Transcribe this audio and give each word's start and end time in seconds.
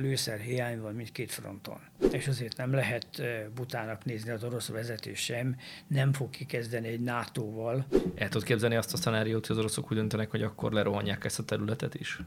lőszer 0.00 0.38
hiány 0.38 0.80
van 0.80 0.94
mindkét 0.94 1.32
fronton. 1.32 1.78
És 2.12 2.26
azért 2.26 2.56
nem 2.56 2.72
lehet 2.72 3.22
butának 3.54 4.04
nézni 4.04 4.30
az 4.30 4.44
orosz 4.44 4.68
vezetés 4.68 5.18
sem, 5.18 5.56
nem 5.86 6.12
fog 6.12 6.30
kikezdeni 6.30 6.88
egy 6.88 7.00
NATO-val. 7.00 7.86
El 8.14 8.28
tudod 8.28 8.46
képzelni 8.46 8.76
azt 8.76 8.92
a 8.92 8.96
szenáriót, 8.96 9.46
hogy 9.46 9.56
az 9.56 9.62
oroszok 9.62 9.90
úgy 9.90 9.96
döntenek, 9.96 10.30
hogy 10.30 10.42
akkor 10.42 10.72
lerohanják 10.72 11.24
ezt 11.24 11.38
a 11.38 11.44
területet 11.44 11.94
is? 11.94 12.18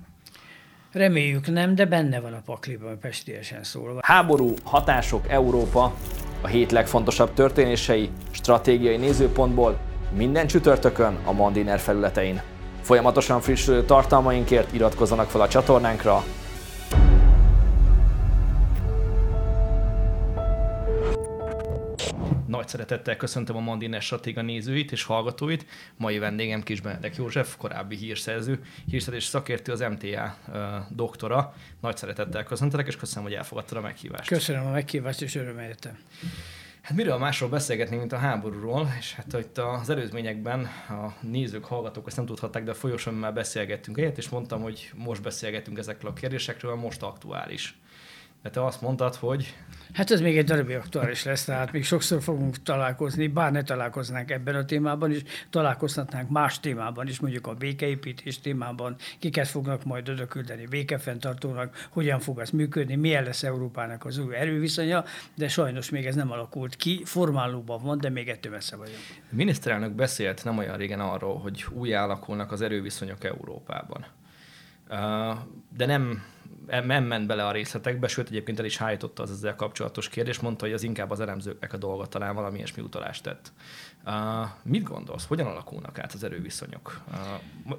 Reméljük 0.91 1.47
nem, 1.47 1.75
de 1.75 1.85
benne 1.85 2.19
van 2.19 2.33
a 2.33 2.41
pakliban, 2.45 2.99
pestiesen 2.99 3.63
szólva. 3.63 3.99
Háború, 4.03 4.53
hatások, 4.63 5.29
Európa, 5.29 5.95
a 6.41 6.47
hét 6.47 6.71
legfontosabb 6.71 7.33
történései, 7.33 8.09
stratégiai 8.31 8.97
nézőpontból 8.97 9.79
minden 10.15 10.47
csütörtökön 10.47 11.19
a 11.25 11.31
Mandiner 11.31 11.79
felületein. 11.79 12.41
Folyamatosan 12.81 13.41
frissülő 13.41 13.83
tartalmainkért 13.85 14.73
iratkozzanak 14.73 15.29
fel 15.29 15.41
a 15.41 15.47
csatornánkra, 15.47 16.23
Nagy 22.61 22.69
szeretettel 22.69 23.15
köszöntöm 23.15 23.55
a 23.55 23.59
Mandiner 23.59 24.01
Stratéga 24.01 24.41
nézőit 24.41 24.91
és 24.91 25.03
hallgatóit. 25.03 25.65
Mai 25.97 26.19
vendégem 26.19 26.63
Kis 26.63 26.81
Benedek 26.81 27.15
József, 27.15 27.57
korábbi 27.57 27.95
hírszerző, 27.95 28.63
hírszerzés 28.87 29.23
szakértő, 29.23 29.71
az 29.71 29.79
MTA 29.79 30.37
uh, 30.47 30.55
doktora. 30.89 31.53
Nagy 31.79 31.97
szeretettel 31.97 32.43
köszöntelek, 32.43 32.87
és 32.87 32.95
köszönöm, 32.95 33.23
hogy 33.23 33.33
elfogadtad 33.33 33.77
a 33.77 33.81
meghívást. 33.81 34.27
Köszönöm 34.27 34.65
a 34.65 34.71
meghívást, 34.71 35.21
és 35.21 35.35
örömmel 35.35 35.67
jöttem. 35.67 35.97
Hát 36.81 36.97
miről 36.97 37.17
másról 37.17 37.49
beszélgetni, 37.49 37.95
mint 37.95 38.11
a 38.11 38.17
háborúról, 38.17 38.93
és 38.99 39.13
hát 39.13 39.33
itt 39.39 39.57
az 39.57 39.89
előzményekben 39.89 40.65
a 40.89 41.13
nézők, 41.21 41.65
hallgatók 41.65 42.07
ezt 42.07 42.17
nem 42.17 42.25
tudhatták, 42.25 42.63
de 42.63 42.71
a 42.71 42.75
folyosón 42.75 43.13
már 43.13 43.33
beszélgettünk 43.33 43.97
egyet, 43.97 44.17
és 44.17 44.29
mondtam, 44.29 44.61
hogy 44.61 44.91
most 44.95 45.21
beszélgetünk 45.21 45.77
ezekről 45.77 46.11
a 46.11 46.13
kérdésekről, 46.13 46.75
most 46.75 47.01
aktuális. 47.01 47.79
Mert 48.41 48.55
te 48.55 48.65
azt 48.65 48.81
mondtad, 48.81 49.15
hogy 49.15 49.55
Hát 49.93 50.11
ez 50.11 50.21
még 50.21 50.37
egy 50.37 50.45
darabig 50.45 50.75
aktuális 50.75 51.23
lesz, 51.23 51.45
tehát 51.45 51.71
még 51.71 51.85
sokszor 51.85 52.21
fogunk 52.21 52.63
találkozni, 52.63 53.27
bár 53.27 53.51
ne 53.51 53.63
találkoznánk 53.63 54.31
ebben 54.31 54.55
a 54.55 54.65
témában 54.65 55.11
is, 55.11 55.21
találkozhatnánk 55.49 56.29
más 56.29 56.59
témában 56.59 57.07
is, 57.07 57.19
mondjuk 57.19 57.47
a 57.47 57.53
békeépítés 57.53 58.39
témában, 58.39 58.95
kiket 59.19 59.47
fognak 59.47 59.83
majd 59.83 60.09
oda 60.09 60.27
küldeni 60.27 60.65
békefenntartónak, 60.65 61.87
hogyan 61.89 62.19
fog 62.19 62.39
ez 62.39 62.49
működni, 62.49 62.95
milyen 62.95 63.23
lesz 63.23 63.43
Európának 63.43 64.05
az 64.05 64.17
új 64.17 64.35
erőviszonya, 64.35 65.03
de 65.35 65.47
sajnos 65.47 65.89
még 65.89 66.05
ez 66.05 66.15
nem 66.15 66.31
alakult 66.31 66.75
ki, 66.75 67.01
formálóban 67.05 67.81
van, 67.83 67.97
de 67.97 68.09
még 68.09 68.29
ettől 68.29 68.51
messze 68.51 68.75
vagyunk. 68.75 68.99
A 69.31 69.35
miniszterelnök 69.35 69.91
beszélt 69.91 70.43
nem 70.43 70.57
olyan 70.57 70.77
régen 70.77 70.99
arról, 70.99 71.39
hogy 71.39 71.65
új 71.69 71.93
alakulnak 71.93 72.51
az 72.51 72.61
erőviszonyok 72.61 73.23
Európában. 73.23 74.05
De 75.77 75.85
nem 75.85 76.23
nem 76.79 77.03
ment 77.03 77.27
bele 77.27 77.45
a 77.47 77.51
részletekbe, 77.51 78.07
sőt 78.07 78.27
egyébként 78.27 78.59
el 78.59 78.65
is 78.65 78.77
hájtotta 78.77 79.23
az 79.23 79.31
ezzel 79.31 79.55
kapcsolatos 79.55 80.09
kérdés, 80.09 80.39
mondta, 80.39 80.65
hogy 80.65 80.73
az 80.73 80.83
inkább 80.83 81.11
az 81.11 81.19
elemzőknek 81.19 81.73
a 81.73 81.77
dolga, 81.77 82.05
talán 82.05 82.35
valami 82.35 82.57
ilyesmi 82.57 82.83
utalást 82.83 83.23
tett. 83.23 83.51
Mit 84.63 84.83
gondolsz, 84.83 85.25
hogyan 85.25 85.47
alakulnak 85.47 85.99
át 85.99 86.13
az 86.13 86.23
erőviszonyok? 86.23 87.01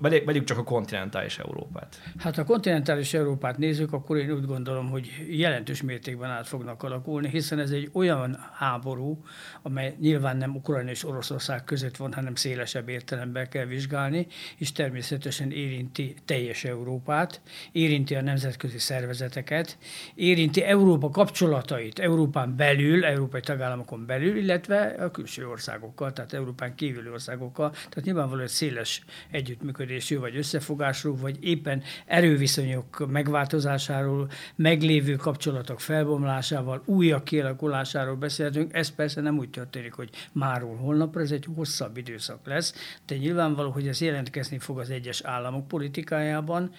Uh, 0.00 0.24
vegyük 0.24 0.44
csak 0.44 0.58
a 0.58 0.64
kontinentális 0.64 1.38
Európát. 1.38 2.00
Hát 2.18 2.38
a 2.38 2.44
kontinentális 2.44 3.14
Európát 3.14 3.58
nézzük, 3.58 3.92
akkor 3.92 4.16
én 4.16 4.30
úgy 4.30 4.46
gondolom, 4.46 4.90
hogy 4.90 5.26
jelentős 5.30 5.82
mértékben 5.82 6.30
át 6.30 6.48
fognak 6.48 6.82
alakulni, 6.82 7.28
hiszen 7.28 7.58
ez 7.58 7.70
egy 7.70 7.90
olyan 7.92 8.38
háború, 8.52 9.24
amely 9.62 9.96
nyilván 10.00 10.36
nem 10.36 10.56
Ukrajna 10.56 10.90
és 10.90 11.04
Oroszország 11.04 11.64
között 11.64 11.96
van, 11.96 12.12
hanem 12.12 12.34
szélesebb 12.34 12.88
értelemben 12.88 13.48
kell 13.48 13.64
vizsgálni, 13.64 14.26
és 14.56 14.72
természetesen 14.72 15.50
érinti 15.50 16.14
teljes 16.24 16.64
Európát, 16.64 17.40
érinti 17.72 18.14
a 18.14 18.22
nemzetközi 18.22 18.78
szervezeteket, 18.78 19.78
érinti 20.14 20.62
Európa 20.62 21.10
kapcsolatait 21.10 21.98
Európán 21.98 22.56
belül, 22.56 23.04
európai 23.04 23.40
tagállamokon 23.40 24.06
belül, 24.06 24.36
illetve 24.36 24.80
a 24.82 25.10
külső 25.10 25.48
országokkal 25.48 26.11
tehát 26.12 26.32
Európán 26.32 26.74
kívüli 26.74 27.08
országokkal. 27.08 27.70
Tehát 27.70 28.02
nyilvánvalóan 28.02 28.46
széles 28.46 29.04
együttműködésű, 29.30 30.18
vagy 30.18 30.36
összefogásról, 30.36 31.16
vagy 31.16 31.36
éppen 31.40 31.82
erőviszonyok 32.06 33.10
megváltozásáról, 33.10 34.30
meglévő 34.56 35.16
kapcsolatok 35.16 35.80
felbomlásával, 35.80 36.82
újak 36.84 37.24
kialakulásáról 37.24 38.16
beszélhetünk. 38.16 38.74
Ez 38.74 38.90
persze 38.90 39.20
nem 39.20 39.38
úgy 39.38 39.50
történik, 39.50 39.92
hogy 39.92 40.10
máról 40.32 40.76
holnapra, 40.76 41.20
ez 41.20 41.30
egy 41.30 41.46
hosszabb 41.54 41.96
időszak 41.96 42.46
lesz, 42.46 42.98
de 43.06 43.16
nyilvánvaló, 43.16 43.70
hogy 43.70 43.88
ez 43.88 44.00
jelentkezni 44.00 44.58
fog 44.58 44.78
az 44.78 44.90
egyes 44.90 45.20
államok 45.20 45.68
politikájában, 45.68 46.74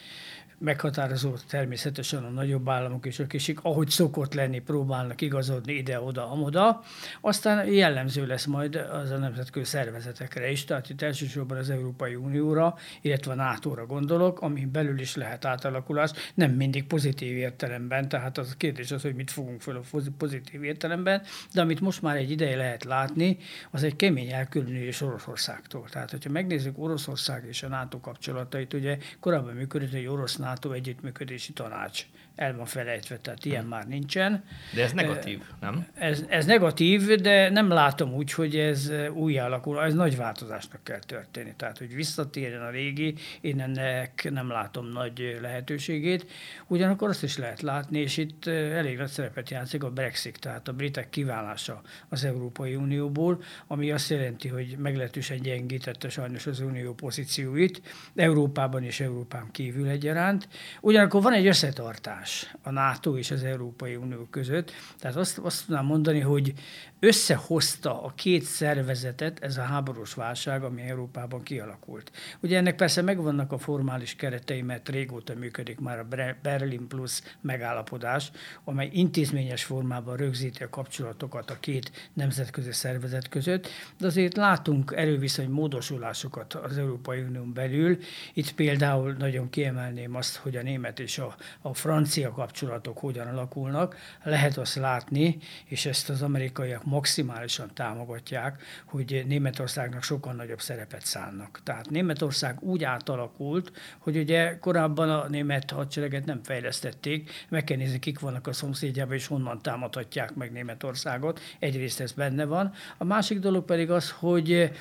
meghatározó 0.63 1.33
természetesen 1.47 2.23
a 2.23 2.29
nagyobb 2.29 2.69
államok 2.69 3.05
és 3.05 3.19
a 3.19 3.27
kisik, 3.27 3.59
ahogy 3.61 3.89
szokott 3.89 4.33
lenni, 4.33 4.59
próbálnak 4.59 5.21
igazodni 5.21 5.73
ide-oda, 5.73 6.31
amoda. 6.31 6.83
Aztán 7.21 7.67
jellemző 7.67 8.25
lesz 8.25 8.45
majd 8.45 8.75
az 8.75 9.11
a 9.11 9.17
nemzetközi 9.17 9.65
szervezetekre 9.65 10.51
is, 10.51 10.65
tehát 10.65 10.89
itt 10.89 11.01
elsősorban 11.01 11.57
az 11.57 11.69
Európai 11.69 12.15
Unióra, 12.15 12.75
illetve 13.01 13.31
a 13.31 13.35
NATO-ra 13.35 13.85
gondolok, 13.85 14.41
ami 14.41 14.65
belül 14.65 14.99
is 14.99 15.15
lehet 15.15 15.45
átalakulás, 15.45 16.11
nem 16.33 16.51
mindig 16.51 16.87
pozitív 16.87 17.37
értelemben, 17.37 18.09
tehát 18.09 18.37
az 18.37 18.49
a 18.53 18.57
kérdés 18.57 18.91
az, 18.91 19.01
hogy 19.01 19.15
mit 19.15 19.31
fogunk 19.31 19.61
fel 19.61 19.75
a 19.75 19.99
pozitív 20.17 20.63
értelemben, 20.63 21.21
de 21.53 21.61
amit 21.61 21.79
most 21.79 22.01
már 22.01 22.15
egy 22.15 22.31
ideje 22.31 22.55
lehet 22.55 22.83
látni, 22.83 23.37
az 23.71 23.83
egy 23.83 23.95
kemény 23.95 24.31
elkülönülés 24.31 25.01
Oroszországtól. 25.01 25.89
Tehát, 25.89 26.11
hogyha 26.11 26.29
megnézzük 26.29 26.79
Oroszország 26.79 27.45
és 27.47 27.63
a 27.63 27.67
NATO 27.67 27.99
kapcsolatait, 27.99 28.73
ugye 28.73 28.97
korábban 29.19 29.53
működött 29.53 29.93
egy 29.93 30.05
orosz 30.05 30.35
NATO 30.53 30.71
együttműködési 30.71 31.53
tanács 31.53 32.05
el 32.35 32.55
van 32.55 32.65
felejtve, 32.65 33.17
tehát 33.17 33.45
ilyen 33.45 33.65
már 33.65 33.87
nincsen. 33.87 34.43
De 34.75 34.83
ez 34.83 34.91
negatív, 34.91 35.41
nem? 35.59 35.87
Ez, 35.93 36.23
ez 36.27 36.45
negatív, 36.45 37.05
de 37.05 37.49
nem 37.49 37.69
látom 37.69 38.13
úgy, 38.13 38.31
hogy 38.31 38.55
ez 38.55 38.91
új 39.13 39.37
alakul. 39.37 39.83
Ez 39.83 39.93
nagy 39.93 40.17
változásnak 40.17 40.83
kell 40.83 40.99
történni. 40.99 41.53
Tehát, 41.57 41.77
hogy 41.77 41.95
visszatérjen 41.95 42.61
a 42.61 42.69
régi, 42.69 43.15
én 43.41 43.61
ennek 43.61 44.29
nem 44.31 44.49
látom 44.49 44.87
nagy 44.87 45.37
lehetőségét. 45.41 46.25
Ugyanakkor 46.67 47.09
azt 47.09 47.23
is 47.23 47.37
lehet 47.37 47.61
látni, 47.61 47.99
és 47.99 48.17
itt 48.17 48.47
elég 48.47 48.97
nagy 48.97 49.07
szerepet 49.07 49.49
játszik 49.49 49.83
a 49.83 49.89
Brexit, 49.89 50.39
tehát 50.39 50.67
a 50.67 50.73
britek 50.73 51.09
kiválása 51.09 51.81
az 52.09 52.23
Európai 52.23 52.75
Unióból, 52.75 53.43
ami 53.67 53.91
azt 53.91 54.09
jelenti, 54.09 54.47
hogy 54.47 54.75
meglehetősen 54.77 55.41
gyengítette 55.41 56.09
sajnos 56.09 56.45
az 56.45 56.59
unió 56.59 56.93
pozícióit, 56.93 57.81
Európában 58.15 58.83
és 58.83 58.99
Európán 58.99 59.51
kívül 59.51 59.87
egyaránt. 59.87 60.47
Ugyanakkor 60.81 61.21
van 61.21 61.33
egy 61.33 61.47
összetartás 61.47 62.22
megoldás 62.23 62.55
a 62.63 62.71
NATO 62.71 63.17
és 63.17 63.31
az 63.31 63.43
Európai 63.43 63.95
Unió 63.95 64.27
között. 64.29 64.71
Tehát 64.99 65.15
azt, 65.17 65.37
azt 65.37 65.65
tudnám 65.65 65.85
mondani, 65.85 66.19
hogy 66.19 66.53
összehozta 66.99 68.03
a 68.03 68.13
két 68.15 68.43
szervezetet 68.43 69.39
ez 69.39 69.57
a 69.57 69.61
háborús 69.61 70.13
válság, 70.13 70.63
ami 70.63 70.81
Európában 70.81 71.43
kialakult. 71.43 72.11
Ugye 72.39 72.57
ennek 72.57 72.75
persze 72.75 73.01
megvannak 73.01 73.51
a 73.51 73.57
formális 73.57 74.15
keretei, 74.15 74.61
mert 74.61 74.89
régóta 74.89 75.33
működik 75.35 75.79
már 75.79 75.99
a 75.99 76.07
Berlin 76.41 76.87
Plus 76.87 77.21
megállapodás, 77.41 78.31
amely 78.63 78.89
intézményes 78.91 79.63
formában 79.63 80.17
rögzíti 80.17 80.63
a 80.63 80.69
kapcsolatokat 80.69 81.49
a 81.49 81.59
két 81.59 82.09
nemzetközi 82.13 82.71
szervezet 82.71 83.29
között, 83.29 83.67
de 83.97 84.07
azért 84.07 84.35
látunk 84.35 84.93
erőviszony 84.95 85.49
módosulásokat 85.49 86.53
az 86.53 86.77
Európai 86.77 87.21
Unión 87.21 87.53
belül. 87.53 87.97
Itt 88.33 88.53
például 88.53 89.11
nagyon 89.11 89.49
kiemelném 89.49 90.15
azt, 90.15 90.35
hogy 90.35 90.55
a 90.55 90.61
német 90.61 90.99
és 90.99 91.17
a, 91.17 91.35
a 91.61 91.73
francia 91.73 92.12
kapcsolatok 92.21 92.97
hogyan 92.97 93.27
alakulnak. 93.27 93.95
Lehet 94.23 94.57
azt 94.57 94.75
látni, 94.75 95.37
és 95.65 95.85
ezt 95.85 96.09
az 96.09 96.21
amerikaiak 96.21 96.83
maximálisan 96.83 97.69
támogatják, 97.73 98.63
hogy 98.85 99.23
Németországnak 99.27 100.03
sokkal 100.03 100.33
nagyobb 100.33 100.61
szerepet 100.61 101.05
szánnak. 101.05 101.59
Tehát 101.63 101.89
Németország 101.89 102.61
úgy 102.61 102.83
átalakult, 102.83 103.71
hogy 103.99 104.17
ugye 104.17 104.59
korábban 104.59 105.09
a 105.09 105.27
német 105.27 105.71
hadsereget 105.71 106.25
nem 106.25 106.43
fejlesztették, 106.43 107.31
meg 107.49 107.63
kell 107.63 107.77
nézni, 107.77 107.99
kik 107.99 108.19
vannak 108.19 108.47
a 108.47 108.53
szomszédjában, 108.53 109.13
és 109.15 109.27
honnan 109.27 109.61
támadhatják 109.61 110.35
meg 110.35 110.51
Németországot. 110.51 111.39
Egyrészt 111.59 111.99
ez 111.99 112.11
benne 112.11 112.45
van. 112.45 112.73
A 112.97 113.03
másik 113.03 113.39
dolog 113.39 113.65
pedig 113.65 113.91
az, 113.91 114.11
hogy 114.11 114.71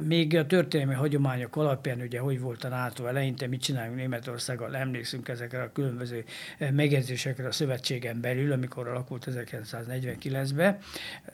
még 0.00 0.36
a 0.36 0.46
történelmi 0.46 0.94
hagyományok 0.94 1.56
alapján, 1.56 2.00
ugye, 2.00 2.18
hogy 2.18 2.40
volt 2.40 2.64
a 2.64 2.68
NATO 2.68 3.06
eleinte, 3.06 3.46
mit 3.46 3.62
csináljunk 3.62 3.96
Németországgal, 3.96 4.76
emlékszünk 4.76 5.28
ezekre 5.28 5.62
a 5.62 5.72
különböző 5.72 6.24
megjegyzésekre 6.70 7.46
a 7.46 7.52
szövetségen 7.52 8.20
belül, 8.20 8.52
amikor 8.52 8.88
alakult 8.88 9.26
1949-ben. 9.30 10.78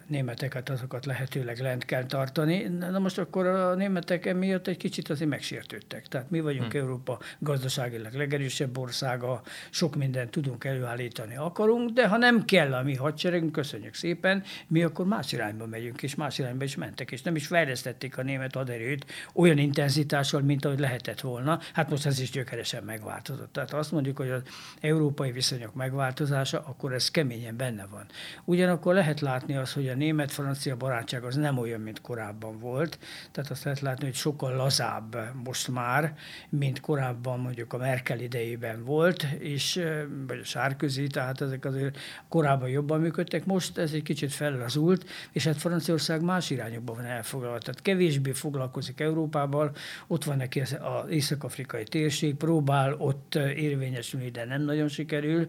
Németeket 0.06 0.68
azokat 0.68 1.06
lehetőleg 1.06 1.58
lent 1.58 1.84
kell 1.84 2.06
tartani. 2.06 2.62
Na 2.90 2.98
most 2.98 3.18
akkor 3.18 3.46
a 3.46 3.74
németek 3.74 4.26
emiatt 4.26 4.66
egy 4.66 4.76
kicsit 4.76 5.10
azért 5.10 5.30
megsértődtek. 5.30 6.06
Tehát 6.06 6.30
mi 6.30 6.40
vagyunk 6.40 6.72
hmm. 6.72 6.80
Európa 6.80 7.18
gazdaságilag 7.38 8.12
legerősebb 8.12 8.78
országa, 8.78 9.42
sok 9.70 9.96
mindent 9.96 10.30
tudunk 10.30 10.64
előállítani, 10.64 11.36
akarunk, 11.36 11.90
de 11.90 12.08
ha 12.08 12.16
nem 12.16 12.44
kell 12.44 12.74
a 12.74 12.82
mi 12.82 12.94
hadseregünk, 12.94 13.52
köszönjük 13.52 13.94
szépen, 13.94 14.42
mi 14.66 14.82
akkor 14.82 15.06
más 15.06 15.32
irányba 15.32 15.66
megyünk, 15.66 16.02
és 16.02 16.14
más 16.14 16.38
irányba 16.38 16.64
is 16.64 16.76
mentek, 16.76 17.10
és 17.10 17.22
nem 17.22 17.36
is 17.36 17.46
fejlesztett 17.46 18.01
növelték 18.02 18.18
a 18.18 18.22
német 18.22 18.56
aderőt 18.56 19.06
olyan 19.34 19.58
intenzitással, 19.58 20.40
mint 20.40 20.64
ahogy 20.64 20.78
lehetett 20.78 21.20
volna. 21.20 21.58
Hát 21.72 21.90
most 21.90 22.06
ez 22.06 22.20
is 22.20 22.30
gyökeresen 22.30 22.84
megváltozott. 22.84 23.52
Tehát 23.52 23.72
azt 23.72 23.92
mondjuk, 23.92 24.16
hogy 24.16 24.30
az 24.30 24.42
európai 24.80 25.32
viszonyok 25.32 25.74
megváltozása, 25.74 26.64
akkor 26.66 26.92
ez 26.92 27.10
keményen 27.10 27.56
benne 27.56 27.86
van. 27.90 28.06
Ugyanakkor 28.44 28.94
lehet 28.94 29.20
látni 29.20 29.56
azt, 29.56 29.72
hogy 29.72 29.88
a 29.88 29.94
német-francia 29.94 30.76
barátság 30.76 31.24
az 31.24 31.36
nem 31.36 31.58
olyan, 31.58 31.80
mint 31.80 32.00
korábban 32.00 32.58
volt. 32.58 32.98
Tehát 33.30 33.50
azt 33.50 33.64
lehet 33.64 33.80
látni, 33.80 34.04
hogy 34.04 34.14
sokkal 34.14 34.56
lazább 34.56 35.16
most 35.44 35.68
már, 35.68 36.14
mint 36.48 36.80
korábban 36.80 37.40
mondjuk 37.40 37.72
a 37.72 37.76
Merkel 37.76 38.20
idejében 38.20 38.84
volt, 38.84 39.22
és, 39.38 39.80
vagy 40.26 40.38
a 40.38 40.44
Sárközi, 40.44 41.06
tehát 41.06 41.40
ezek 41.40 41.64
azért 41.64 41.98
korábban 42.28 42.68
jobban 42.68 43.00
működtek. 43.00 43.44
Most 43.44 43.78
ez 43.78 43.92
egy 43.92 44.02
kicsit 44.02 44.32
fellazult, 44.32 45.04
és 45.32 45.44
hát 45.44 45.56
Franciaország 45.56 46.22
más 46.22 46.50
irányokban 46.50 46.96
van 46.96 47.04
elfoglalva. 47.04 47.58
Tehát 47.58 47.82
kevésbé 47.92 48.32
foglalkozik 48.32 49.00
Európával, 49.00 49.70
ott 50.06 50.24
van 50.24 50.36
neki 50.36 50.60
az 50.60 50.76
észak-afrikai 51.08 51.84
térség, 51.84 52.34
próbál 52.34 52.94
ott 52.98 53.34
érvényesülni, 53.34 54.30
de 54.30 54.44
nem 54.44 54.62
nagyon 54.62 54.88
sikerül, 54.88 55.46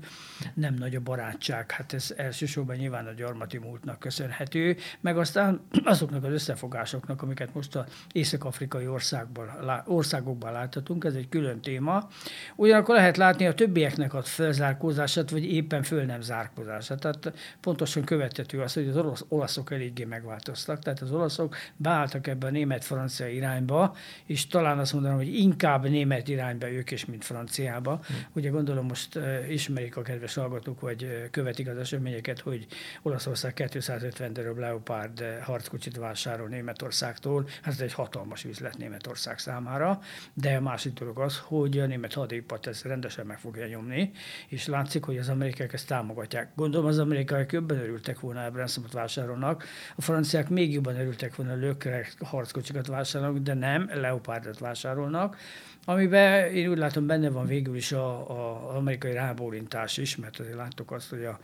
nem 0.54 0.74
nagy 0.74 0.96
a 0.96 1.00
barátság. 1.00 1.72
Hát 1.72 1.94
ez 1.94 2.14
elsősorban 2.18 2.76
nyilván 2.76 3.06
a 3.06 3.12
gyarmati 3.12 3.58
múltnak 3.58 4.00
köszönhető, 4.00 4.78
meg 5.02 5.18
aztán 5.18 5.62
azoknak 5.94 6.24
az 6.24 6.32
összefogásoknak, 6.32 7.22
amiket 7.22 7.54
most 7.54 7.76
az 7.76 7.86
észak-afrikai 8.12 8.88
országból, 8.88 9.84
országokban 9.86 10.52
láthatunk, 10.52 11.04
ez 11.04 11.14
egy 11.14 11.30
külön 11.30 11.62
téma. 11.62 12.10
Ugyanakkor 12.56 12.96
lehet 12.96 13.18
látni 13.18 13.48
a 13.48 13.54
többieknek 13.54 14.14
a 14.14 14.22
felzárkózását, 14.22 15.30
vagy 15.30 15.44
éppen 15.44 15.84
föl 15.84 16.04
nem 16.04 16.22
zárkózását. 16.22 17.00
Tehát 17.00 17.34
pontosan 17.62 18.04
követhető 18.04 18.62
az, 18.62 18.74
hogy 18.74 18.88
az 18.88 18.98
orosz, 18.98 19.26
olaszok 19.28 19.72
eléggé 19.72 20.04
megváltoztak. 20.04 20.80
Tehát 20.80 21.02
az 21.02 21.12
olaszok 21.12 21.56
beálltak 21.76 22.28
ebbe 22.34 22.48
a 22.48 22.50
német-francia 22.50 23.28
irányba, 23.28 23.96
és 24.26 24.48
talán 24.48 24.80
azt 24.80 24.94
mondanám, 24.94 25.18
hogy 25.18 25.36
inkább 25.36 25.90
német 25.90 26.28
irányba 26.28 26.72
ők 26.72 26.92
is, 26.92 27.06
mint 27.06 27.24
franciába. 27.24 28.00
Hmm. 28.08 28.18
Ugye 28.34 28.50
gondolom 28.50 28.86
most 28.86 29.20
ismerik 29.50 29.98
a 29.98 30.02
kedves 30.02 30.34
hallgatók, 30.34 30.80
vagy 30.80 31.28
követik 31.32 31.68
az 31.68 31.78
eseményeket, 31.78 32.40
hogy 32.40 32.68
Olaszország 33.02 33.54
250 33.54 34.34
darab 34.34 34.58
Leopard 34.58 35.24
harckocsit 35.42 35.98
vásárol 35.98 36.48
Németországtól. 36.48 37.48
Hát 37.62 37.74
ez 37.74 37.80
egy 37.80 37.94
hatalmas 37.94 38.44
üzlet 38.44 38.78
Németország 38.78 39.40
számára, 39.40 40.00
de 40.34 40.56
a 40.56 40.62
másik 40.62 40.94
dolog 40.94 41.20
az, 41.20 41.38
hogy 41.38 41.80
a 41.80 41.86
német 41.86 42.14
hadipart 42.14 42.68
ezt 42.68 42.84
rendesen 42.84 43.26
meg 43.26 43.40
fogja 43.40 43.68
nyomni, 43.68 44.12
és 44.48 44.68
látszik, 44.68 45.04
hogy 45.04 45.18
az 45.18 45.30
amerikaiak 45.30 45.74
ezt 45.74 45.88
támogatják. 45.88 46.52
Gondolom 46.56 46.86
az 46.86 47.00
amerikaiak 47.00 47.52
jobban 47.52 47.78
örültek 47.78 48.20
volna, 48.20 48.46
Abramsomot 48.46 48.92
vásárolnak, 48.92 49.64
a 49.96 50.02
franciák 50.02 50.50
még 50.50 50.74
jobban 50.74 51.00
örültek 51.00 51.36
volna, 51.36 51.56
lökre 51.56 52.08
harckocsikat 52.24 52.88
vásárolnak, 52.88 53.38
de 53.38 53.54
nem, 53.54 53.90
Leopardot 53.94 54.60
vásárolnak, 54.60 55.38
amiben 55.86 56.52
én 56.54 56.70
úgy 56.70 56.78
látom 56.78 57.08
benne 57.08 57.30
van 57.30 57.46
végül 57.46 57.76
is 57.76 57.92
a, 57.92 58.30
a 58.30 58.76
amerikai 58.76 59.14
rábólintás 59.14 59.98
is, 59.98 60.16
mert 60.16 60.40
azért 60.40 60.56
láttuk 60.56 60.92
azt, 60.92 61.10
hogy 61.10 61.26
a 61.26 61.40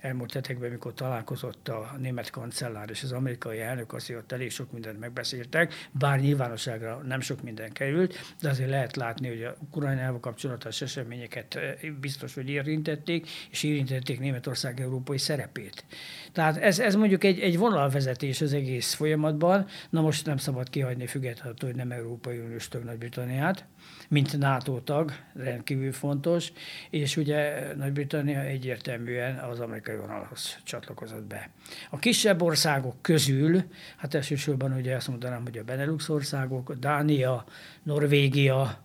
elmúlt 0.00 0.32
hetekben, 0.32 0.70
mikor 0.70 0.94
találkozott 0.94 1.68
a 1.68 1.96
német 1.98 2.30
kancellár 2.30 2.90
és 2.90 3.02
az 3.02 3.12
amerikai 3.12 3.60
elnök, 3.60 3.92
azért 3.92 4.20
ott 4.20 4.32
elég 4.32 4.50
sok 4.50 4.72
mindent 4.72 5.00
megbeszéltek, 5.00 5.88
bár 5.90 6.20
nyilvánosságra 6.20 7.02
nem 7.06 7.20
sok 7.20 7.42
minden 7.42 7.72
került, 7.72 8.34
de 8.40 8.48
azért 8.48 8.70
lehet 8.70 8.96
látni, 8.96 9.28
hogy 9.28 9.42
a 9.42 9.56
Ukrajnával 9.60 10.20
kapcsolatos 10.20 10.80
eseményeket 10.80 11.54
eh, 11.54 11.74
biztos, 12.00 12.34
hogy 12.34 12.48
érintették, 12.48 13.28
és 13.50 13.62
érintették 13.62 14.20
Németország 14.20 14.80
európai 14.80 15.18
szerepét. 15.18 15.84
Tehát 16.32 16.56
ez, 16.56 16.78
ez 16.78 16.94
mondjuk 16.94 17.24
egy, 17.24 17.40
egy 17.40 17.58
vonalvezetés 17.58 18.40
az 18.40 18.52
egész 18.52 18.94
folyamatban, 18.94 19.66
na 19.90 20.00
most 20.00 20.26
nem 20.26 20.36
szabad 20.36 20.70
kihagyni 20.70 21.06
függetlenül, 21.06 21.56
hogy 21.60 21.74
nem 21.74 21.90
Európai 21.90 22.38
Uniós 22.38 22.68
tag 22.68 22.84
Nagy-Britanniát, 22.84 23.64
mint 24.08 24.38
NATO 24.38 24.80
tag, 24.80 25.12
rendkívül 25.34 25.92
fontos, 25.92 26.52
és 26.90 27.16
ugye 27.16 27.66
Nagy-Britannia 27.76 28.40
egyértelműen 28.40 29.38
az 29.38 29.60
amerikai 29.60 29.96
vonalhoz 29.96 30.58
csatlakozott 30.62 31.24
be. 31.24 31.50
A 31.90 31.98
kisebb 31.98 32.42
országok 32.42 33.02
közül, 33.02 33.62
hát 33.96 34.14
elsősorban 34.14 34.72
ugye 34.72 34.96
azt 34.96 35.08
mondanám, 35.08 35.42
hogy 35.42 35.58
a 35.58 35.64
Benelux 35.64 36.08
országok, 36.08 36.72
Dánia, 36.72 37.44
Norvégia, 37.82 38.82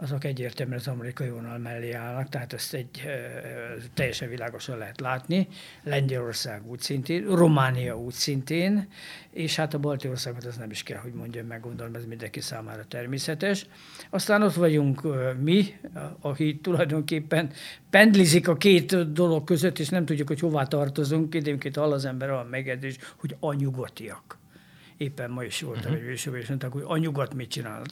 azok 0.00 0.24
egyértelműen 0.24 0.78
az 0.78 0.88
amerikai 0.88 1.28
vonal 1.28 1.58
mellé 1.58 1.92
állnak, 1.92 2.28
tehát 2.28 2.52
ezt 2.52 2.74
egy 2.74 3.02
teljesen 3.94 4.28
világosan 4.28 4.78
lehet 4.78 5.00
látni. 5.00 5.48
Lengyelország 5.82 6.66
úgy 6.66 6.80
szintén, 6.80 7.26
Románia 7.26 7.98
úgy 7.98 8.12
szintén, 8.12 8.88
és 9.30 9.56
hát 9.56 9.74
a 9.74 9.78
balti 9.78 10.08
országot 10.08 10.44
az 10.44 10.56
nem 10.56 10.70
is 10.70 10.82
kell, 10.82 10.98
hogy 10.98 11.12
mondjam 11.12 11.46
meg, 11.46 11.60
gondolom 11.60 11.94
ez 11.94 12.04
mindenki 12.04 12.40
számára 12.40 12.84
természetes. 12.84 13.66
Aztán 14.10 14.42
ott 14.42 14.54
vagyunk 14.54 15.02
mi, 15.40 15.74
aki 16.20 16.58
tulajdonképpen 16.62 17.50
pendlizik 17.90 18.48
a 18.48 18.56
két 18.56 19.12
dolog 19.12 19.44
között, 19.44 19.78
és 19.78 19.88
nem 19.88 20.04
tudjuk, 20.04 20.28
hogy 20.28 20.40
hová 20.40 20.64
tartozunk. 20.64 21.34
Időnként 21.34 21.76
hall 21.76 21.92
az 21.92 22.04
ember 22.04 22.30
a 22.30 22.46
megedés, 22.50 22.96
hogy 23.16 23.36
a 23.40 23.52
nyugatiak 23.52 24.37
éppen 24.98 25.30
ma 25.30 25.44
is 25.44 25.60
voltam 25.60 25.82
uh-huh. 25.84 25.96
egy 25.98 26.08
műsorban, 26.08 26.42
és 26.42 26.48
mondták, 26.48 26.72
hogy 26.72 26.82
a 26.86 26.96
nyugat 26.96 27.34
mit 27.34 27.50
csinál. 27.50 27.82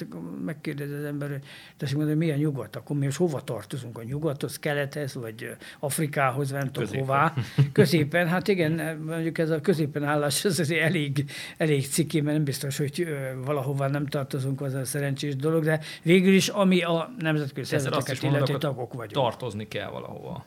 Megkérdez 0.44 0.90
az 0.90 1.04
ember, 1.04 1.28
hogy 1.28 1.44
tessék 1.76 1.96
mondani, 1.96 2.18
milyen 2.18 2.38
nyugat? 2.38 2.76
Akkor 2.76 2.96
mi 2.96 3.04
most 3.04 3.16
hova 3.16 3.40
tartozunk? 3.40 3.98
A 3.98 4.02
nyugathoz, 4.02 4.58
kelethez, 4.58 5.14
vagy 5.14 5.56
Afrikához, 5.78 6.50
nem 6.50 6.72
tudom 6.72 6.98
hová. 6.98 7.34
Középen, 7.72 8.28
hát 8.28 8.48
igen, 8.48 8.96
mondjuk 8.96 9.38
ez 9.38 9.50
a 9.50 9.60
középen 9.60 10.04
állás, 10.04 10.44
ez 10.44 10.58
azért 10.58 10.82
elég, 10.82 11.24
elég 11.56 11.86
ciki, 11.86 12.20
mert 12.20 12.34
nem 12.36 12.44
biztos, 12.44 12.76
hogy 12.76 13.08
valahova 13.44 13.88
nem 13.88 14.06
tartozunk, 14.06 14.60
az 14.60 14.74
a 14.74 14.84
szerencsés 14.84 15.36
dolog, 15.36 15.64
de 15.64 15.80
végül 16.02 16.34
is, 16.34 16.48
ami 16.48 16.82
a 16.82 17.14
nemzetközi 17.18 17.68
szervezeteket 17.68 18.22
illeti 18.22 18.56
tagok 18.58 18.92
vagyunk. 18.92 19.12
Tartozni 19.12 19.68
kell 19.68 19.90
valahova 19.90 20.44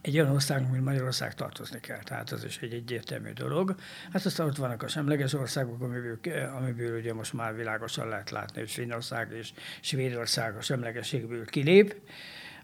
egy 0.00 0.18
olyan 0.18 0.30
országnak, 0.30 0.70
mint 0.70 0.84
Magyarország 0.84 1.34
tartozni 1.34 1.80
kell. 1.80 2.02
Tehát 2.02 2.30
az 2.30 2.44
is 2.44 2.58
egy 2.58 2.72
egyértelmű 2.72 3.32
dolog. 3.32 3.74
Hát 4.12 4.24
aztán 4.24 4.46
ott 4.46 4.56
vannak 4.56 4.82
a 4.82 4.88
semleges 4.88 5.32
országok, 5.32 5.82
amiből, 5.82 6.18
amiből 6.56 6.98
ugye 6.98 7.14
most 7.14 7.32
már 7.32 7.56
világosan 7.56 8.08
lehet 8.08 8.30
látni, 8.30 8.60
hogy 8.60 8.70
Finnország 8.70 9.32
és 9.32 9.52
Svédország 9.80 10.56
a 10.56 10.60
semlegességből 10.60 11.44
kilép. 11.44 11.94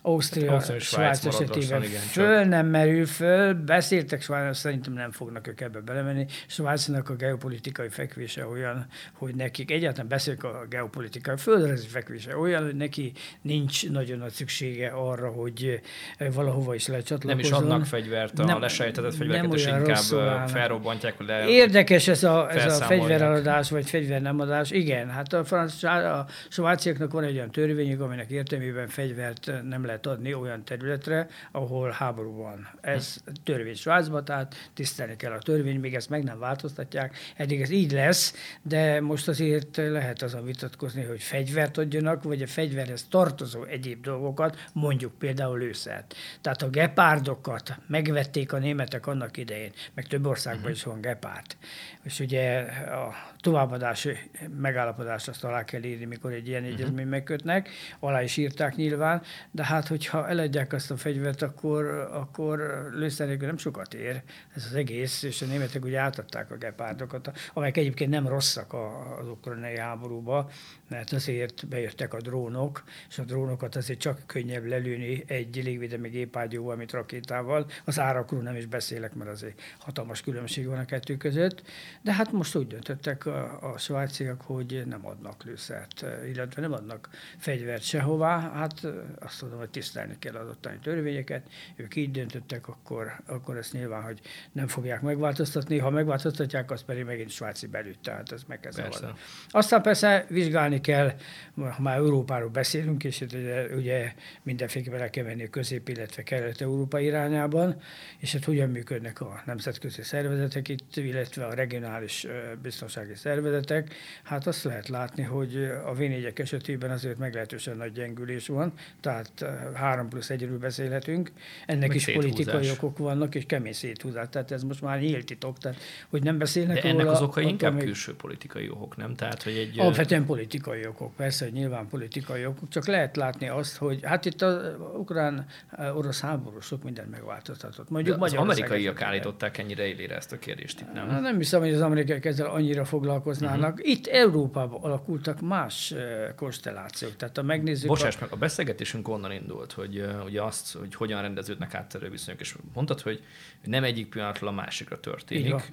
Ausztria, 0.04 0.60
Svájc, 0.60 0.82
Svájc 0.82 1.24
esetében 1.24 1.82
igen, 1.82 2.00
föl 2.00 2.38
csak. 2.38 2.48
nem 2.48 2.66
merül 2.66 3.06
föl, 3.06 3.54
beszéltek 3.54 4.22
Svájc, 4.22 4.56
szerintem 4.56 4.92
nem 4.92 5.10
fognak 5.10 5.46
ők 5.46 5.60
ebbe 5.60 5.80
belemenni. 5.80 6.26
Svájcnak 6.46 7.08
a 7.08 7.14
geopolitikai 7.14 7.88
fekvése 7.88 8.46
olyan, 8.46 8.86
hogy 9.12 9.34
nekik 9.34 9.70
egyáltalán 9.70 10.08
beszélnek 10.08 10.44
a 10.44 10.66
geopolitikai 10.68 11.36
földrajzi 11.36 11.86
fekvése 11.86 12.36
olyan, 12.36 12.62
hogy 12.64 12.76
neki 12.76 13.12
nincs 13.42 13.90
nagyon 13.90 14.18
nagy 14.18 14.32
szüksége 14.32 14.88
arra, 14.88 15.28
hogy 15.28 15.80
eh, 16.16 16.32
valahova 16.32 16.74
is 16.74 16.86
lecsatlakozzon. 16.86 17.36
Nem 17.36 17.38
is 17.38 17.50
adnak 17.50 17.86
fegyvert, 17.86 18.38
a 18.38 18.44
nem, 18.44 18.60
lesejtetett 18.60 19.14
fegyvereket, 19.14 19.54
és 19.54 19.66
inkább 19.66 20.48
felrobbantják. 20.48 21.14
Le 21.26 21.48
Érdekes 21.48 22.08
ez 22.08 22.24
a, 22.24 22.50
ez 22.52 22.80
a 22.80 22.84
fegyvereladás, 22.84 23.70
vagy 23.70 23.88
fegyver 23.88 24.20
nem 24.20 24.40
adás. 24.40 24.70
Igen, 24.70 25.10
hát 25.10 25.32
a, 25.32 25.44
franc, 25.44 25.82
a 25.82 26.26
svájciaknak 26.48 27.12
van 27.12 27.24
egy 27.24 27.34
olyan 27.34 27.50
törvényük, 27.50 28.00
aminek 28.00 28.30
értelmében 28.30 28.88
fegyvert 28.88 29.52
nem 29.68 29.84
lehet 29.84 29.91
lehet 29.92 30.06
adni 30.06 30.34
olyan 30.34 30.64
területre, 30.64 31.28
ahol 31.52 31.90
háború 31.90 32.36
van. 32.36 32.68
Ez 32.80 33.16
törvény 33.44 33.74
Svájcban, 33.74 34.24
tehát 34.24 34.54
tisztelni 34.74 35.16
kell 35.16 35.32
a 35.32 35.38
törvény, 35.38 35.80
még 35.80 35.94
ezt 35.94 36.08
meg 36.08 36.22
nem 36.22 36.38
változtatják. 36.38 37.16
Eddig 37.36 37.60
ez 37.60 37.70
így 37.70 37.92
lesz, 37.92 38.34
de 38.62 39.00
most 39.00 39.28
azért 39.28 39.76
lehet 39.76 40.22
azon 40.22 40.44
vitatkozni, 40.44 41.02
hogy 41.02 41.22
fegyvert 41.22 41.78
adjanak, 41.78 42.22
vagy 42.22 42.42
a 42.42 42.46
fegyverhez 42.46 43.06
tartozó 43.08 43.64
egyéb 43.64 44.02
dolgokat, 44.02 44.68
mondjuk 44.72 45.18
például 45.18 45.58
lőszert. 45.58 46.14
Tehát 46.40 46.62
a 46.62 46.70
gepárdokat 46.70 47.78
megvették 47.86 48.52
a 48.52 48.58
németek 48.58 49.06
annak 49.06 49.36
idején, 49.36 49.72
meg 49.94 50.06
több 50.06 50.26
országban 50.26 50.62
uh-huh. 50.62 50.76
is 50.76 50.84
van 50.84 51.00
gepárd. 51.00 51.56
És 52.02 52.20
ugye 52.20 52.60
a 52.86 53.31
továbbadási 53.42 54.16
megállapodást 54.60 55.28
azt 55.28 55.44
alá 55.44 55.64
kell 55.64 55.82
írni, 55.82 56.04
mikor 56.04 56.32
egy 56.32 56.48
ilyen 56.48 56.62
uh-huh. 56.62 56.78
egyezmény 56.78 57.06
megkötnek, 57.06 57.68
alá 57.98 58.22
is 58.22 58.36
írták 58.36 58.76
nyilván, 58.76 59.22
de 59.50 59.64
hát, 59.64 59.86
hogyha 59.88 60.28
eladják 60.28 60.72
azt 60.72 60.90
a 60.90 60.96
fegyvert, 60.96 61.42
akkor, 61.42 61.84
akkor 62.12 62.88
lőszerekül 62.94 63.46
nem 63.46 63.56
sokat 63.56 63.94
ér 63.94 64.22
ez 64.54 64.66
az 64.70 64.74
egész, 64.74 65.22
és 65.22 65.42
a 65.42 65.46
németek 65.46 65.84
ugye 65.84 65.98
átadták 65.98 66.50
a 66.50 66.56
gepárdokat, 66.56 67.32
amelyek 67.54 67.76
egyébként 67.76 68.10
nem 68.10 68.28
rosszak 68.28 68.72
az 69.20 69.28
ukrajnai 69.28 69.78
háborúba, 69.78 70.50
mert 70.88 71.12
azért 71.12 71.68
bejöttek 71.68 72.14
a 72.14 72.20
drónok, 72.20 72.84
és 73.08 73.18
a 73.18 73.22
drónokat 73.22 73.76
azért 73.76 73.98
csak 73.98 74.20
könnyebb 74.26 74.64
lelőni 74.64 75.24
egy 75.26 75.60
légvédelmi 75.64 76.08
gépágyúval, 76.08 76.76
mint 76.76 76.92
rakétával. 76.92 77.66
Az 77.84 77.98
árakról 77.98 78.42
nem 78.42 78.56
is 78.56 78.66
beszélek, 78.66 79.14
mert 79.14 79.30
azért 79.30 79.60
hatalmas 79.78 80.20
különbség 80.20 80.66
van 80.66 80.78
a 80.78 80.84
kettő 80.84 81.16
között. 81.16 81.62
De 82.02 82.12
hát 82.12 82.32
most 82.32 82.56
úgy 82.56 82.66
döntöttek 82.66 83.24
a, 83.60 83.78
svájciak, 83.78 84.40
hogy 84.40 84.82
nem 84.86 85.06
adnak 85.06 85.44
lőszert, 85.44 86.04
illetve 86.32 86.60
nem 86.60 86.72
adnak 86.72 87.08
fegyvert 87.38 87.82
sehová. 87.82 88.50
Hát 88.50 88.86
azt 89.20 89.38
tudom, 89.38 89.58
hogy 89.58 89.70
tisztelni 89.70 90.16
kell 90.18 90.34
az 90.34 90.48
ottani 90.48 90.78
törvényeket. 90.82 91.46
Ők 91.76 91.96
így 91.96 92.10
döntöttek, 92.10 92.68
akkor, 92.68 93.12
akkor 93.26 93.56
ezt 93.56 93.72
nyilván, 93.72 94.02
hogy 94.02 94.20
nem 94.52 94.66
fogják 94.66 95.00
megváltoztatni. 95.00 95.78
Ha 95.78 95.90
megváltoztatják, 95.90 96.70
az 96.70 96.82
pedig 96.82 97.04
megint 97.04 97.30
svájci 97.30 97.66
belügy, 97.66 97.98
tehát 97.98 98.32
ez 98.32 98.42
meg 98.46 98.60
kell 98.60 98.72
szabadni. 98.72 99.08
Aztán 99.50 99.82
persze 99.82 100.24
vizsgálni 100.28 100.80
kell, 100.80 101.12
ha 101.54 101.82
már 101.82 101.96
Európáról 101.96 102.48
beszélünk, 102.48 103.04
és 103.04 103.20
ugye, 103.20 103.66
ugye 103.74 104.12
mindenféleképpen 104.42 105.00
el 105.00 105.10
kell 105.10 105.24
menni 105.24 105.44
a 105.44 105.50
közép, 105.50 105.88
illetve 105.88 106.22
kelet-európa 106.22 107.00
irányában, 107.00 107.80
és 108.18 108.32
hát 108.32 108.44
hogyan 108.44 108.70
működnek 108.70 109.20
a 109.20 109.42
nemzetközi 109.46 110.02
szervezetek 110.02 110.68
itt, 110.68 110.96
illetve 110.96 111.46
a 111.46 111.54
regionális 111.54 112.26
biztonsági 112.62 113.14
szervezetek. 113.22 113.94
Hát 114.22 114.46
azt 114.46 114.64
lehet 114.64 114.88
látni, 114.88 115.22
hogy 115.22 115.70
a 115.86 115.94
v 115.94 116.00
esetében 116.34 116.90
azért 116.90 117.18
meglehetősen 117.18 117.76
nagy 117.76 117.92
gyengülés 117.92 118.46
van, 118.46 118.72
tehát 119.00 119.44
három 119.74 120.08
plusz 120.08 120.30
egyről 120.30 120.58
beszélhetünk. 120.58 121.32
Ennek 121.66 121.88
Meg 121.88 121.96
is 121.96 122.10
politikai 122.12 122.70
okok 122.70 122.98
vannak, 122.98 123.34
és 123.34 123.44
kemény 123.46 123.72
széthúzás. 123.72 124.26
Tehát 124.30 124.50
ez 124.50 124.62
most 124.62 124.82
már 124.82 125.00
nyílt 125.00 125.26
titok, 125.26 125.58
tehát 125.58 125.78
hogy 126.08 126.22
nem 126.22 126.38
beszélnek 126.38 126.82
De 126.82 126.88
ennek 126.88 127.00
róla, 127.00 127.12
az 127.12 127.22
oka 127.22 127.40
inkább 127.40 127.74
még... 127.74 127.84
külső 127.84 128.14
politikai 128.14 128.68
okok, 128.68 128.96
nem? 128.96 129.14
Tehát, 129.14 129.42
hogy 129.42 129.56
egy... 129.56 129.78
Alapvetően 129.78 130.24
politikai 130.24 130.86
okok, 130.86 131.16
persze, 131.16 131.44
hogy 131.44 131.54
nyilván 131.54 131.88
politikai 131.88 132.46
okok, 132.46 132.68
csak 132.68 132.86
lehet 132.86 133.16
látni 133.16 133.48
azt, 133.48 133.76
hogy 133.76 134.00
hát 134.02 134.24
itt 134.24 134.42
az 134.42 134.56
ukrán-orosz 134.96 136.20
háború 136.20 136.60
sok 136.60 136.82
mindent 136.82 137.10
megváltoztatott. 137.10 137.90
Mondjuk 137.90 138.18
De 138.18 138.24
az 138.24 138.32
amerikaiak 138.34 139.02
állították 139.02 139.58
ennyire 139.58 139.86
élére 139.86 140.16
ezt 140.16 140.32
a 140.32 140.38
kérdést 140.38 140.80
itt, 140.80 140.92
nem? 140.92 141.20
Nem 141.20 141.36
hiszem, 141.36 141.60
hogy 141.60 141.72
az 141.72 141.80
amerikaiak 141.80 142.24
ezzel 142.24 142.46
annyira 142.46 142.84
foglalkoznának. 143.12 143.72
Uh-huh. 143.72 143.90
Itt 143.90 144.06
Európában 144.06 144.82
alakultak 144.82 145.40
más 145.40 145.94
konstellációk. 146.36 147.16
Tehát 147.16 147.38
a 147.38 147.42
megnézzük... 147.42 147.88
Bocsáss 147.88 148.16
a... 148.16 148.18
meg, 148.20 148.32
a 148.32 148.36
beszélgetésünk 148.36 149.08
onnan 149.08 149.32
indult, 149.32 149.72
hogy 149.72 149.98
uh, 149.98 150.24
ugye 150.24 150.42
azt, 150.42 150.76
hogy 150.76 150.94
hogyan 150.94 151.20
rendeződnek 151.22 151.74
átterő 151.74 152.10
viszonyok, 152.10 152.40
és 152.40 152.56
mondtad, 152.74 153.00
hogy 153.00 153.22
nem 153.64 153.84
egyik 153.84 154.08
pillanatról 154.08 154.48
a 154.48 154.52
másikra 154.52 155.00
történik. 155.00 155.72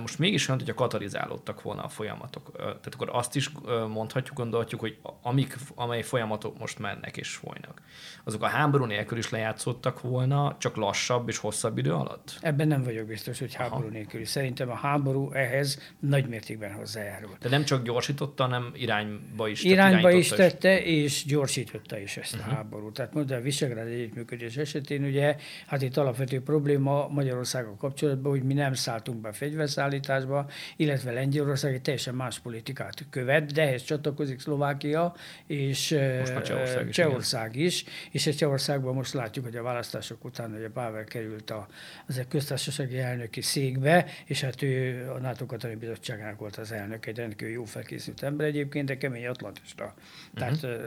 Most 0.00 0.18
mégis 0.18 0.48
olyan, 0.48 0.60
hogy 0.60 0.70
a 0.70 0.74
katalizálódtak 0.74 1.62
volna 1.62 1.82
a 1.82 1.88
folyamatok. 1.88 2.50
Tehát 2.56 2.94
akkor 2.94 3.08
azt 3.12 3.36
is 3.36 3.50
mondhatjuk, 3.88 4.36
gondolhatjuk, 4.36 4.80
hogy 4.80 4.98
amik, 5.22 5.56
amely 5.74 6.02
folyamatok 6.02 6.58
most 6.58 6.78
mennek 6.78 7.16
és 7.16 7.30
folynak, 7.30 7.82
azok 8.24 8.42
a 8.42 8.46
háború 8.46 8.84
nélkül 8.84 9.18
is 9.18 9.30
lejátszottak 9.30 10.00
volna, 10.00 10.56
csak 10.58 10.76
lassabb 10.76 11.28
és 11.28 11.38
hosszabb 11.38 11.78
idő 11.78 11.92
alatt? 11.92 12.38
Ebben 12.40 12.68
nem 12.68 12.82
vagyok 12.82 13.06
biztos, 13.06 13.38
hogy 13.38 13.54
háború 13.54 13.82
Aha. 13.82 13.92
nélkül. 13.92 14.24
Szerintem 14.24 14.70
a 14.70 14.74
háború 14.74 15.32
ehhez 15.32 15.94
nagy 16.00 16.28
mértékben 16.28 16.72
hozzájárult. 16.72 17.38
De 17.38 17.48
nem 17.48 17.64
csak 17.64 17.82
gyorsította, 17.82 18.42
hanem 18.42 18.70
irányba 18.74 19.48
is. 19.48 19.64
Irányba 19.64 20.10
is 20.10 20.28
tette, 20.28 20.82
és 20.82 21.24
gyorsította 21.24 21.98
is 21.98 22.16
ezt 22.16 22.34
uh-huh. 22.34 22.52
a 22.52 22.54
háborút. 22.54 22.94
Tehát 22.94 23.14
mondja, 23.14 23.36
a 23.36 23.40
Visegrád 23.40 23.86
együttműködés 23.86 24.56
esetén 24.56 25.04
ugye, 25.04 25.36
hát 25.66 25.82
itt 25.82 25.96
alapvető 25.96 26.42
probléma 26.42 27.08
Magyarországgal 27.08 27.76
kapcsolatban, 27.76 28.32
hogy 28.32 28.42
mi 28.42 28.54
nem 28.54 28.74
szálltunk 28.74 29.20
be 29.20 29.32
fegyverszállításba, 29.68 30.46
illetve 30.76 31.12
Lengyelország 31.12 31.74
egy 31.74 31.82
teljesen 31.82 32.14
más 32.14 32.38
politikát 32.38 33.06
követ, 33.10 33.52
de 33.52 33.62
ehhez 33.62 33.82
csatlakozik 33.82 34.40
Szlovákia 34.40 35.14
és 35.46 35.86
Csehország 35.86 36.88
is, 36.88 36.94
Csehország 36.94 37.56
is, 37.56 37.84
és 38.10 38.26
egy 38.26 38.36
Csehországban 38.36 38.94
most 38.94 39.12
látjuk, 39.12 39.44
hogy 39.44 39.56
a 39.56 39.62
választások 39.62 40.24
után 40.24 40.52
a 40.52 40.70
Pável 40.72 41.04
került 41.04 41.50
a, 41.50 41.66
az 42.06 42.18
egy 42.18 42.28
köztársasági 42.28 42.98
elnöki 42.98 43.40
székbe, 43.40 44.06
és 44.24 44.40
hát 44.40 44.62
ő 44.62 45.06
a 45.10 45.18
NATO 45.18 45.46
Katalin 45.46 45.78
Bizottságának 45.78 46.38
volt 46.38 46.56
az 46.56 46.72
elnök, 46.72 47.06
egy 47.06 47.16
rendkívül 47.16 47.54
jó 47.54 47.64
felkészült 47.64 48.22
ember 48.22 48.46
egyébként, 48.46 48.86
de 48.86 48.96
kemény 48.96 49.26
atlantista. 49.26 49.94
Uh-huh. 50.34 50.58
Tehát 50.60 50.80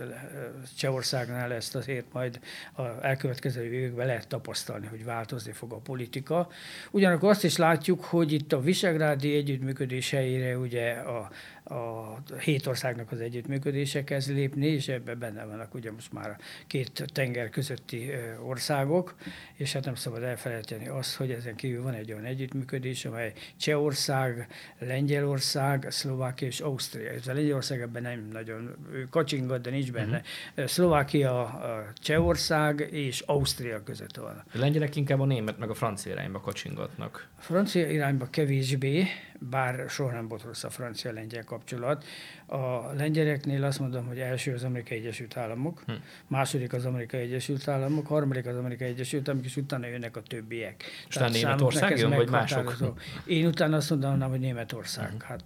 Csehországnál 0.77 1.53
ezt 1.53 1.75
azért 1.75 2.05
majd 2.13 2.39
a 2.73 2.81
elkövetkező 3.01 3.63
években 3.63 4.05
lehet 4.05 4.27
tapasztalni, 4.27 4.87
hogy 4.87 5.05
változni 5.05 5.51
fog 5.51 5.71
a 5.71 5.77
politika. 5.77 6.49
Ugyanakkor 6.91 7.29
azt 7.29 7.43
is 7.43 7.57
látjuk, 7.57 8.03
hogy 8.03 8.31
itt 8.31 8.53
a 8.53 8.60
Visegrádi 8.61 9.35
együttműködés 9.35 10.09
helyére 10.09 10.57
ugye 10.57 10.91
a, 10.91 11.31
a 11.71 12.17
hét 12.39 12.67
országnak 12.67 13.11
az 13.11 13.19
együttműködése 13.19 14.03
kezd 14.03 14.29
lépni, 14.29 14.65
és 14.65 14.87
ebben 14.87 15.19
benne 15.19 15.45
vannak 15.45 15.73
ugye 15.73 15.91
most 15.91 16.13
már 16.13 16.37
két 16.67 17.03
tenger 17.13 17.49
közötti 17.49 18.09
országok, 18.45 19.15
és 19.53 19.73
hát 19.73 19.85
nem 19.85 19.95
szabad 19.95 20.23
elfelejteni 20.23 20.87
azt, 20.87 21.15
hogy 21.15 21.31
ezen 21.31 21.55
kívül 21.55 21.83
van 21.83 21.93
egy 21.93 22.11
olyan 22.11 22.25
együttműködés, 22.25 23.05
amely 23.05 23.33
Csehország, 23.57 24.47
Lengyelország, 24.79 25.87
Szlovákia 25.89 26.47
és 26.47 26.59
Ausztria. 26.59 27.11
Ez 27.11 27.27
a 27.27 27.33
Lengyelország 27.33 27.81
ebben 27.81 28.01
nem 28.01 28.27
nagyon 28.31 28.75
kacsingat, 29.09 29.61
de 29.61 29.69
nincs 29.69 29.91
benne. 29.91 30.21
Uh-huh. 30.55 30.65
Szlovákia, 30.65 31.61
Csehország 31.95 32.87
és 32.91 33.19
Ausztria 33.19 33.83
között 33.83 34.15
van. 34.15 34.43
A 34.53 34.57
lengyelek 34.57 34.95
inkább 34.95 35.19
a 35.19 35.25
német 35.25 35.57
meg 35.57 35.69
a 35.69 35.73
francia 35.73 36.11
irányba 36.11 36.39
kacsingatnak. 36.39 37.27
A 37.37 37.41
francia 37.41 37.89
irányba 37.89 38.29
kevésbé, 38.29 39.07
bár 39.49 39.89
soha 39.89 40.11
nem 40.11 40.27
volt 40.27 40.43
rossz 40.43 40.63
a 40.63 40.69
francia-lengyel 40.69 41.43
kapcsolat. 41.43 42.05
A 42.45 42.93
lengyeleknél 42.93 43.63
azt 43.63 43.79
mondom, 43.79 44.07
hogy 44.07 44.19
első 44.19 44.53
az 44.53 44.63
Amerikai 44.63 44.97
Egyesült 44.97 45.37
Államok, 45.37 45.83
hm. 45.85 45.91
második 46.27 46.73
az 46.73 46.85
Amerikai 46.85 47.19
Egyesült 47.19 47.67
Államok, 47.67 48.07
harmadik 48.07 48.45
az 48.45 48.55
Amerikai 48.55 48.87
Egyesült 48.87 49.27
Államok, 49.27 49.47
és 49.47 49.57
utána 49.57 49.87
jönnek 49.87 50.17
a 50.17 50.21
többiek. 50.21 50.83
És 51.07 51.15
utána 51.15 51.31
Németország 51.31 51.97
jön, 51.97 52.09
vagy 52.09 52.29
mások? 52.29 52.93
Én 53.25 53.45
utána 53.45 53.75
azt 53.75 53.89
mondanám, 53.89 54.29
hogy 54.29 54.39
Németország. 54.39 55.11
Hm. 55.11 55.17
Hát, 55.19 55.43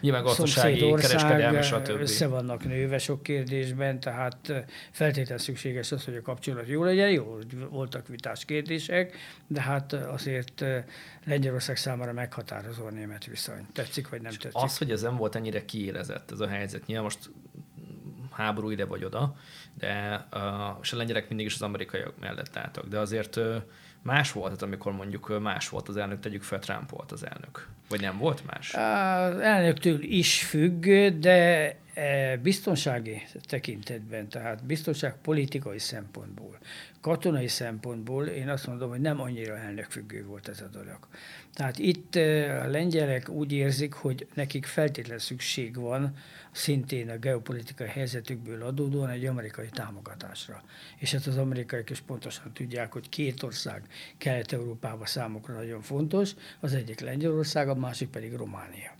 Nyilván 0.00 0.22
gazdasági, 0.22 0.94
kereskedelmi, 0.94 1.62
stb. 1.62 2.00
Össze 2.00 2.26
vannak 2.26 2.64
nőve 2.64 2.98
sok 2.98 3.22
kérdésben, 3.22 4.00
tehát 4.00 4.52
feltétlenül 4.90 5.38
szükséges 5.38 5.92
az, 5.92 6.04
hogy 6.04 6.16
a 6.16 6.22
kapcsolat 6.22 6.68
jó 6.68 6.84
legyen. 6.84 7.10
Jó, 7.10 7.38
voltak 7.70 8.08
vitás 8.08 8.44
kérdések, 8.44 9.16
de 9.46 9.60
hát 9.60 9.92
azért 9.92 10.64
Lengyelország 11.24 11.76
számára 11.76 12.12
meghatározó 12.12 12.84
a 12.84 12.90
német 12.90 13.24
viszony. 13.24 13.66
Tetszik, 13.72 14.08
vagy 14.08 14.22
nem 14.22 14.32
tetszik? 14.32 14.62
Az, 14.62 14.78
hogy 14.78 14.90
ez 14.90 15.02
nem 15.02 15.16
volt 15.16 15.34
ennyire 15.34 15.64
kiérezett 15.64 16.30
ez 16.30 16.40
a 16.40 16.48
helyzet, 16.48 16.86
nyilván 16.86 17.04
most 17.04 17.30
háború 18.30 18.70
ide 18.70 18.84
vagy 18.84 19.04
oda, 19.04 19.36
de 19.78 20.26
uh, 20.32 20.40
és 20.82 20.92
a 20.92 20.96
lengyelek 20.96 21.28
mindig 21.28 21.46
is 21.46 21.54
az 21.54 21.62
amerikaiak 21.62 22.18
mellett 22.20 22.56
álltak, 22.56 22.88
de 22.88 22.98
azért 22.98 23.36
uh, 23.36 23.56
más 24.02 24.32
volt, 24.32 24.46
tehát 24.46 24.62
amikor 24.62 24.92
mondjuk 24.92 25.40
más 25.40 25.68
volt 25.68 25.88
az 25.88 25.96
elnök, 25.96 26.20
tegyük 26.20 26.42
fel, 26.42 26.58
Trump 26.58 26.90
volt 26.90 27.12
az 27.12 27.26
elnök. 27.26 27.68
Vagy 27.88 28.00
nem 28.00 28.18
volt 28.18 28.46
más? 28.46 28.74
Az 28.74 29.38
elnöktől 29.38 30.02
is 30.02 30.42
függ, 30.44 30.86
de 31.18 31.76
e, 31.94 32.36
biztonsági 32.36 33.22
tekintetben, 33.48 34.28
tehát 34.28 34.64
biztonságpolitikai 34.64 35.78
szempontból, 35.78 36.58
katonai 37.00 37.48
szempontból 37.48 38.26
én 38.26 38.48
azt 38.48 38.66
mondom, 38.66 38.90
hogy 38.90 39.00
nem 39.00 39.20
annyira 39.20 39.56
elnökfüggő 39.56 40.24
volt 40.24 40.48
ez 40.48 40.60
a 40.60 40.68
dolog. 40.68 40.98
Tehát 41.54 41.78
itt 41.78 42.16
e, 42.16 42.60
a 42.62 42.66
lengyelek 42.66 43.28
úgy 43.28 43.52
érzik, 43.52 43.92
hogy 43.92 44.26
nekik 44.34 44.66
feltétlen 44.66 45.18
szükség 45.18 45.76
van 45.76 46.14
szintén 46.52 47.10
a 47.10 47.16
geopolitikai 47.16 47.88
helyzetükből 47.88 48.62
adódóan 48.62 49.08
egy 49.08 49.26
amerikai 49.26 49.68
támogatásra. 49.68 50.62
És 50.96 51.12
hát 51.12 51.26
az 51.26 51.36
amerikaiak 51.36 51.90
is 51.90 52.00
pontosan 52.00 52.52
tudják, 52.52 52.92
hogy 52.92 53.08
két 53.08 53.42
ország 53.42 53.82
Kelet-Európában 54.18 55.06
számukra 55.06 55.54
nagyon 55.54 55.80
fontos, 55.80 56.34
az 56.60 56.72
egyik 56.74 57.00
Lengyelország, 57.00 57.68
a 57.68 57.74
másik 57.74 58.08
pedig 58.08 58.34
Románia 58.34 58.98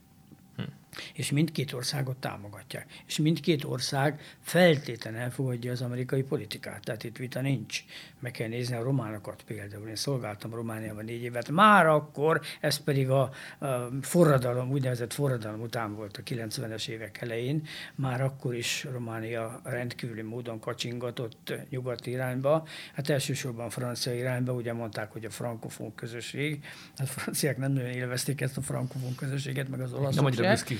és 1.15 1.31
mindkét 1.31 1.73
országot 1.73 2.17
támogatják. 2.17 2.87
És 3.07 3.19
mindkét 3.19 3.65
ország 3.65 4.21
feltétlenül 4.41 5.21
elfogadja 5.21 5.73
az 5.73 5.83
amerikai 5.83 6.23
politikát. 6.23 6.85
Tehát 6.85 7.05
itt 7.05 7.17
vita 7.17 7.41
nincs. 7.41 7.85
Meg 8.19 8.31
kell 8.31 8.49
nézni 8.49 8.77
a 8.77 8.83
románokat 8.83 9.43
például. 9.43 9.89
Én 9.89 9.97
szolgáltam 9.97 10.55
Romániában 10.55 11.05
négy 11.05 11.23
évet. 11.23 11.51
Már 11.51 11.87
akkor, 11.87 12.41
ez 12.61 12.77
pedig 12.77 13.11
a, 13.11 13.21
a 13.59 13.67
forradalom, 14.01 14.71
úgynevezett 14.71 15.13
forradalom 15.13 15.61
után 15.61 15.95
volt 15.95 16.17
a 16.17 16.23
90-es 16.23 16.89
évek 16.89 17.21
elején, 17.21 17.67
már 17.95 18.21
akkor 18.21 18.55
is 18.55 18.87
Románia 18.93 19.61
rendkívüli 19.65 20.23
módon 20.23 20.61
kacsingatott 20.61 21.53
nyugat 21.69 22.07
irányba. 22.07 22.67
Hát 22.95 23.09
elsősorban 23.09 23.71
francia 23.71 24.15
irányba, 24.15 24.53
ugye 24.53 24.73
mondták, 24.73 25.13
hogy 25.13 25.25
a 25.25 25.31
frankofon 25.31 25.95
közösség. 25.95 26.65
Hát 26.97 27.07
a 27.07 27.11
franciák 27.11 27.57
nem 27.57 27.73
nagyon 27.73 27.91
élvezték 27.91 28.41
ezt 28.41 28.57
a 28.57 28.61
frankofon 28.61 29.15
közösséget, 29.15 29.69
meg 29.69 29.81
az 29.81 29.93
olaszok 29.93 30.15
Nem 30.15 30.25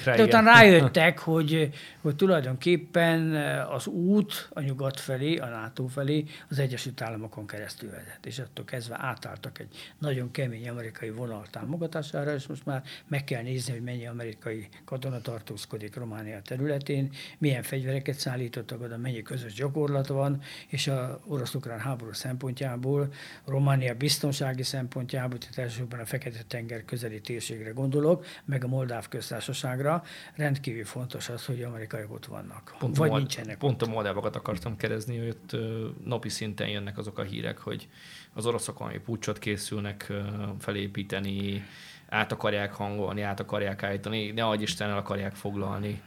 rá, 0.05 0.17
De 0.17 0.23
utána 0.23 0.51
rájöttek, 0.51 1.19
hogy, 1.19 1.71
hogy 2.01 2.17
tulajdonképpen 2.17 3.35
az 3.71 3.87
út 3.87 4.49
a 4.53 4.61
nyugat 4.61 5.01
felé, 5.01 5.37
a 5.37 5.47
NATO 5.47 5.87
felé 5.87 6.25
az 6.49 6.59
Egyesült 6.59 7.01
Államokon 7.01 7.47
keresztül 7.47 7.91
vezet. 7.91 8.27
És 8.27 8.39
attól 8.39 8.65
kezdve 8.65 8.97
átálltak 8.99 9.59
egy 9.59 9.69
nagyon 9.99 10.31
kemény 10.31 10.69
amerikai 10.69 11.11
vonal 11.11 11.47
támogatására, 11.51 12.35
és 12.35 12.47
most 12.47 12.67
már 12.67 12.83
meg 13.09 13.25
kell 13.25 13.43
nézni, 13.43 13.73
hogy 13.73 13.83
mennyi 13.83 14.07
amerikai 14.07 14.69
katona 14.85 15.21
tartózkodik 15.21 15.97
Románia 15.97 16.43
területén, 16.43 17.11
milyen 17.39 17.63
fegyvereket 17.63 18.19
szállítottak 18.19 18.83
oda, 18.83 18.97
mennyi 18.97 19.23
közös 19.23 19.55
gyakorlat 19.55 20.07
van, 20.07 20.43
és 20.69 20.87
a 20.87 21.21
orosz-ukrán 21.27 21.79
háború 21.79 22.13
szempontjából, 22.13 23.13
Románia 23.47 23.95
biztonsági 23.95 24.63
szempontjából, 24.63 25.39
tehát 25.39 25.59
elsősorban 25.59 26.01
a 26.01 26.05
Fekete-tenger 26.05 26.85
közeli 26.85 27.21
térségre 27.21 27.71
gondolok, 27.71 28.27
meg 28.45 28.65
a 28.65 28.69
Moldáv 28.69 29.09
köztársaságra, 29.09 29.90
számunkra 29.91 30.03
rendkívül 30.37 30.85
fontos 30.85 31.29
az, 31.29 31.45
hogy 31.47 31.63
amerikaiak 31.63 32.13
ott 32.13 32.27
vannak. 32.27 32.75
Pont 32.79 32.97
vagy 32.97 33.11
a, 33.11 33.17
nincsenek 33.17 33.59
Pont 33.59 33.83
a 33.83 33.87
moldávokat 33.87 34.37
akartam 34.37 34.77
kérdezni, 34.77 35.19
hogy 35.19 35.29
ott 35.29 35.57
napi 36.05 36.29
szinten 36.29 36.69
jönnek 36.69 36.99
azok 36.99 37.19
a 37.19 37.23
hírek, 37.23 37.59
hogy 37.59 37.89
az 38.33 38.47
oroszok 38.47 38.79
valami 38.79 38.99
pucsot 38.99 39.39
készülnek 39.39 40.13
felépíteni, 40.59 41.65
át 42.11 42.33
akarják 42.33 42.73
hangolni, 42.73 43.23
át 43.23 43.41
akarják 43.41 43.83
állítani, 43.83 44.31
ne 44.31 44.45
adj 44.45 44.63
Isten, 44.63 44.91
el 44.91 44.97
akarják 44.97 45.35
foglalni. 45.35 46.03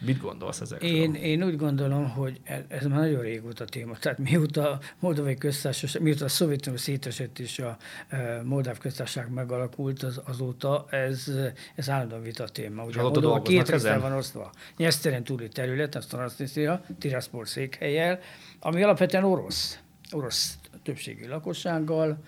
Mit 0.00 0.20
gondolsz 0.20 0.60
ezekről? 0.60 0.90
Én, 0.90 1.14
én 1.14 1.42
úgy 1.42 1.56
gondolom, 1.56 2.08
hogy 2.08 2.40
ez 2.68 2.86
már 2.86 2.98
nagyon 2.98 3.20
régóta 3.20 3.64
téma. 3.64 3.96
Tehát 3.98 4.18
mióta 4.18 4.70
a 4.70 4.78
Moldovai 4.98 5.34
köztársaság, 5.34 6.02
mióta 6.02 6.24
a 6.24 6.28
Szovjetunió 6.28 6.78
szétesett 6.78 7.38
és 7.38 7.58
a 7.58 7.76
e, 8.08 8.42
Moldáv 8.44 8.78
köztársaság 8.78 9.32
megalakult, 9.32 10.02
az, 10.02 10.20
azóta 10.24 10.86
ez, 10.90 11.32
ez 11.74 11.90
állandóan 11.90 12.22
vita 12.22 12.48
téma. 12.48 12.84
Ugye 12.84 13.02
Moldova 13.02 13.42
két 13.42 13.68
részre 13.68 13.98
van 13.98 14.12
osztva. 14.12 14.50
Nyeszteren 14.76 15.24
túli 15.24 15.48
terület, 15.48 15.94
azt 15.94 16.08
Transnistria, 16.08 16.82
Tiraspol 16.98 17.46
székhelyel, 17.46 18.18
ami 18.60 18.82
alapvetően 18.82 19.24
orosz, 19.24 19.78
orosz 20.10 20.58
többségű 20.82 21.28
lakossággal, 21.28 22.18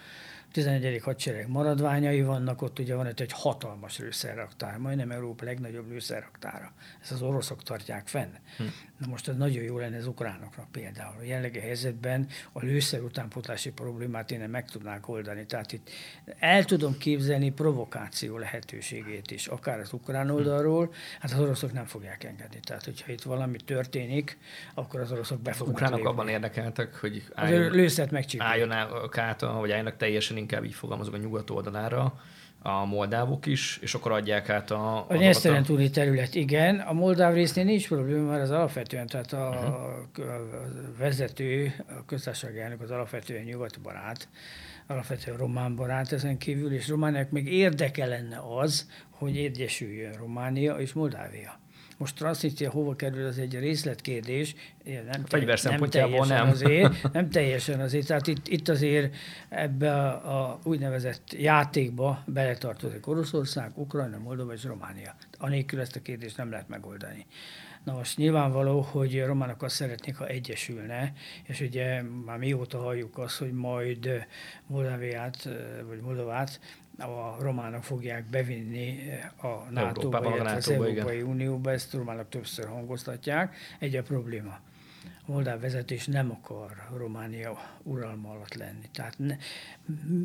11. 0.53 1.01
hadsereg 1.03 1.49
maradványai 1.49 2.23
vannak, 2.23 2.63
ott 2.63 2.79
ugye 2.79 2.95
van 2.95 3.07
egy 3.07 3.33
hatalmas 3.33 3.99
lőszerraktár, 3.99 4.77
majdnem 4.77 5.11
Európa 5.11 5.45
legnagyobb 5.45 5.89
lőszerraktára. 5.89 6.73
Ezt 7.03 7.13
az 7.13 7.23
oroszok 7.23 7.63
tartják 7.63 8.07
fenn. 8.07 8.31
Hm. 8.57 8.65
Na 8.99 9.07
most 9.07 9.29
ez 9.29 9.37
nagyon 9.37 9.63
jó 9.63 9.79
lenne 9.79 9.97
az 9.97 10.07
ukránoknak 10.07 10.71
például. 10.71 11.15
A 11.19 11.23
jelenlegi 11.23 11.59
helyzetben 11.59 12.27
a 12.53 12.65
lőszer 12.65 13.01
utánpótlási 13.01 13.71
problémát 13.71 14.31
én 14.31 14.41
meg 14.41 14.71
tudnák 14.71 15.09
oldani. 15.09 15.47
Tehát 15.47 15.73
itt 15.73 15.91
el 16.39 16.65
tudom 16.65 16.99
képzelni 16.99 17.51
provokáció 17.51 18.39
lehetőségét 18.39 19.31
is, 19.31 19.47
akár 19.47 19.79
az 19.79 19.93
ukrán 19.93 20.31
oldalról, 20.31 20.93
hát 21.21 21.31
az 21.31 21.39
oroszok 21.39 21.73
nem 21.73 21.85
fogják 21.85 22.25
engedni. 22.25 22.61
Tehát, 22.61 22.85
hogyha 22.85 23.13
itt 23.13 23.23
valami 23.23 23.57
történik, 23.57 24.39
akkor 24.75 25.01
az 25.01 25.13
oroszok 25.13 25.41
be 25.41 25.53
fognak 25.53 25.75
ukránok 25.75 25.97
lépni. 25.97 26.13
abban 26.13 26.29
érdekeltek, 26.29 26.95
hogy 26.95 27.25
álljon, 27.35 27.71
lőszert 27.71 28.37
álljon 28.39 28.73
át, 28.73 29.41
vagy 29.41 29.71
álljanak 29.71 29.97
teljesen 29.97 30.37
inkább 30.37 30.65
így 30.65 30.75
fogalmazok 30.75 31.15
a 31.15 31.17
nyugat 31.17 31.51
oldalára, 31.51 32.21
a 32.63 32.85
moldávok 32.85 33.47
is, 33.47 33.79
és 33.83 33.95
akkor 33.95 34.13
adják 34.13 34.49
át 34.49 34.71
a... 34.71 35.07
A 35.09 35.15
nyesztelen 35.15 35.63
túli 35.63 35.91
terület, 35.91 36.35
igen. 36.35 36.79
A 36.79 36.93
moldáv 36.93 37.35
résznél 37.35 37.65
nincs 37.65 37.89
probléma, 37.89 38.31
mert 38.31 38.43
az 38.43 38.51
alapvetően, 38.51 39.07
tehát 39.07 39.33
a, 39.33 39.49
uh-huh. 39.49 40.31
a 40.31 40.41
vezető, 40.99 41.75
a 41.89 42.05
köztársasági 42.07 42.61
elnök 42.61 42.81
az 42.81 42.91
alapvetően 42.91 43.45
nyugati 43.45 43.79
barát, 43.83 44.29
alapvetően 44.87 45.37
román 45.37 45.77
barát 45.77 46.13
ezen 46.13 46.39
kívül, 46.39 46.73
és 46.73 46.89
Romániák 46.89 47.31
még 47.31 47.53
érdeke 47.53 48.07
lenne 48.07 48.41
az, 48.59 48.91
hogy 49.11 49.37
egyesüljön 49.37 50.13
Románia 50.13 50.75
és 50.75 50.93
Moldávia. 50.93 51.59
Most 51.99 52.17
Transnistria 52.17 52.71
hova 52.71 52.97
kerül, 52.97 53.27
az 53.27 53.39
egy 53.39 53.59
részletkérdés. 53.59 54.55
Nem, 54.85 55.21
a 55.25 55.27
fegyver 55.27 55.59
szempontjából 55.59 56.27
nem. 56.27 56.43
nem. 56.43 56.49
Azért, 56.49 57.03
nem 57.13 57.31
teljesen 57.31 57.81
azért. 57.81 58.07
Tehát 58.07 58.27
itt, 58.27 58.49
itt 58.49 58.69
azért 58.69 59.17
ebbe 59.49 59.93
a, 59.93 60.51
a 60.51 60.59
úgynevezett 60.65 61.33
játékba 61.33 62.23
beletartozik 62.27 63.07
Oroszország, 63.07 63.71
Ukrajna, 63.75 64.19
Moldova 64.19 64.53
és 64.53 64.65
Románia. 64.65 65.15
Anélkül 65.39 65.81
ezt 65.81 65.97
a 65.97 66.03
kérdést 66.03 66.37
nem 66.37 66.51
lehet 66.51 66.69
megoldani. 66.69 67.27
Na 67.85 67.93
most 67.93 68.17
nyilvánvaló, 68.17 68.81
hogy 68.81 69.25
románok 69.25 69.63
azt 69.63 69.75
szeretnék, 69.75 70.17
ha 70.17 70.27
egyesülne, 70.27 71.13
és 71.43 71.61
ugye 71.61 72.03
már 72.03 72.39
mióta 72.39 72.79
halljuk 72.79 73.19
azt, 73.19 73.39
hogy 73.39 73.53
majd 73.53 74.27
Moldáviát, 74.67 75.49
vagy 75.89 76.01
Moldovát 76.01 76.61
a 76.99 77.37
románok 77.41 77.83
fogják 77.85 78.25
bevinni 78.25 78.99
a 79.37 79.71
NATO-ba, 79.71 80.35
illetve 80.35 80.53
az 80.53 80.71
Európai 80.71 81.17
igen. 81.17 81.29
Unióba, 81.29 81.71
ezt 81.71 81.93
románok 81.93 82.29
többször 82.29 82.67
hangoztatják. 82.67 83.57
Egy 83.79 83.97
a 83.97 84.03
probléma. 84.03 84.61
A 85.27 85.31
moldáv 85.31 85.61
vezetés 85.61 86.07
nem 86.07 86.31
akar 86.31 86.73
Románia 86.97 87.59
uralma 87.83 88.31
alatt 88.31 88.55
lenni. 88.55 88.89
Tehát 88.93 89.19
ne, 89.19 89.37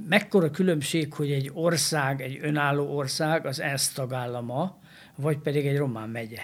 mekkora 0.08 0.52
különbség, 0.52 1.14
hogy 1.14 1.32
egy 1.32 1.52
ország, 1.54 2.22
egy 2.22 2.40
önálló 2.42 2.96
ország 2.96 3.46
az 3.46 3.60
ENSZ 3.60 3.94
tagállama, 3.94 4.80
vagy 5.16 5.38
pedig 5.38 5.68
egy 5.68 5.78
román 5.78 6.10
megye. 6.10 6.42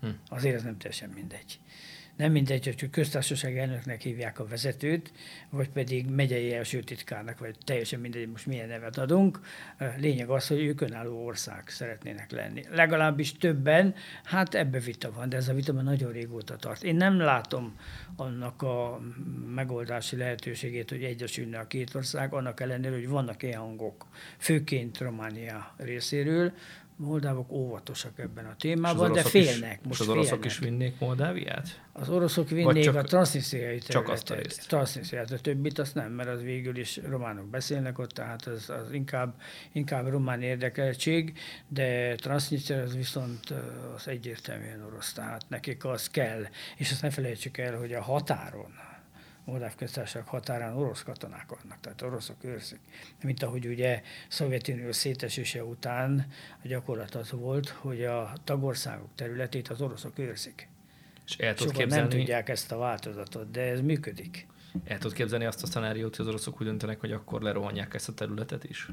Hm. 0.00 0.08
Azért 0.28 0.54
ez 0.54 0.62
nem 0.62 0.78
teljesen 0.78 1.10
mindegy 1.10 1.60
nem 2.16 2.32
mindegy, 2.32 2.64
hogy 2.64 2.90
köztársaság 2.90 3.58
elnöknek 3.58 4.00
hívják 4.00 4.38
a 4.38 4.46
vezetőt, 4.46 5.12
vagy 5.50 5.68
pedig 5.68 6.10
megyei 6.10 6.52
első 6.52 6.80
titkárnak, 6.80 7.38
vagy 7.38 7.56
teljesen 7.64 8.00
mindegy, 8.00 8.28
most 8.28 8.46
milyen 8.46 8.68
nevet 8.68 8.98
adunk. 8.98 9.40
Lényeg 9.96 10.28
az, 10.28 10.46
hogy 10.46 10.60
ők 10.60 10.80
önálló 10.80 11.24
ország 11.24 11.68
szeretnének 11.68 12.30
lenni. 12.30 12.64
Legalábbis 12.70 13.36
többen, 13.36 13.94
hát 14.24 14.54
ebbe 14.54 14.78
vita 14.78 15.12
van, 15.12 15.28
de 15.28 15.36
ez 15.36 15.48
a 15.48 15.54
vita 15.54 15.72
már 15.72 15.84
nagyon 15.84 16.12
régóta 16.12 16.56
tart. 16.56 16.82
Én 16.82 16.96
nem 16.96 17.18
látom 17.18 17.78
annak 18.16 18.62
a 18.62 19.00
megoldási 19.54 20.16
lehetőségét, 20.16 20.90
hogy 20.90 21.04
egyesülne 21.04 21.58
a 21.58 21.66
két 21.66 21.94
ország, 21.94 22.34
annak 22.34 22.60
ellenére, 22.60 22.94
hogy 22.94 23.08
vannak 23.08 23.42
ilyen 23.42 23.60
hangok, 23.60 24.06
főként 24.38 24.98
Románia 24.98 25.74
részéről, 25.76 26.52
moldávok 27.04 27.52
óvatosak 27.52 28.18
ebben 28.18 28.46
a 28.46 28.56
témában, 28.56 29.12
de 29.12 29.22
félnek. 29.22 29.78
Is, 29.80 29.86
most 29.86 30.00
és 30.00 30.06
az 30.06 30.08
oroszok 30.08 30.28
félnek. 30.28 30.44
is 30.44 30.58
vinnék 30.58 30.98
Moldáviát? 30.98 31.82
Az 31.92 32.08
oroszok 32.08 32.48
vinnék 32.48 32.84
csak, 32.84 32.94
a 32.94 33.02
transznisztriai 33.02 33.78
területet. 33.78 34.66
Transznisztriát, 34.68 35.30
a 35.30 35.38
többit 35.38 35.78
azt 35.78 35.94
nem, 35.94 36.12
mert 36.12 36.28
az 36.28 36.42
végül 36.42 36.76
is 36.76 37.00
románok 37.08 37.46
beszélnek 37.46 37.98
ott, 37.98 38.10
tehát 38.10 38.46
az, 38.46 38.70
az 38.70 38.92
inkább, 38.92 39.34
inkább 39.72 40.08
román 40.08 40.42
érdekeltség, 40.42 41.38
de 41.68 42.14
Transnistria 42.14 42.82
az 42.82 42.96
viszont 42.96 43.54
az 43.96 44.08
egyértelműen 44.08 44.82
orosz, 44.82 45.12
tehát 45.12 45.44
nekik 45.48 45.84
az 45.84 46.08
kell. 46.08 46.42
És 46.76 46.90
azt 46.90 47.02
ne 47.02 47.10
felejtsük 47.10 47.58
el, 47.58 47.76
hogy 47.76 47.92
a 47.92 48.02
határon, 48.02 48.72
Moldáv 49.44 49.74
köztársaság 49.74 50.26
határán 50.26 50.76
orosz 50.76 51.02
katonák 51.02 51.46
vannak, 51.48 51.80
tehát 51.80 52.02
oroszok 52.02 52.44
őrzik. 52.44 52.80
Mint 53.22 53.42
ahogy 53.42 53.66
ugye 53.66 54.02
Szovjetunió 54.28 54.92
szétesése 54.92 55.64
után 55.64 56.26
a 56.62 56.68
gyakorlat 56.68 57.14
az 57.14 57.30
volt, 57.30 57.68
hogy 57.68 58.04
a 58.04 58.32
tagországok 58.44 59.08
területét 59.14 59.68
az 59.68 59.80
oroszok 59.80 60.18
őrzik. 60.18 60.68
És 61.26 61.36
el 61.36 61.54
tudod 61.54 61.72
képzelni... 61.72 62.08
nem 62.08 62.18
tudják 62.18 62.48
ezt 62.48 62.72
a 62.72 62.76
változatot, 62.76 63.50
de 63.50 63.60
ez 63.60 63.80
működik. 63.80 64.46
El 64.84 64.98
tudod 64.98 65.16
képzelni 65.16 65.44
azt 65.44 65.62
a 65.62 65.66
szenáriót, 65.66 66.16
hogy 66.16 66.26
az 66.26 66.32
oroszok 66.32 66.60
úgy 66.60 66.66
döntenek, 66.66 67.00
hogy 67.00 67.12
akkor 67.12 67.42
lerohanják 67.42 67.94
ezt 67.94 68.08
a 68.08 68.14
területet 68.14 68.64
is? 68.64 68.88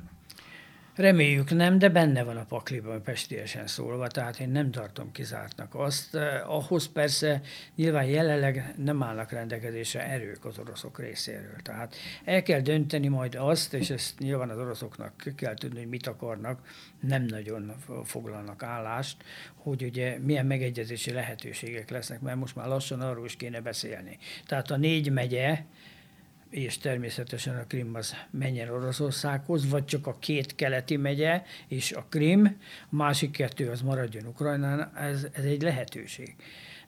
Reméljük 0.95 1.51
nem, 1.51 1.77
de 1.77 1.89
benne 1.89 2.23
van 2.23 2.37
a 2.37 2.43
pakliban 2.43 3.03
pestiesen 3.03 3.67
szólva, 3.67 4.07
tehát 4.07 4.39
én 4.39 4.49
nem 4.49 4.71
tartom 4.71 5.11
kizártnak 5.11 5.75
azt. 5.75 6.15
Eh, 6.15 6.49
ahhoz 6.49 6.91
persze 6.91 7.41
nyilván 7.75 8.05
jelenleg 8.05 8.73
nem 8.77 9.03
állnak 9.03 9.31
rendelkezésre 9.31 10.07
erők 10.07 10.45
az 10.45 10.57
oroszok 10.57 10.99
részéről. 10.99 11.55
Tehát 11.63 11.95
el 12.23 12.43
kell 12.43 12.59
dönteni 12.59 13.07
majd 13.07 13.35
azt, 13.35 13.73
és 13.73 13.89
ezt 13.89 14.19
nyilván 14.19 14.49
az 14.49 14.57
oroszoknak 14.57 15.13
kell 15.35 15.53
tudni, 15.53 15.79
hogy 15.79 15.89
mit 15.89 16.07
akarnak, 16.07 16.59
nem 16.99 17.23
nagyon 17.23 17.75
foglalnak 18.03 18.63
állást, 18.63 19.23
hogy 19.55 19.83
ugye 19.83 20.17
milyen 20.19 20.45
megegyezési 20.45 21.11
lehetőségek 21.11 21.89
lesznek, 21.89 22.21
mert 22.21 22.37
most 22.37 22.55
már 22.55 22.67
lassan 22.67 23.01
arról 23.01 23.25
is 23.25 23.35
kéne 23.35 23.61
beszélni. 23.61 24.17
Tehát 24.45 24.71
a 24.71 24.77
négy 24.77 25.11
megye, 25.11 25.63
és 26.51 26.77
természetesen 26.77 27.57
a 27.57 27.65
Krim 27.67 27.95
az 27.95 28.15
menjen 28.29 28.69
Oroszországhoz, 28.69 29.69
vagy 29.69 29.85
csak 29.85 30.07
a 30.07 30.17
két 30.19 30.55
keleti 30.55 30.97
megye 30.97 31.43
és 31.67 31.91
a 31.91 32.05
Krim, 32.09 32.57
a 32.91 32.95
másik 32.95 33.31
kettő 33.31 33.69
az 33.69 33.81
maradjon 33.81 34.25
Ukrajnán, 34.25 34.91
ez, 34.95 35.27
ez 35.31 35.43
egy 35.43 35.61
lehetőség. 35.61 36.35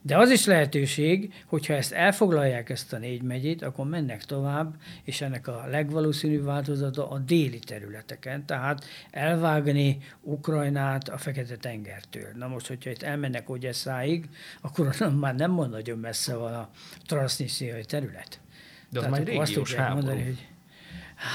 De 0.06 0.18
az 0.18 0.30
is 0.30 0.46
lehetőség, 0.46 1.34
hogyha 1.46 1.74
ezt 1.74 1.92
elfoglalják 1.92 2.70
ezt 2.70 2.92
a 2.92 2.98
négy 2.98 3.22
megyét, 3.22 3.62
akkor 3.62 3.86
mennek 3.86 4.24
tovább, 4.24 4.74
és 5.04 5.20
ennek 5.20 5.48
a 5.48 5.66
legvalószínűbb 5.70 6.44
változata 6.44 7.10
a 7.10 7.18
déli 7.18 7.58
területeken, 7.58 8.46
tehát 8.46 8.84
elvágni 9.10 9.98
Ukrajnát 10.20 11.08
a 11.08 11.18
Fekete-tengertől. 11.18 12.28
Na 12.34 12.46
most, 12.46 12.66
hogyha 12.66 12.90
itt 12.90 13.02
elmennek 13.02 13.50
Ogyesszáig, 13.50 14.28
akkor 14.60 14.94
már 15.20 15.34
nem 15.34 15.54
nagyon 15.54 15.98
messze 15.98 16.34
van 16.34 16.54
a 16.54 16.70
transznisztriai 17.06 17.84
terület. 17.84 18.43
De 18.94 19.00
az 19.00 19.06
már 19.06 19.22
régiós 19.22 19.74
háború. 19.74 20.06
Mondani, 20.06 20.24
hogy 20.24 20.46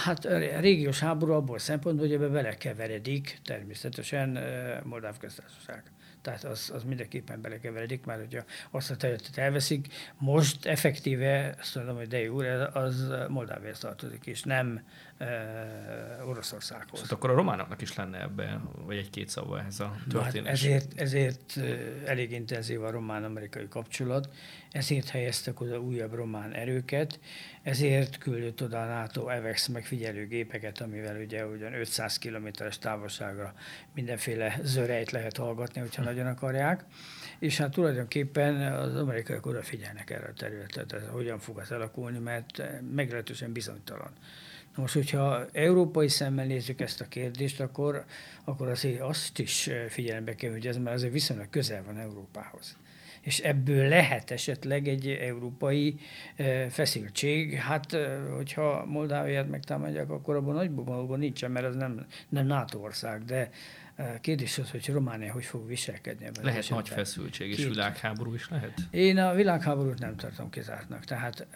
Hát 0.03 0.25
a 0.25 0.59
régiós 0.59 0.99
háború 0.99 1.31
abból 1.33 1.59
szempontból, 1.59 2.05
hogy 2.07 2.15
ebbe 2.15 2.27
belekeveredik 2.27 3.39
természetesen 3.43 4.39
Moldáv 4.83 5.17
köztársaság. 5.17 5.83
Tehát 6.21 6.43
az, 6.43 6.71
az 6.73 6.83
mindenképpen 6.83 7.41
belekeveredik, 7.41 8.05
már 8.05 8.17
hogyha 8.17 8.43
azt 8.71 8.91
a 8.91 8.95
területet 8.95 9.37
elveszik. 9.37 9.87
Most 10.17 10.65
effektíve, 10.65 11.55
azt 11.59 11.75
mondom, 11.75 11.95
hogy 11.95 12.07
de 12.07 12.31
úr, 12.31 12.45
az 12.73 13.07
Moldávia 13.27 13.73
tartozik, 13.73 14.25
és 14.25 14.43
nem 14.43 14.81
e, 15.17 15.27
Oroszországhoz. 16.25 16.99
Szóval 16.99 17.17
akkor 17.17 17.29
a 17.29 17.33
románoknak 17.33 17.81
is 17.81 17.95
lenne 17.95 18.21
ebbe, 18.21 18.61
vagy 18.85 18.97
egy-két 18.97 19.29
szava 19.29 19.59
ehhez 19.59 19.79
a 19.79 19.95
történés. 20.09 20.47
Hát 20.47 20.55
ezért, 20.55 20.99
ezért 20.99 21.57
elég 22.05 22.31
intenzív 22.31 22.83
a 22.83 22.91
román-amerikai 22.91 23.67
kapcsolat, 23.67 24.29
ezért 24.71 25.09
helyeztek 25.09 25.61
oda 25.61 25.79
újabb 25.79 26.13
román 26.13 26.51
erőket. 26.53 27.19
Ezért 27.69 28.17
küldött 28.17 28.63
oda 28.63 28.81
a 28.81 28.85
NATO 28.85 29.27
EVEX 29.27 29.67
megfigyelő 29.67 30.27
gépeket, 30.27 30.81
amivel 30.81 31.21
ugye 31.21 31.45
ugyan 31.45 31.73
500 31.73 32.17
kilométeres 32.17 32.77
távolságra 32.77 33.53
mindenféle 33.93 34.59
zörejt 34.63 35.11
lehet 35.11 35.37
hallgatni, 35.37 35.81
hogyha 35.81 36.03
nagyon 36.03 36.27
akarják. 36.27 36.85
És 37.39 37.57
hát 37.57 37.71
tulajdonképpen 37.71 38.73
az 38.73 38.95
amerikaiak 38.95 39.45
odafigyelnek 39.45 40.09
erre 40.09 40.27
a 40.27 40.33
területre, 40.33 40.99
hogyan 41.09 41.39
fog 41.39 41.57
az 41.57 41.71
alakulni, 41.71 42.17
mert 42.17 42.63
meglehetősen 42.95 43.51
bizonytalan. 43.51 44.11
Na 44.75 44.81
most, 44.81 44.93
hogyha 44.93 45.45
európai 45.51 46.07
szemmel 46.07 46.45
nézzük 46.45 46.81
ezt 46.81 47.01
a 47.01 47.07
kérdést, 47.07 47.59
akkor, 47.59 48.05
akkor 48.43 48.67
azért 48.67 49.01
azt 49.01 49.39
is 49.39 49.69
figyelembe 49.89 50.35
kell, 50.35 50.51
hogy 50.51 50.67
ez 50.67 50.77
már 50.77 50.93
azért 50.93 51.13
viszonylag 51.13 51.49
közel 51.49 51.83
van 51.83 51.97
Európához 51.97 52.77
és 53.29 53.39
ebből 53.39 53.87
lehet 53.87 54.31
esetleg 54.31 54.87
egy 54.87 55.07
európai 55.07 55.99
feszültség. 56.69 57.53
Hát, 57.53 57.97
hogyha 58.35 58.85
Moldáviát 58.85 59.49
megtámadják, 59.49 60.09
akkor 60.09 60.35
abban 60.35 60.55
nagy 60.55 60.73
dolgban 60.75 61.19
nincsen, 61.19 61.51
mert 61.51 61.65
az 61.65 61.75
nem, 61.75 62.05
nem 62.29 62.45
NATO 62.45 62.79
ország, 62.79 63.25
de 63.25 63.49
Kérdés 64.21 64.57
az, 64.57 64.71
hogy 64.71 64.89
Románia 64.89 65.31
hogy 65.31 65.45
fog 65.45 65.67
viselkedni 65.67 66.25
ebben. 66.25 66.43
Lehet 66.43 66.59
esetben. 66.59 66.79
nagy 66.79 66.89
feszültség, 66.89 67.49
és 67.49 67.55
Két. 67.55 67.67
világháború 67.67 68.33
is 68.33 68.49
lehet? 68.49 68.73
Én 68.91 69.17
a 69.17 69.33
világháborút 69.33 69.99
nem 69.99 70.15
tartom 70.15 70.49
kizártnak. 70.49 71.05
Tehát 71.05 71.47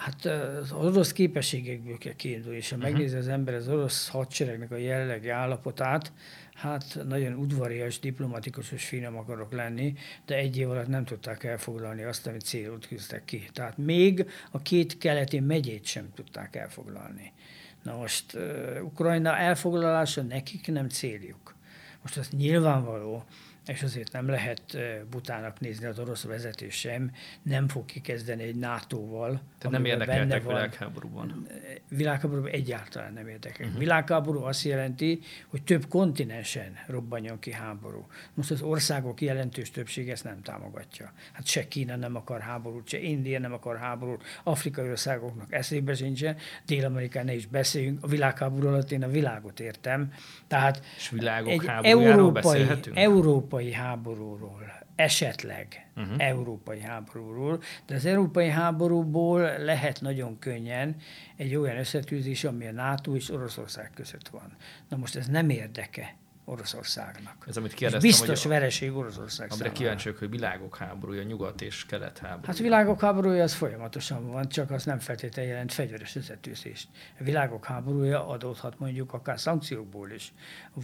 Hát 0.00 0.24
az 0.24 0.72
orosz 0.72 1.12
képességekből 1.12 1.98
kell 1.98 2.14
kiindulni, 2.14 2.56
és 2.56 2.70
ha 2.70 2.76
uh-huh. 2.76 2.90
megnézi 2.90 3.16
az 3.16 3.28
ember 3.28 3.54
az 3.54 3.68
orosz 3.68 4.08
hadseregnek 4.08 4.70
a 4.70 4.76
jellegi 4.76 5.28
állapotát, 5.28 6.12
hát 6.54 6.98
nagyon 7.08 7.32
udvarias, 7.32 7.98
diplomatikus 7.98 8.72
és 8.72 8.84
finom 8.84 9.16
akarok 9.16 9.52
lenni, 9.52 9.94
de 10.26 10.34
egy 10.34 10.56
év 10.56 10.70
alatt 10.70 10.86
nem 10.86 11.04
tudták 11.04 11.44
elfoglalni 11.44 12.02
azt, 12.02 12.26
amit 12.26 12.40
célul 12.40 12.78
tűztek 12.78 13.24
ki. 13.24 13.48
Tehát 13.52 13.78
még 13.78 14.26
a 14.50 14.62
két 14.62 14.98
keleti 14.98 15.40
megyét 15.40 15.84
sem 15.84 16.08
tudták 16.14 16.56
elfoglalni. 16.56 17.32
Na 17.82 17.96
most 17.96 18.34
uh, 18.34 18.84
Ukrajna 18.84 19.36
elfoglalása 19.36 20.22
nekik 20.22 20.66
nem 20.66 20.88
céljuk. 20.88 21.54
Most 22.02 22.16
az 22.16 22.28
nyilvánvaló, 22.28 23.24
és 23.70 23.82
azért 23.82 24.12
nem 24.12 24.28
lehet 24.28 24.76
butának 25.10 25.60
nézni 25.60 25.86
az 25.86 25.98
orosz 25.98 26.24
vezető 26.24 26.68
sem, 26.68 27.12
nem 27.42 27.68
fog 27.68 27.84
kikezdeni 27.84 28.42
egy 28.42 28.56
NATO-val. 28.56 29.40
Tehát 29.58 29.76
nem 29.76 29.84
érdekeltek 29.84 30.46
világháborúban? 30.46 31.46
Világháborúban 31.88 32.50
egyáltalán 32.50 33.12
nem 33.12 33.28
érdekel. 33.28 33.66
Uh-huh. 33.66 33.80
Világháború 33.80 34.42
azt 34.42 34.64
jelenti, 34.64 35.20
hogy 35.46 35.62
több 35.62 35.88
kontinensen 35.88 36.78
robbanjon 36.86 37.38
ki 37.38 37.52
háború. 37.52 38.06
Most 38.34 38.50
az 38.50 38.62
országok 38.62 39.20
jelentős 39.20 39.70
többsége 39.70 40.12
ezt 40.12 40.24
nem 40.24 40.42
támogatja. 40.42 41.12
Hát 41.32 41.46
se 41.46 41.68
Kína 41.68 41.96
nem 41.96 42.16
akar 42.16 42.40
háborút, 42.40 42.88
se 42.88 42.98
India 42.98 43.38
nem 43.38 43.52
akar 43.52 43.78
háborút, 43.78 44.22
afrikai 44.42 44.88
országoknak 44.88 45.52
eszébe 45.52 45.94
sincsen, 45.94 46.36
Dél-Amerikán 46.66 47.24
ne 47.24 47.34
is 47.34 47.46
beszéljünk, 47.46 48.04
a 48.04 48.06
világháború 48.06 48.66
alatt 48.66 48.90
én 48.90 49.02
a 49.02 49.08
világot 49.08 49.60
értem. 49.60 50.12
Tehát 50.46 50.84
és 50.96 51.08
világok 51.08 51.52
egy 51.52 51.68
európai, 51.82 52.66
európai 52.94 53.59
európai 53.60 53.72
háborúról, 53.72 54.72
esetleg 54.96 55.90
uh-huh. 55.96 56.14
európai 56.18 56.80
háborúról, 56.80 57.62
de 57.86 57.94
az 57.94 58.04
európai 58.04 58.48
háborúból 58.48 59.58
lehet 59.58 60.00
nagyon 60.00 60.38
könnyen 60.38 60.96
egy 61.36 61.54
olyan 61.54 61.76
összetűzés, 61.76 62.44
ami 62.44 62.66
a 62.66 62.72
NATO 62.72 63.14
és 63.14 63.30
Oroszország 63.30 63.90
között 63.94 64.28
van. 64.28 64.56
Na 64.88 64.96
most 64.96 65.16
ez 65.16 65.26
nem 65.26 65.50
érdeke 65.50 66.14
Oroszországnak. 66.50 67.44
Ez 67.48 67.56
amit 67.56 67.74
kérdeztem, 67.74 68.10
és 68.10 68.16
biztos 68.16 68.42
hogy 68.42 68.50
vereség 68.50 68.96
Oroszország 68.96 69.52
Amire 69.52 69.72
kíváncsiak, 69.72 70.18
hogy 70.18 70.30
világok 70.30 70.76
háborúja, 70.76 71.22
nyugat 71.22 71.60
és 71.60 71.86
kelet 71.86 72.18
háborúja. 72.18 72.46
Hát 72.46 72.58
világok 72.58 73.00
háborúja 73.00 73.42
az 73.42 73.54
folyamatosan 73.54 74.30
van, 74.30 74.48
csak 74.48 74.70
az 74.70 74.84
nem 74.84 74.98
feltétlenül 74.98 75.50
jelent 75.50 75.72
fegyveres 75.72 76.16
összetűzést. 76.16 76.88
A 77.20 77.24
világok 77.24 77.64
háborúja 77.64 78.28
adódhat 78.28 78.78
mondjuk 78.78 79.12
akár 79.12 79.40
szankciókból 79.40 80.10
is, 80.10 80.32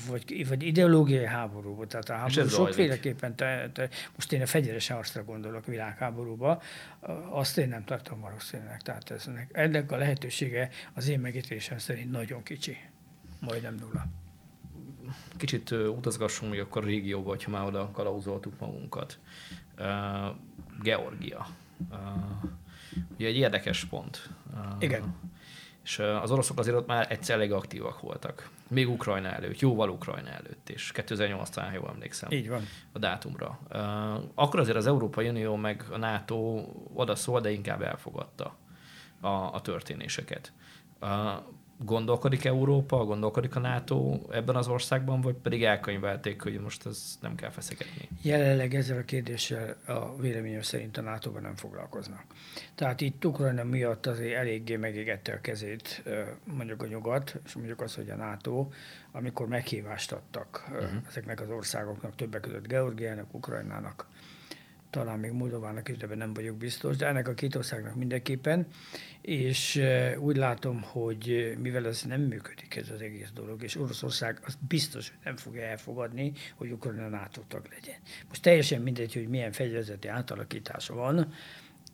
vagy, 0.09 0.49
vagy 0.49 0.63
ideológiai 0.63 1.27
háborúból. 1.27 1.87
Tehát 1.87 2.09
a 2.09 2.15
háború 2.15 2.49
sokféleképpen, 2.49 3.37
te, 3.37 3.71
te, 3.73 3.89
most 4.15 4.33
én 4.33 4.43
a 4.43 4.47
fegyveres 4.47 4.89
harcra 4.89 5.25
gondolok 5.25 5.67
világháborúba, 5.67 6.63
azt 7.31 7.59
én 7.59 7.69
nem 7.69 7.85
tartom 7.85 8.21
valószínűleg. 8.21 8.81
Tehát 8.83 9.11
ez, 9.11 9.31
ennek 9.53 9.93
a 9.93 9.97
lehetősége 9.97 10.69
az 10.95 11.09
én 11.09 11.21
megítélésem 11.21 11.79
szerint 11.79 12.11
nagyon 12.11 12.43
kicsi, 12.43 12.77
majdnem 13.41 13.75
nulla 13.75 14.07
kicsit 15.37 15.71
utazgassunk 15.71 16.51
még 16.51 16.61
akkor 16.61 16.83
a 16.83 16.87
régióba, 16.87 17.29
hogyha 17.29 17.51
már 17.51 17.67
oda 17.67 17.91
kalauzoltuk 17.93 18.59
magunkat. 18.59 19.19
Georgia. 20.83 21.47
Ugye 23.15 23.27
egy 23.27 23.37
érdekes 23.37 23.85
pont. 23.85 24.31
Igen. 24.79 25.15
És 25.83 25.99
az 25.99 26.31
oroszok 26.31 26.59
azért 26.59 26.77
ott 26.77 26.87
már 26.87 27.07
egyszer 27.13 27.37
elég 27.37 27.53
aktívak 27.53 28.01
voltak. 28.01 28.51
Még 28.69 28.89
Ukrajna 28.89 29.29
előtt, 29.29 29.61
jóval 29.61 29.89
Ukrajna 29.89 30.29
előtt, 30.29 30.69
és 30.69 30.93
2008 30.93 31.49
talán 31.49 31.73
jól 31.73 31.89
emlékszem 31.89 32.31
Így 32.31 32.49
van. 32.49 32.63
a 32.93 32.99
dátumra. 32.99 33.59
Akkor 34.35 34.61
azért 34.61 34.77
az 34.77 34.87
Európai 34.87 35.29
Unió 35.29 35.57
meg 35.57 35.85
a 35.91 35.97
NATO 35.97 36.65
oda 36.95 37.15
szól, 37.15 37.41
de 37.41 37.51
inkább 37.51 37.83
elfogadta 37.83 38.57
a, 39.21 39.29
a 39.29 39.61
történéseket. 39.61 40.53
Gondolkodik 41.79 42.45
Európa, 42.45 43.05
gondolkodik 43.05 43.57
a 43.57 43.61
NATO 43.61 44.21
ebben 44.31 44.57
az 44.57 44.69
országban, 44.69 45.21
vagy 45.21 45.35
pedig 45.35 45.65
elkönyvelték, 45.65 46.43
hogy 46.43 46.61
most 46.61 46.87
ez 46.87 47.19
nem 47.21 47.35
kell 47.35 47.51
feszegetni? 47.51 48.09
Jelenleg 48.23 48.75
ezzel 48.75 48.99
a 48.99 49.05
kérdéssel 49.05 49.77
a 49.87 50.17
véleményem 50.17 50.63
szerint 50.63 50.97
a 50.97 51.01
NATO-ban 51.01 51.43
nem 51.43 51.57
foglalkoznak. 51.57 52.25
Tehát 52.75 53.01
itt 53.01 53.25
Ukrajna 53.25 53.65
miatt 53.65 54.07
azért 54.07 54.35
eléggé 54.35 54.77
megégette 54.77 55.33
a 55.33 55.41
kezét 55.41 56.03
mondjuk 56.45 56.83
a 56.83 56.87
nyugat, 56.87 57.37
és 57.45 57.55
mondjuk 57.55 57.81
az, 57.81 57.95
hogy 57.95 58.11
a 58.11 58.17
NATO, 58.17 58.69
amikor 59.13 59.49
meghívást 59.49 60.13
adtak 60.13 60.65
uh-huh. 60.71 60.91
ezeknek 61.09 61.41
az 61.41 61.51
országoknak, 61.51 62.15
többek 62.15 62.41
között 62.41 62.67
Georgiának, 62.67 63.35
Ukrajnának, 63.35 64.07
talán 64.97 65.19
még 65.19 65.31
Moldovának 65.31 65.89
is, 65.89 65.97
de 65.97 66.15
nem 66.15 66.35
vagyok 66.35 66.57
biztos, 66.57 66.97
de 66.97 67.07
ennek 67.07 67.29
a 67.29 67.35
két 67.35 67.55
országnak 67.55 67.95
mindenképpen, 67.95 68.67
és 69.21 69.83
úgy 70.19 70.37
látom, 70.37 70.83
hogy 70.83 71.57
mivel 71.59 71.87
ez 71.87 72.03
nem 72.03 72.21
működik 72.21 72.77
ez 72.77 72.91
az 72.91 73.01
egész 73.01 73.31
dolog, 73.35 73.63
és 73.63 73.77
Oroszország 73.77 74.39
az 74.45 74.59
biztos, 74.69 75.09
hogy 75.09 75.19
nem 75.25 75.37
fogja 75.37 75.63
elfogadni, 75.63 76.33
hogy 76.55 76.71
Ukrajna 76.71 77.09
NATO 77.09 77.41
tag 77.49 77.67
legyen. 77.71 77.97
Most 78.29 78.43
teljesen 78.43 78.83
mindegy, 78.83 79.15
hogy 79.15 79.29
milyen 79.29 79.53
fegyverzeti 79.53 80.09
átalakítása 80.09 80.95
van, 80.95 81.33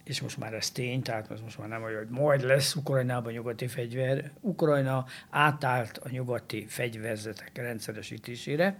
és 0.04 0.20
most 0.20 0.38
már 0.38 0.54
ez 0.54 0.70
tény, 0.70 1.02
tehát 1.02 1.28
most 1.42 1.58
már 1.58 1.68
nem 1.68 1.82
olyan, 1.82 1.98
hogy 1.98 2.08
majd 2.08 2.42
lesz 2.42 2.74
Ukrajnában 2.74 3.32
nyugati 3.32 3.66
fegyver. 3.66 4.30
Ukrajna 4.40 5.06
átállt 5.30 5.98
a 5.98 6.08
nyugati 6.08 6.66
fegyverzetek 6.68 7.50
rendszeresítésére, 7.54 8.78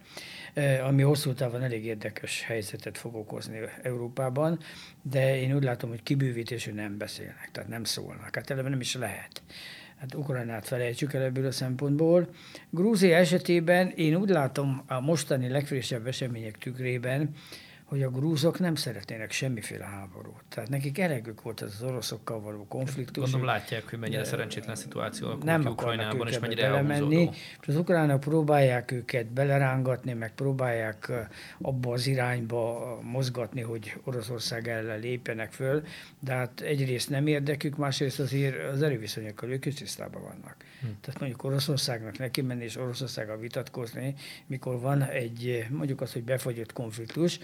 eh, 0.55 0.87
ami 0.87 1.03
hosszú 1.03 1.33
távon 1.33 1.63
elég 1.63 1.85
érdekes 1.85 2.43
helyzetet 2.43 2.99
fog 2.99 3.15
okozni 3.15 3.59
Európában, 3.83 4.59
de 5.03 5.41
én 5.41 5.55
úgy 5.55 5.65
látom, 5.65 5.91
hogy 5.91 6.03
kibővítésről 6.03 6.75
nem 6.75 6.99
beszélnek, 6.99 7.49
tehát 7.53 7.69
nem 7.69 7.85
szólnak. 7.85 8.35
Hát 8.35 8.51
eleve 8.51 8.69
nem 8.69 8.81
is 8.81 8.95
lehet. 8.95 9.43
Hát 10.03 10.15
Ukrajnát 10.15 10.67
felejtsük 10.67 11.13
el 11.13 11.23
ebből 11.23 11.47
a 11.47 11.53
szempontból. 11.53 12.29
Grúzia 12.71 13.17
esetében 13.17 13.89
én 13.89 14.15
úgy 14.15 14.29
látom 14.29 14.83
a 14.87 15.01
mostani 15.01 15.49
legfrissebb 15.49 16.07
események 16.07 16.59
tükrében, 16.59 17.35
hogy 17.92 18.02
a 18.02 18.11
grúzok 18.11 18.59
nem 18.59 18.74
szeretnének 18.74 19.31
semmiféle 19.31 19.85
háborút. 19.85 20.42
Tehát 20.48 20.68
nekik 20.68 20.98
elegük 20.98 21.42
volt 21.42 21.62
ez 21.62 21.76
az 21.81 21.83
oroszokkal 21.83 22.40
való 22.40 22.66
konfliktus. 22.68 23.22
Gondolom 23.22 23.46
látják, 23.46 23.90
hogy 23.90 23.98
mennyire 23.98 24.24
szerencsétlen 24.24 24.76
szituáció 24.76 25.26
alakult 25.26 25.44
nem 25.44 25.66
Ukrajnában, 25.66 26.28
és 26.28 26.38
mennyire 26.38 26.70
belemenni. 26.70 27.31
És 27.61 27.68
az 27.68 27.76
ukránok 27.76 28.20
próbálják 28.20 28.90
őket 28.90 29.26
belerángatni, 29.26 30.12
meg 30.12 30.35
próbálják 30.35 31.12
abba 31.61 31.92
az 31.92 32.07
irányba 32.07 32.98
mozgatni, 33.02 33.61
hogy 33.61 33.94
Oroszország 34.05 34.68
ellen 34.68 34.98
lépjenek 34.98 35.52
föl, 35.52 35.83
de 36.20 36.33
hát 36.33 36.61
egyrészt 36.61 37.11
nem 37.11 37.26
érdekük, 37.26 37.76
másrészt 37.76 38.20
azért 38.20 38.72
az 38.72 38.83
erőviszonyokkal 38.83 39.50
ők 39.50 39.64
is 39.64 39.74
tisztában 39.74 40.22
vannak. 40.22 40.57
Hm. 40.81 40.87
Tehát 41.00 41.20
mondjuk 41.20 41.44
Oroszországnak 41.44 42.18
neki 42.18 42.40
menni 42.40 42.64
és 42.64 42.76
Oroszországgal 42.76 43.38
vitatkozni, 43.38 44.14
mikor 44.46 44.81
van 44.81 45.02
egy, 45.02 45.66
mondjuk 45.70 46.00
az, 46.00 46.12
hogy 46.12 46.22
befagyott 46.22 46.72
konfliktus, 46.72 47.38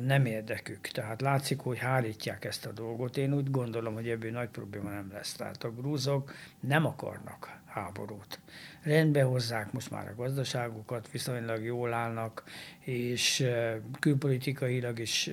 nem 0.00 0.26
érdekük. 0.26 0.80
Tehát 0.80 1.20
látszik, 1.20 1.60
hogy 1.60 1.78
hárítják 1.78 2.44
ezt 2.44 2.66
a 2.66 2.72
dolgot. 2.72 3.16
Én 3.16 3.34
úgy 3.34 3.50
gondolom, 3.50 3.94
hogy 3.94 4.08
ebből 4.08 4.30
nagy 4.30 4.48
probléma 4.48 4.90
nem 4.90 5.10
lesz. 5.12 5.32
Tehát 5.32 5.64
a 5.64 5.70
grúzok 5.70 6.32
nem 6.60 6.86
akarnak 6.86 7.60
háborút. 7.66 8.40
Rendbe 8.86 9.22
hozzák 9.22 9.72
most 9.72 9.90
már 9.90 10.08
a 10.08 10.14
gazdaságukat, 10.14 11.10
viszonylag 11.10 11.64
jól 11.64 11.92
állnak, 11.92 12.44
és 12.80 13.46
külpolitikailag 14.00 14.98
is 14.98 15.30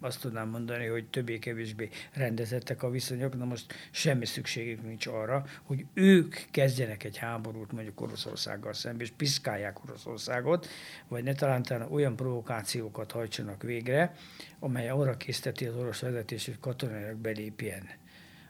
azt 0.00 0.20
tudnám 0.20 0.48
mondani, 0.48 0.86
hogy 0.86 1.04
többé-kevésbé 1.04 1.88
rendezettek 2.12 2.82
a 2.82 2.90
viszonyok, 2.90 3.38
na 3.38 3.44
most 3.44 3.74
semmi 3.90 4.26
szükségük 4.26 4.82
nincs 4.82 5.06
arra, 5.06 5.44
hogy 5.62 5.84
ők 5.94 6.36
kezdjenek 6.50 7.04
egy 7.04 7.16
háborút 7.16 7.72
mondjuk 7.72 8.00
Oroszországgal 8.00 8.72
szemben, 8.72 9.06
és 9.06 9.12
piszkálják 9.16 9.84
Oroszországot, 9.84 10.66
vagy 11.08 11.24
ne 11.24 11.32
talán 11.32 11.64
olyan 11.90 12.16
provokációkat 12.16 13.12
hajtsanak 13.12 13.62
végre, 13.62 14.14
amely 14.58 14.88
arra 14.88 15.16
készteti 15.16 15.66
az 15.66 15.76
orosz 15.76 16.00
vezetés, 16.00 16.46
hogy 16.46 16.58
katonailag 16.60 17.16
belépjen 17.16 17.88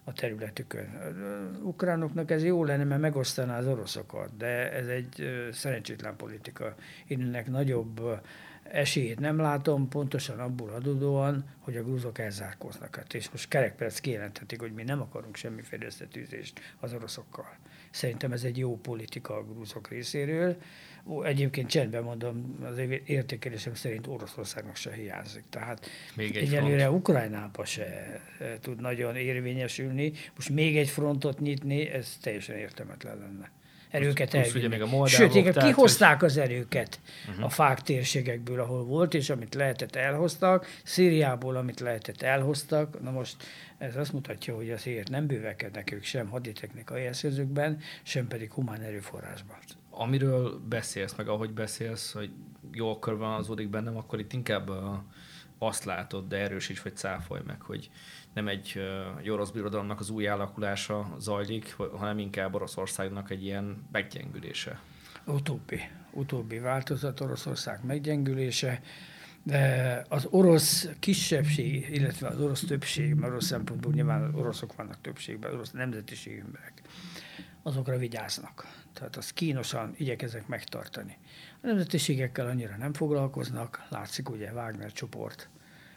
a 0.08 0.12
területükön. 0.12 0.88
Az 0.94 1.58
ukránoknak 1.62 2.30
ez 2.30 2.44
jó 2.44 2.64
lenne, 2.64 2.84
mert 2.84 3.00
megosztaná 3.00 3.58
az 3.58 3.66
oroszokat, 3.66 4.36
de 4.36 4.72
ez 4.72 4.86
egy 4.86 5.22
szerencsétlen 5.52 6.16
politika. 6.16 6.74
Én 7.06 7.20
ennek 7.20 7.46
nagyobb 7.46 8.20
esélyét 8.62 9.20
nem 9.20 9.38
látom, 9.38 9.88
pontosan 9.88 10.38
abból 10.38 10.70
adódóan, 10.70 11.44
hogy 11.58 11.76
a 11.76 11.82
grúzok 11.82 12.18
elzárkóznak. 12.18 12.96
Hát 12.96 13.14
és 13.14 13.30
most 13.30 13.48
kerekperc 13.48 14.00
kijelenthetik, 14.00 14.60
hogy 14.60 14.72
mi 14.72 14.82
nem 14.82 15.00
akarunk 15.00 15.36
semmiféle 15.36 15.86
összetűzést 15.86 16.60
az 16.80 16.92
oroszokkal. 16.92 17.56
Szerintem 17.90 18.32
ez 18.32 18.44
egy 18.44 18.58
jó 18.58 18.76
politika 18.76 19.36
a 19.36 19.44
grúzok 19.44 19.88
részéről. 19.88 20.56
Egyébként 21.24 21.68
csendben 21.68 22.02
mondom, 22.02 22.58
az 22.62 22.80
értékelésem 23.04 23.74
szerint 23.74 24.06
Oroszországnak 24.06 24.76
se 24.76 24.92
hiányzik. 24.92 25.44
Tehát 25.50 25.86
még 26.14 26.36
egy 26.36 26.42
egyelőre 26.42 26.84
front. 26.84 26.98
Ukrajnában 26.98 27.64
se 27.64 28.20
tud 28.60 28.80
nagyon 28.80 29.16
érvényesülni. 29.16 30.12
Most 30.34 30.48
még 30.48 30.76
egy 30.76 30.88
frontot 30.88 31.40
nyitni, 31.40 31.88
ez 31.88 32.18
teljesen 32.20 32.56
értelmetlen 32.56 33.18
lenne 33.18 33.50
erőket 33.90 34.32
moldávok, 34.86 35.32
Sőt, 35.32 35.54
tehát, 35.54 35.68
kihozták 35.68 36.20
hogy... 36.20 36.28
az 36.28 36.36
erőket 36.36 37.00
uh-huh. 37.28 37.44
a 37.44 37.48
fák 37.48 37.80
térségekből, 37.80 38.60
ahol 38.60 38.84
volt, 38.84 39.14
és 39.14 39.30
amit 39.30 39.54
lehetett 39.54 39.96
elhoztak, 39.96 40.66
Szíriából, 40.84 41.56
amit 41.56 41.80
lehetett 41.80 42.22
elhoztak. 42.22 43.02
Na 43.02 43.10
most 43.10 43.36
ez 43.78 43.96
azt 43.96 44.12
mutatja, 44.12 44.54
hogy 44.54 44.70
azért 44.70 45.08
nem 45.08 45.26
bővekednek 45.26 45.92
ők 45.92 46.04
sem 46.04 46.28
haditechnikai 46.28 47.04
eszközökben, 47.04 47.78
sem 48.02 48.26
pedig 48.26 48.52
humán 48.52 48.80
erőforrásban. 48.80 49.56
Amiről 49.98 50.60
beszélsz, 50.68 51.14
meg 51.14 51.28
ahogy 51.28 51.52
beszélsz, 51.52 52.12
hogy 52.12 52.30
jó 52.72 52.98
körben 52.98 53.44
bennem, 53.70 53.96
akkor 53.96 54.18
itt 54.18 54.32
inkább 54.32 54.70
azt 55.58 55.84
látod, 55.84 56.28
de 56.28 56.36
erősíts 56.36 56.82
vagy 56.82 56.96
cáfolj 56.96 57.40
meg, 57.46 57.60
hogy 57.60 57.90
nem 58.34 58.48
egy, 58.48 58.80
egy 59.18 59.30
orosz 59.30 59.50
birodalomnak 59.50 60.00
az 60.00 60.10
új 60.10 60.26
alakulása 60.26 61.16
zajlik, 61.18 61.76
hanem 61.76 62.18
inkább 62.18 62.54
Oroszországnak 62.54 63.30
egy 63.30 63.44
ilyen 63.44 63.86
meggyengülése. 63.92 64.80
Utóbbi, 65.26 65.80
utóbbi 66.10 66.58
változat 66.58 67.20
Oroszország 67.20 67.84
meggyengülése. 67.84 68.80
De 69.42 70.02
az 70.08 70.26
orosz 70.30 70.88
kisebbség, 70.98 71.88
illetve 71.90 72.28
az 72.28 72.40
orosz 72.40 72.64
többség, 72.64 73.14
mert 73.14 73.32
orosz 73.32 73.46
szempontból 73.46 73.92
nyilván 73.92 74.34
oroszok 74.34 74.76
vannak 74.76 75.00
többségben, 75.00 75.52
orosz 75.52 75.70
nemzetiségű 75.70 76.40
emberek, 76.40 76.82
azokra 77.62 77.98
vigyáznak. 77.98 78.66
Tehát 78.96 79.16
azt 79.16 79.32
kínosan 79.32 79.94
igyekezek 79.96 80.46
megtartani. 80.46 81.16
A 81.62 81.66
nemzetiségekkel 81.66 82.46
annyira 82.46 82.76
nem 82.76 82.92
foglalkoznak, 82.92 83.86
látszik 83.88 84.30
ugye 84.30 84.52
Wagner 84.52 84.92
csoport 84.92 85.48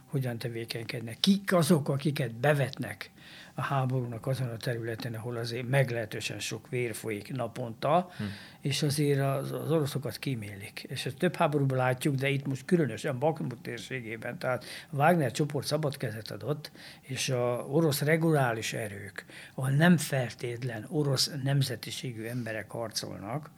hogyan 0.09 0.37
tevékenykednek, 0.37 1.19
kik 1.19 1.53
azok, 1.53 1.89
akiket 1.89 2.35
bevetnek 2.35 3.11
a 3.59 3.61
háborúnak 3.61 4.27
azon 4.27 4.47
a 4.47 4.57
területen, 4.57 5.13
ahol 5.13 5.35
azért 5.37 5.69
meglehetősen 5.69 6.39
sok 6.39 6.69
vér 6.69 6.95
folyik 6.95 7.35
naponta, 7.35 8.11
hm. 8.17 8.23
és 8.61 8.83
azért 8.83 9.19
az, 9.19 9.51
az 9.51 9.71
oroszokat 9.71 10.17
kímélik. 10.17 10.85
És 10.87 11.05
ezt 11.05 11.17
több 11.17 11.35
háborúban 11.35 11.77
látjuk, 11.77 12.15
de 12.15 12.29
itt 12.29 12.47
most 12.47 12.65
különösen 12.65 13.19
Bakmut 13.19 13.61
térségében, 13.61 14.37
tehát 14.37 14.65
Wagner 14.89 15.31
csoport 15.31 15.65
szabad 15.65 15.97
kezet 15.97 16.31
adott, 16.31 16.71
és 17.01 17.29
a 17.29 17.65
orosz 17.69 18.01
regulális 18.01 18.73
erők, 18.73 19.25
ahol 19.53 19.69
nem 19.69 19.97
feltétlen 19.97 20.85
orosz 20.89 21.31
nemzetiségű 21.43 22.25
emberek 22.25 22.71
harcolnak, 22.71 23.49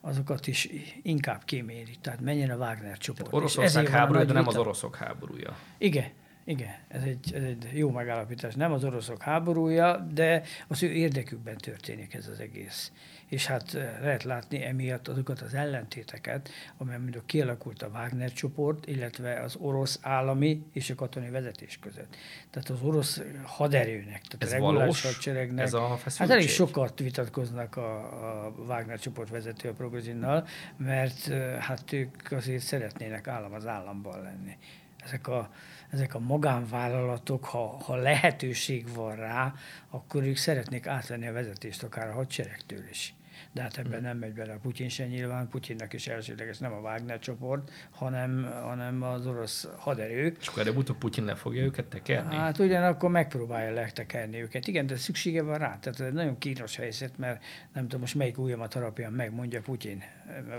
azokat 0.00 0.46
is 0.46 0.68
inkább 1.02 1.44
kiméri. 1.44 1.96
Tehát 2.00 2.20
menjen 2.20 2.50
a 2.50 2.56
Wagner 2.56 2.98
csoport. 2.98 3.30
Tehát 3.30 3.34
Oroszország 3.34 3.88
háborúja, 3.88 4.24
de 4.24 4.32
nem 4.32 4.46
az 4.46 4.56
oroszok 4.56 4.96
háborúja. 4.96 5.56
Igen, 5.78 6.10
igen, 6.48 6.74
ez 6.88 7.02
egy, 7.02 7.32
ez 7.34 7.42
egy 7.42 7.70
jó 7.72 7.90
megállapítás. 7.90 8.54
Nem 8.54 8.72
az 8.72 8.84
oroszok 8.84 9.22
háborúja, 9.22 10.06
de 10.12 10.42
az 10.68 10.82
ő 10.82 10.92
érdekükben 10.92 11.56
történik 11.56 12.14
ez 12.14 12.28
az 12.28 12.40
egész 12.40 12.92
és 13.28 13.46
hát 13.46 13.74
eh, 13.74 13.96
lehet 14.00 14.22
látni 14.22 14.64
emiatt 14.64 15.08
azokat 15.08 15.40
az 15.40 15.54
ellentéteket, 15.54 16.48
amely 16.76 16.98
mondjuk 16.98 17.26
kialakult 17.26 17.82
a 17.82 17.88
Wagner 17.88 18.32
csoport, 18.32 18.86
illetve 18.86 19.40
az 19.40 19.56
orosz 19.56 19.98
állami 20.02 20.62
és 20.72 20.90
a 20.90 20.94
katonai 20.94 21.30
vezetés 21.30 21.78
között. 21.78 22.16
Tehát 22.50 22.68
az 22.68 22.82
orosz 22.82 23.22
haderőnek, 23.44 24.22
tehát 24.22 24.42
ez 24.42 24.52
a 24.52 24.54
reguláris 24.54 25.02
hadseregnek. 25.02 25.64
Ez 25.64 25.74
a 25.74 25.98
hát 26.16 26.30
elég 26.30 26.48
sokat 26.48 26.98
vitatkoznak 26.98 27.76
a, 27.76 28.46
a 28.46 28.50
Wagner 28.50 28.98
csoport 28.98 29.30
vezető 29.30 29.68
a 29.68 29.72
Progozinnal, 29.72 30.46
mert 30.76 31.28
eh, 31.28 31.56
hát 31.58 31.92
ők 31.92 32.30
azért 32.30 32.62
szeretnének 32.62 33.28
állam 33.28 33.52
az 33.52 33.66
államban 33.66 34.22
lenni. 34.22 34.56
Ezek 35.04 35.28
a, 35.28 35.50
ezek 35.90 36.14
a 36.14 36.18
magánvállalatok, 36.18 37.44
ha, 37.44 37.78
ha 37.84 37.94
lehetőség 37.94 38.94
van 38.94 39.16
rá, 39.16 39.54
akkor 39.90 40.22
ők 40.22 40.36
szeretnék 40.36 40.86
átvenni 40.86 41.26
a 41.26 41.32
vezetést 41.32 41.82
akár 41.82 42.08
a 42.08 42.12
hadseregtől 42.12 42.88
is 42.90 43.14
de 43.56 43.62
hát 43.62 43.78
ebben 43.78 44.02
nem 44.02 44.18
megy 44.18 44.32
bele 44.32 44.52
a 44.52 44.58
Putyin 44.62 44.88
se 44.88 45.06
nyilván, 45.06 45.48
Putyinnak 45.48 45.92
is 45.92 46.06
elsődleges 46.06 46.58
nem 46.58 46.72
a 46.72 46.78
Wagner 46.78 47.18
csoport, 47.18 47.70
hanem, 47.90 48.52
hanem 48.62 49.02
az 49.02 49.26
orosz 49.26 49.68
haderő. 49.76 50.36
És 50.40 50.46
akkor 50.46 50.62
előbb-utóbb 50.62 50.96
Putyin 50.96 51.24
le 51.24 51.34
fogja 51.34 51.62
őket 51.62 51.84
tekerni? 51.84 52.34
Hát 52.34 52.58
ugyanakkor 52.58 53.10
megpróbálja 53.10 53.74
letekerni 53.74 54.40
őket. 54.40 54.66
Igen, 54.66 54.86
de 54.86 54.96
szüksége 54.96 55.42
van 55.42 55.58
rá. 55.58 55.78
Tehát 55.78 56.00
ez 56.00 56.06
egy 56.06 56.12
nagyon 56.12 56.38
kínos 56.38 56.76
helyzet, 56.76 57.18
mert 57.18 57.44
nem 57.72 57.82
tudom 57.82 58.00
most 58.00 58.14
melyik 58.14 58.38
ujjamat 58.38 58.72
harapja 58.72 59.10
meg, 59.10 59.32
mondja 59.32 59.60
Putyin, 59.60 60.02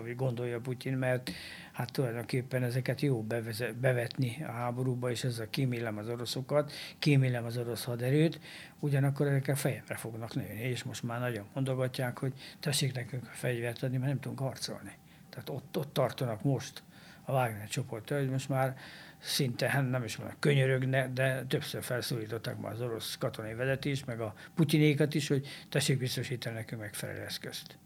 vagy 0.04 0.16
gondolja 0.16 0.60
Putyin, 0.60 0.98
mert 0.98 1.32
hát 1.78 1.92
tulajdonképpen 1.92 2.64
ezeket 2.64 3.02
jó 3.02 3.22
bevezet, 3.22 3.76
bevetni 3.76 4.44
a 4.48 4.52
háborúba, 4.52 5.12
és 5.12 5.24
ezzel 5.24 5.50
kímélem 5.50 5.98
az 5.98 6.10
oroszokat, 6.10 6.72
kímélem 7.00 7.46
az 7.46 7.58
orosz 7.58 7.84
haderőt, 7.84 8.40
ugyanakkor 8.80 9.28
ezekkel 9.28 9.56
fejemre 9.56 9.96
fognak 9.96 10.36
nőni, 10.36 10.60
és 10.60 10.84
most 10.84 11.04
már 11.04 11.20
nagyon 11.20 11.46
mondogatják, 11.54 12.18
hogy 12.18 12.34
tessék 12.60 12.94
nekünk 12.94 13.24
a 13.24 13.32
fegyvert 13.34 13.84
adni, 13.84 13.98
mert 13.98 14.10
nem 14.10 14.20
tudunk 14.20 14.40
harcolni. 14.40 14.92
Tehát 15.30 15.50
ott, 15.50 15.78
ott 15.78 15.94
tartanak 15.94 16.44
most 16.44 16.84
a 17.26 17.32
Wagner 17.32 17.68
csoport, 17.68 18.10
hogy 18.10 18.30
most 18.30 18.50
már 18.50 18.78
szinte, 19.20 19.70
hát 19.70 19.90
nem 19.90 20.04
is 20.04 20.18
mondom, 20.18 20.36
könyörögne, 20.40 21.10
de 21.14 21.44
többször 21.48 21.84
felszólították 21.84 22.58
már 22.58 22.72
az 22.72 22.82
orosz 22.82 23.18
katonai 23.18 23.54
vezetést, 23.54 24.06
meg 24.06 24.20
a 24.20 24.34
putinékat 24.56 25.14
is, 25.14 25.28
hogy 25.28 25.48
tessék 25.70 25.98
biztosítani 25.98 26.56
nekünk 26.56 26.82
megfelelő 26.82 27.22
eszközt. 27.22 27.78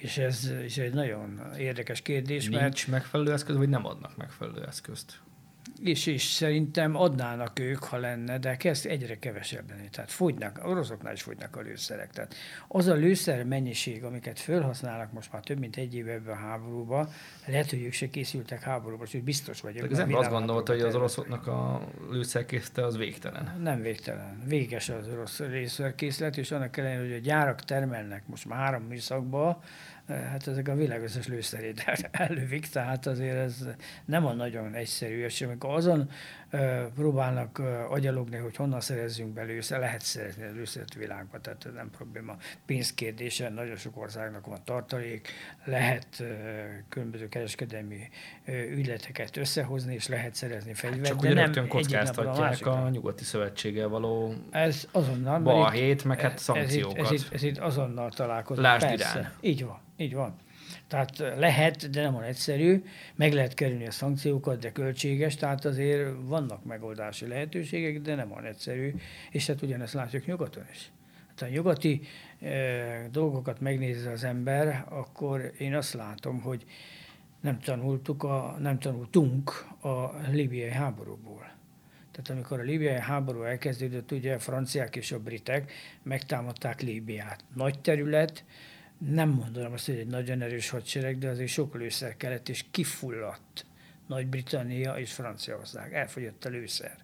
És 0.00 0.18
ez 0.18 0.52
is 0.64 0.78
egy 0.78 0.92
nagyon 0.92 1.40
érdekes 1.58 2.02
kérdés, 2.02 2.48
Nincs 2.48 2.60
mert... 2.60 2.86
megfelelő 2.86 3.32
eszköz, 3.32 3.56
vagy 3.56 3.68
nem 3.68 3.86
adnak 3.86 4.16
megfelelő 4.16 4.64
eszközt? 4.66 5.20
És, 5.82 6.06
és 6.06 6.22
szerintem 6.22 6.96
adnának 6.96 7.58
ők, 7.58 7.84
ha 7.84 7.96
lenne, 7.96 8.38
de 8.38 8.56
kezd 8.56 8.86
egyre 8.86 9.18
kevesebb 9.18 9.68
lenni. 9.68 9.88
Tehát 9.88 10.10
fogynak, 10.10 10.60
oroszoknál 10.64 11.12
is 11.12 11.22
fogynak 11.22 11.56
a 11.56 11.60
lőszerek. 11.60 12.10
Tehát 12.10 12.34
az 12.68 12.86
a 12.86 12.94
lőszer 12.94 13.44
mennyiség, 13.44 14.04
amiket 14.04 14.38
felhasználnak 14.38 15.12
most 15.12 15.32
már 15.32 15.42
több 15.42 15.58
mint 15.58 15.76
egy 15.76 15.94
éve 15.94 16.12
ebben 16.12 16.34
a 16.34 16.38
háborúban, 16.38 17.08
lehet, 17.46 17.70
hogy 17.70 17.82
ők 17.82 17.92
se 17.92 18.10
készültek 18.10 18.62
háborúba, 18.62 19.04
és 19.04 19.20
biztos 19.20 19.60
vagyok. 19.60 19.90
Az 19.90 19.98
ember 19.98 20.18
azt 20.18 20.30
gondolta, 20.30 20.72
hogy 20.72 20.82
az 20.82 20.94
oroszoknak 20.94 21.46
a 21.46 21.88
lőszerkészlete 22.10 22.84
az 22.84 22.96
végtelen. 22.96 23.60
Nem 23.62 23.80
végtelen. 23.80 24.42
Véges 24.46 24.88
az 24.88 25.08
orosz 25.08 25.38
lőszerkészlet, 25.38 26.36
és 26.36 26.50
annak 26.50 26.76
ellenére, 26.76 27.00
hogy 27.00 27.12
a 27.12 27.18
gyárak 27.18 27.60
termelnek 27.60 28.26
most 28.26 28.46
már 28.46 28.58
három 28.58 28.82
műszakban, 28.82 29.58
hát 30.10 30.46
ezek 30.46 30.68
a 30.68 30.74
világos 30.74 31.26
lőszerét 31.26 31.84
elővik, 32.10 32.66
tehát 32.66 33.06
azért 33.06 33.36
ez 33.36 33.68
nem 34.04 34.26
a 34.26 34.32
nagyon 34.32 34.74
egyszerű, 34.74 35.24
és 35.24 35.42
amikor 35.42 35.74
azon 35.74 36.10
próbálnak 36.94 37.58
agyalogni, 37.88 38.36
hogy 38.36 38.56
honnan 38.56 38.80
szerezzünk 38.80 39.32
be 39.32 39.42
lőszer, 39.42 39.78
lehet 39.78 40.00
szerezni 40.00 40.42
a 40.42 40.50
lőszert 40.50 40.94
világban, 40.94 41.42
tehát 41.42 41.64
ez 41.66 41.72
nem 41.72 41.90
probléma. 41.90 42.36
Pénzkérdése, 42.66 43.48
nagyon 43.48 43.76
sok 43.76 43.96
országnak 43.96 44.46
van 44.46 44.58
tartalék, 44.64 45.28
lehet 45.64 46.24
különböző 46.88 47.28
kereskedelmi 47.28 48.08
ügyleteket 48.46 49.36
összehozni, 49.36 49.94
és 49.94 50.08
lehet 50.08 50.34
szerezni 50.34 50.74
fegyvert. 50.74 51.06
Csak 51.06 51.20
ugye 51.20 51.32
rögtön 51.32 51.68
kockáztatják 51.68 52.66
a, 52.66 52.84
a 52.84 52.88
nyugati 52.88 53.24
szövetséggel 53.24 53.88
való 53.88 54.34
ez 54.50 54.88
azonnal, 54.92 55.40
balhét, 55.40 56.04
meg 56.04 56.20
hát 56.20 56.38
szankciókat. 56.38 56.98
Ez, 56.98 57.10
ez, 57.10 57.12
ez, 57.12 57.26
ez 57.32 57.42
itt 57.42 57.58
azonnal 57.58 58.10
találkozik. 58.10 58.62
Lásd 58.62 58.86
Persze. 58.86 59.18
Irán. 59.18 59.32
Így 59.40 59.64
van. 59.64 59.80
Így 59.96 60.14
van. 60.14 60.36
Tehát 60.90 61.18
lehet, 61.18 61.90
de 61.90 62.02
nem 62.02 62.14
olyan 62.14 62.28
egyszerű, 62.28 62.84
meg 63.14 63.32
lehet 63.32 63.54
kerülni 63.54 63.86
a 63.86 63.90
szankciókat, 63.90 64.58
de 64.60 64.72
költséges, 64.72 65.34
tehát 65.34 65.64
azért 65.64 66.10
vannak 66.22 66.64
megoldási 66.64 67.26
lehetőségek, 67.26 68.00
de 68.00 68.14
nem 68.14 68.32
olyan 68.32 68.44
egyszerű, 68.44 68.94
és 69.30 69.46
hát 69.46 69.62
ugyanezt 69.62 69.94
látjuk 69.94 70.26
nyugaton 70.26 70.64
is. 70.72 70.90
Hát 71.28 71.42
a 71.42 71.52
nyugati 71.52 72.00
e, 72.40 73.08
dolgokat 73.10 73.60
megnézze 73.60 74.10
az 74.10 74.24
ember, 74.24 74.84
akkor 74.88 75.52
én 75.58 75.74
azt 75.74 75.94
látom, 75.94 76.40
hogy 76.40 76.64
nem 77.40 77.58
tanultuk, 77.58 78.22
a, 78.22 78.56
nem 78.60 78.78
tanultunk 78.78 79.66
a 79.80 80.14
libiai 80.30 80.70
háborúból. 80.70 81.50
Tehát 82.12 82.30
amikor 82.30 82.60
a 82.60 82.62
libiai 82.62 83.00
háború 83.00 83.42
elkezdődött, 83.42 84.12
ugye 84.12 84.34
a 84.34 84.38
franciák 84.38 84.96
és 84.96 85.12
a 85.12 85.18
britek 85.18 85.72
megtámadták 86.02 86.80
Líbiát. 86.80 87.44
Nagy 87.54 87.78
terület, 87.78 88.44
nem 89.08 89.28
mondanám 89.28 89.72
azt, 89.72 89.86
hogy 89.86 89.98
egy 89.98 90.06
nagyon 90.06 90.42
erős 90.42 90.68
hadsereg, 90.68 91.18
de 91.18 91.28
azért 91.28 91.50
sok 91.50 91.74
lőszer 91.74 92.16
kellett, 92.16 92.48
és 92.48 92.64
kifulladt 92.70 93.66
Nagy-Britannia 94.06 94.98
és 94.98 95.12
Franciaország. 95.12 95.94
Elfogyott 95.94 96.44
a 96.44 96.48
lőszer. 96.48 96.96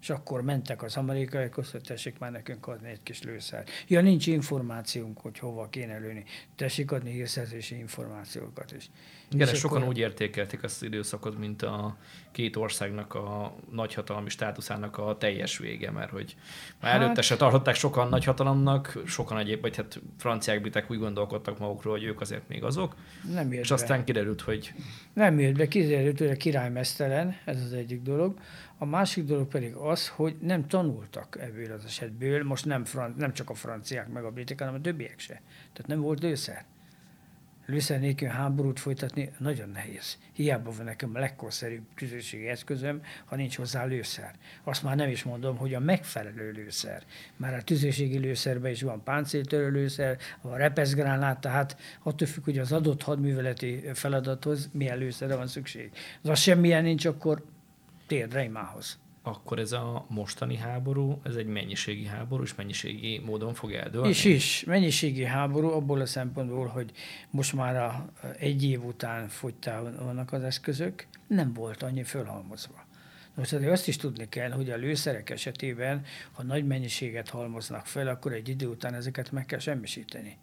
És 0.00 0.10
akkor 0.10 0.42
mentek 0.42 0.82
az 0.82 0.96
amerikai 0.96 1.48
hogy 1.52 1.82
tessék 1.82 2.18
már 2.18 2.30
nekünk 2.30 2.66
adni 2.66 2.88
egy 2.88 3.02
kis 3.02 3.22
lőszer. 3.22 3.64
Ja, 3.88 4.00
nincs 4.00 4.26
információnk, 4.26 5.18
hogy 5.18 5.38
hova 5.38 5.68
kéne 5.68 5.98
lőni. 5.98 6.24
Tessék 6.56 6.92
adni 6.92 7.10
hírszerzési 7.10 7.78
információkat 7.78 8.72
is. 8.72 8.90
Igen, 9.34 9.48
és 9.48 9.58
sokan 9.58 9.84
úgy 9.84 9.98
értékelték 9.98 10.62
ezt 10.62 10.76
az 10.76 10.86
időszakot, 10.86 11.38
mint 11.38 11.62
a 11.62 11.96
két 12.32 12.56
országnak 12.56 13.14
a 13.14 13.54
nagyhatalmi 13.70 14.28
státuszának 14.28 14.98
a 14.98 15.16
teljes 15.18 15.58
vége, 15.58 15.90
mert 15.90 16.10
hogy 16.10 16.36
már 16.80 16.92
hát... 16.92 17.00
előtte 17.00 17.22
se 17.22 17.36
tartották 17.36 17.74
sokan 17.74 18.08
nagyhatalomnak, 18.08 18.98
sokan 19.06 19.38
egyéb, 19.38 19.60
vagy 19.60 19.76
hát 19.76 20.00
franciák, 20.18 20.60
britek 20.60 20.90
úgy 20.90 20.98
gondolkodtak 20.98 21.58
magukról, 21.58 21.92
hogy 21.92 22.04
ők 22.04 22.20
azért 22.20 22.48
még 22.48 22.64
azok. 22.64 22.96
Nem 23.32 23.52
jött 23.52 23.62
És 23.62 23.68
be. 23.68 23.74
aztán 23.74 24.04
kiderült, 24.04 24.40
hogy... 24.40 24.72
Nem 25.12 25.38
jött 25.38 25.56
be, 25.56 25.68
kiderült, 25.68 26.18
hogy 26.18 26.30
a 26.30 26.36
király 26.36 26.70
mesztelen, 26.70 27.36
ez 27.44 27.62
az 27.64 27.72
egyik 27.72 28.02
dolog. 28.02 28.38
A 28.78 28.84
másik 28.84 29.24
dolog 29.24 29.48
pedig 29.48 29.74
az, 29.74 30.08
hogy 30.08 30.36
nem 30.40 30.66
tanultak 30.66 31.36
ebből 31.40 31.72
az 31.72 31.84
esetből, 31.84 32.44
most 32.44 32.64
nem, 32.64 32.84
fran- 32.84 33.16
nem 33.16 33.32
csak 33.32 33.50
a 33.50 33.54
franciák 33.54 34.08
meg 34.08 34.24
a 34.24 34.30
britek, 34.30 34.58
hanem 34.58 34.74
a 34.74 34.80
többiek 34.80 35.18
se. 35.18 35.42
Tehát 35.72 35.86
nem 35.86 36.00
volt 36.00 36.22
lőszer 36.22 36.64
lőszer 37.66 38.00
nélkül 38.00 38.28
háborút 38.28 38.80
folytatni 38.80 39.30
nagyon 39.38 39.68
nehéz. 39.68 40.18
Hiába 40.32 40.70
van 40.70 40.84
nekem 40.84 41.10
a 41.14 41.18
legkorszerűbb 41.18 41.82
tüzérségi 41.94 42.48
eszközöm, 42.48 43.02
ha 43.24 43.36
nincs 43.36 43.56
hozzá 43.56 43.84
lőszer. 43.84 44.34
Azt 44.64 44.82
már 44.82 44.96
nem 44.96 45.08
is 45.08 45.22
mondom, 45.22 45.56
hogy 45.56 45.74
a 45.74 45.80
megfelelő 45.80 46.50
lőszer. 46.50 47.02
Már 47.36 47.54
a 47.54 47.62
tüzérségi 47.62 48.18
lőszerben 48.18 48.70
is 48.70 48.82
van 48.82 49.02
páncéltörő 49.04 49.70
lőszer, 49.70 50.18
a 50.40 50.56
repeszgránát, 50.56 51.40
tehát 51.40 51.80
attól 52.02 52.28
függ, 52.28 52.44
hogy 52.44 52.58
az 52.58 52.72
adott 52.72 53.02
hadműveleti 53.02 53.84
feladathoz 53.94 54.68
milyen 54.72 54.98
lőszerre 54.98 55.36
van 55.36 55.46
szükség. 55.46 55.90
Az 56.22 56.38
semmilyen 56.38 56.82
nincs, 56.82 57.04
akkor 57.04 57.44
térdre 58.06 58.42
imához 58.44 59.00
akkor 59.22 59.58
ez 59.58 59.72
a 59.72 60.06
mostani 60.08 60.56
háború, 60.56 61.20
ez 61.22 61.34
egy 61.34 61.46
mennyiségi 61.46 62.06
háború, 62.06 62.42
és 62.42 62.54
mennyiségi 62.54 63.18
módon 63.24 63.54
fog 63.54 63.72
eldőlni? 63.72 64.08
És 64.08 64.24
is, 64.24 64.64
mennyiségi 64.64 65.24
háború 65.24 65.68
abból 65.68 66.00
a 66.00 66.06
szempontból, 66.06 66.66
hogy 66.66 66.92
most 67.30 67.52
már 67.52 67.76
a, 67.76 68.12
egy 68.38 68.64
év 68.64 68.84
után 68.84 69.28
fogytál 69.28 69.94
vannak 70.04 70.32
az 70.32 70.42
eszközök, 70.42 71.06
nem 71.26 71.52
volt 71.52 71.82
annyi 71.82 72.02
fölhalmozva. 72.02 72.84
Most 73.34 73.52
azért 73.52 73.72
azt 73.72 73.88
is 73.88 73.96
tudni 73.96 74.28
kell, 74.28 74.50
hogy 74.50 74.70
a 74.70 74.76
lőszerek 74.76 75.30
esetében, 75.30 76.04
ha 76.32 76.42
nagy 76.42 76.66
mennyiséget 76.66 77.28
halmoznak 77.28 77.86
fel, 77.86 78.08
akkor 78.08 78.32
egy 78.32 78.48
idő 78.48 78.66
után 78.66 78.94
ezeket 78.94 79.30
meg 79.30 79.46
kell 79.46 79.58
semmisíteni. 79.58 80.36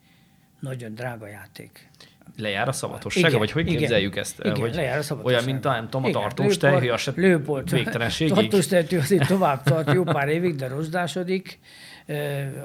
Nagyon 0.59 0.93
drága 0.93 1.27
játék 1.27 1.89
lejár 2.37 2.67
a 2.67 2.71
szavatossága, 2.71 3.27
igen, 3.27 3.39
vagy 3.39 3.51
hogy 3.51 3.67
igen, 3.67 3.77
képzeljük 3.77 4.15
ezt? 4.15 4.39
Igen, 4.39 4.55
hogy 4.55 4.75
lejár 4.75 5.03
a 5.09 5.13
Olyan, 5.21 5.43
mint 5.43 5.65
a, 5.65 5.71
nem 5.71 5.89
tudom, 5.89 6.03
a 6.03 6.09
tartós 6.09 6.57
tehű, 6.57 6.89
az 6.89 7.01
se 7.01 7.11
lőpolt. 7.15 7.69
végtelenségig. 7.71 8.33
Tartós 8.33 8.67
tehű 8.67 8.97
azért 8.97 9.27
tovább 9.27 9.63
tart 9.63 9.93
jó 9.93 10.03
pár 10.03 10.27
évig, 10.27 10.55
de 10.55 10.67
rozsdásodik. 10.67 11.59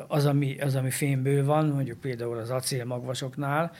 Az 0.08 0.26
ami, 0.26 0.58
az, 0.58 0.74
ami 0.74 0.90
fémből 0.90 1.44
van, 1.44 1.66
mondjuk 1.66 2.00
például 2.00 2.38
az 2.38 2.50
acélmagvasoknál, 2.50 3.72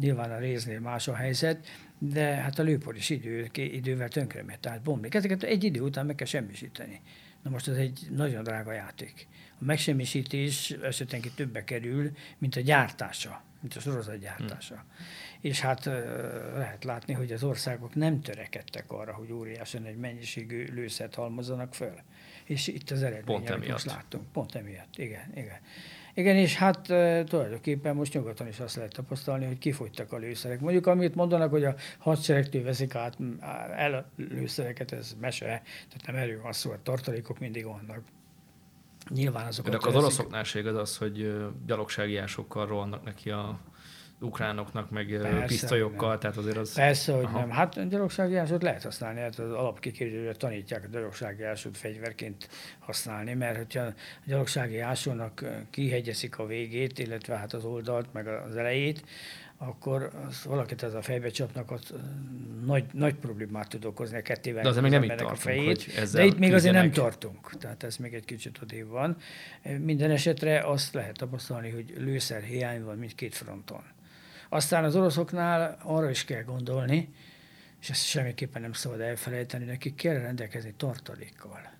nyilván 0.00 0.30
a 0.30 0.38
réznél 0.38 0.80
más 0.80 1.08
a 1.08 1.14
helyzet, 1.14 1.66
de 1.98 2.22
hát 2.22 2.58
a 2.58 2.62
lőpor 2.62 2.96
is 2.96 3.10
idő, 3.10 3.48
idővel 3.54 4.08
tönkremegy, 4.08 4.58
tehát 4.58 4.82
bomlik. 4.82 5.14
Ezeket 5.14 5.42
egy 5.42 5.64
idő 5.64 5.80
után 5.80 6.06
meg 6.06 6.14
kell 6.14 6.26
semmisíteni. 6.26 7.00
Na 7.42 7.50
most 7.50 7.68
ez 7.68 7.76
egy 7.76 8.06
nagyon 8.16 8.42
drága 8.42 8.72
játék. 8.72 9.26
A 9.60 9.64
megsemmisítés 9.64 10.70
esetenként 10.70 11.34
többe 11.34 11.64
kerül, 11.64 12.10
mint 12.38 12.56
a 12.56 12.60
gyártása 12.60 13.42
mint 13.60 13.74
a 13.74 13.80
sorozatgyártása. 13.80 14.74
Hmm. 14.74 14.84
És 15.40 15.60
hát 15.60 15.84
lehet 16.54 16.84
látni, 16.84 17.12
hogy 17.12 17.32
az 17.32 17.42
országok 17.42 17.94
nem 17.94 18.20
törekedtek 18.20 18.92
arra, 18.92 19.14
hogy 19.14 19.32
óriásan 19.32 19.84
egy 19.84 19.96
mennyiségű 19.96 20.66
lőszert 20.72 21.14
halmozzanak 21.14 21.74
föl. 21.74 21.94
És 22.44 22.66
itt 22.66 22.90
az 22.90 23.02
eredmény, 23.02 23.70
most 23.70 23.84
láttunk. 23.84 24.32
Pont 24.32 24.54
emiatt, 24.54 24.96
igen, 24.96 25.30
igen. 25.34 25.58
Igen, 26.14 26.36
és 26.36 26.56
hát 26.56 26.80
tulajdonképpen 27.28 27.94
most 27.94 28.14
nyugaton 28.14 28.48
is 28.48 28.60
azt 28.60 28.76
lehet 28.76 28.92
tapasztalni, 28.92 29.46
hogy 29.46 29.58
kifogytak 29.58 30.12
a 30.12 30.16
lőszerek. 30.16 30.60
Mondjuk, 30.60 30.86
amit 30.86 31.14
mondanak, 31.14 31.50
hogy 31.50 31.64
a 31.64 31.74
hadseregtől 31.98 32.62
veszik 32.62 32.94
át 32.94 33.16
el 33.76 33.94
a 33.94 34.10
lőszereket, 34.16 34.92
ez 34.92 35.16
mese, 35.20 35.46
tehát 35.46 36.06
nem 36.06 36.16
erről 36.16 36.42
van 36.42 36.52
szó, 36.52 36.70
a 36.70 36.82
tartalékok 36.82 37.38
mindig 37.38 37.64
vannak. 37.64 38.00
Nyilván 39.08 39.46
azokat 39.46 39.72
De 39.72 39.88
az 39.88 39.94
oroszoknál 39.94 40.44
se 40.44 40.58
igaz 40.58 40.76
az, 40.76 40.96
hogy 40.96 41.36
gyalogsági 41.66 42.16
ásokkal 42.16 42.66
rohannak 42.66 43.04
neki 43.04 43.30
a 43.30 43.60
ukránoknak, 44.20 44.90
meg 44.90 45.06
Persze, 45.06 45.44
pisztolyokkal, 45.46 46.08
nem. 46.08 46.18
tehát 46.18 46.36
azért 46.36 46.56
az... 46.56 46.74
Persze, 46.74 47.12
hogy 47.12 47.24
Aha. 47.24 47.38
nem. 47.38 47.50
Hát 47.50 47.76
a 47.76 47.82
gyalogsági 47.82 48.36
ásot 48.36 48.62
lehet 48.62 48.82
használni, 48.82 49.20
hát 49.20 49.38
az 49.38 49.50
alapkiképzőre 49.50 50.32
tanítják 50.32 50.84
a 50.84 50.88
gyalogsági 50.88 51.42
ásot 51.42 51.76
fegyverként 51.76 52.48
használni, 52.78 53.34
mert 53.34 53.56
hogyha 53.56 53.82
a 53.82 53.94
gyalogsági 54.24 54.78
ásónak 54.78 55.44
kihegyezik 55.70 56.38
a 56.38 56.46
végét, 56.46 56.98
illetve 56.98 57.36
hát 57.36 57.52
az 57.52 57.64
oldalt, 57.64 58.12
meg 58.12 58.26
az 58.26 58.56
elejét, 58.56 59.02
akkor 59.58 60.10
az 60.28 60.44
valakit 60.44 60.82
ez 60.82 60.94
a 60.94 61.02
fejbe 61.02 61.28
csapnak, 61.28 61.70
az 61.70 61.94
nagy, 62.64 62.84
nagy 62.92 63.14
problémát 63.14 63.68
tud 63.68 63.84
okozni 63.84 64.16
a 64.16 64.22
kettével. 64.22 64.62
De 64.62 64.68
azért 64.68 64.82
még 64.82 64.92
nem 64.92 65.02
itt 65.02 65.08
tartunk, 65.08 65.30
a 65.30 65.34
fejét, 65.34 66.10
De 66.12 66.24
itt 66.24 66.38
még 66.38 66.52
azért 66.52 66.74
nem 66.74 66.90
tartunk, 66.90 67.58
tehát 67.58 67.82
ez 67.82 67.96
még 67.96 68.14
egy 68.14 68.24
kicsit 68.24 68.58
odébb 68.62 68.88
van. 68.88 69.16
Minden 69.78 70.10
esetre 70.10 70.60
azt 70.60 70.94
lehet 70.94 71.16
tapasztalni, 71.16 71.70
hogy 71.70 71.94
lőszer 71.96 72.42
hiány 72.42 72.84
van 72.84 72.98
mindkét 72.98 73.34
fronton. 73.34 73.82
Aztán 74.48 74.84
az 74.84 74.96
oroszoknál 74.96 75.78
arra 75.82 76.10
is 76.10 76.24
kell 76.24 76.42
gondolni, 76.42 77.14
és 77.80 77.90
ezt 77.90 78.06
semmiképpen 78.06 78.62
nem 78.62 78.72
szabad 78.72 79.00
elfelejteni, 79.00 79.64
nekik 79.64 79.94
kell 79.94 80.18
rendelkezni 80.18 80.74
tartalékkal 80.76 81.77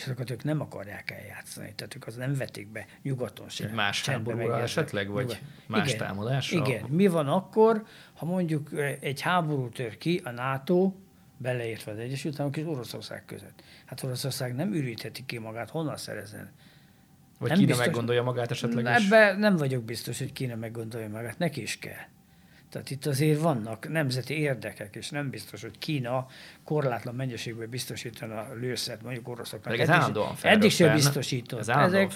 és 0.00 0.06
azokat 0.06 0.30
ők 0.30 0.44
nem 0.44 0.60
akarják 0.60 1.10
eljátszani, 1.10 1.72
tehát 1.74 1.94
ők 1.94 2.06
az 2.06 2.16
nem 2.16 2.34
vetik 2.34 2.68
be 2.68 2.86
nyugaton 3.02 3.48
sem. 3.48 3.66
Egy 3.66 3.74
más 3.74 4.06
háborúra 4.06 4.60
esetleg, 4.60 5.08
vagy 5.08 5.24
nyugat. 5.24 5.40
más 5.66 5.86
igen, 5.86 6.06
támadásra? 6.06 6.66
Igen, 6.66 6.84
mi 6.88 7.06
van 7.06 7.28
akkor, 7.28 7.84
ha 8.14 8.26
mondjuk 8.26 8.70
egy 9.00 9.20
háború 9.20 9.68
tör 9.68 9.98
ki 9.98 10.20
a 10.24 10.30
NATO, 10.30 10.92
beleértve 11.36 11.92
az 11.92 11.98
Egyesült 11.98 12.34
Államok 12.34 12.56
és 12.56 12.64
Oroszország 12.66 13.24
között. 13.24 13.62
Hát 13.84 14.02
Oroszország 14.02 14.54
nem 14.54 14.72
ürítheti 14.72 15.26
ki 15.26 15.38
magát, 15.38 15.70
honnan 15.70 15.96
szerezen? 15.96 16.50
Vagy 17.38 17.48
nem 17.48 17.58
Kína 17.58 17.70
biztos, 17.70 17.86
meggondolja 17.86 18.22
magát 18.22 18.50
esetleg 18.50 18.98
is? 18.98 19.04
Ebben 19.04 19.38
nem 19.38 19.56
vagyok 19.56 19.84
biztos, 19.84 20.18
hogy 20.18 20.32
Kína 20.32 20.54
meggondolja 20.54 21.08
magát, 21.08 21.38
neki 21.38 21.62
is 21.62 21.78
kell. 21.78 22.04
Tehát 22.70 22.90
itt 22.90 23.06
azért 23.06 23.40
vannak 23.40 23.88
nemzeti 23.88 24.38
érdekek, 24.38 24.96
és 24.96 25.10
nem 25.10 25.30
biztos, 25.30 25.62
hogy 25.62 25.78
Kína 25.78 26.26
korlátlan 26.64 27.14
mennyiségben 27.14 27.70
biztosítana 27.70 28.40
a 28.40 28.54
lőszert, 28.54 29.02
mondjuk 29.02 29.28
oroszoknak. 29.28 29.78
Ez 29.78 29.88
eddig, 29.88 30.22
eddig 30.42 30.70
sem 30.70 30.94
biztosított. 30.94 31.58
Ez 31.60 31.68
ezek, 31.68 32.12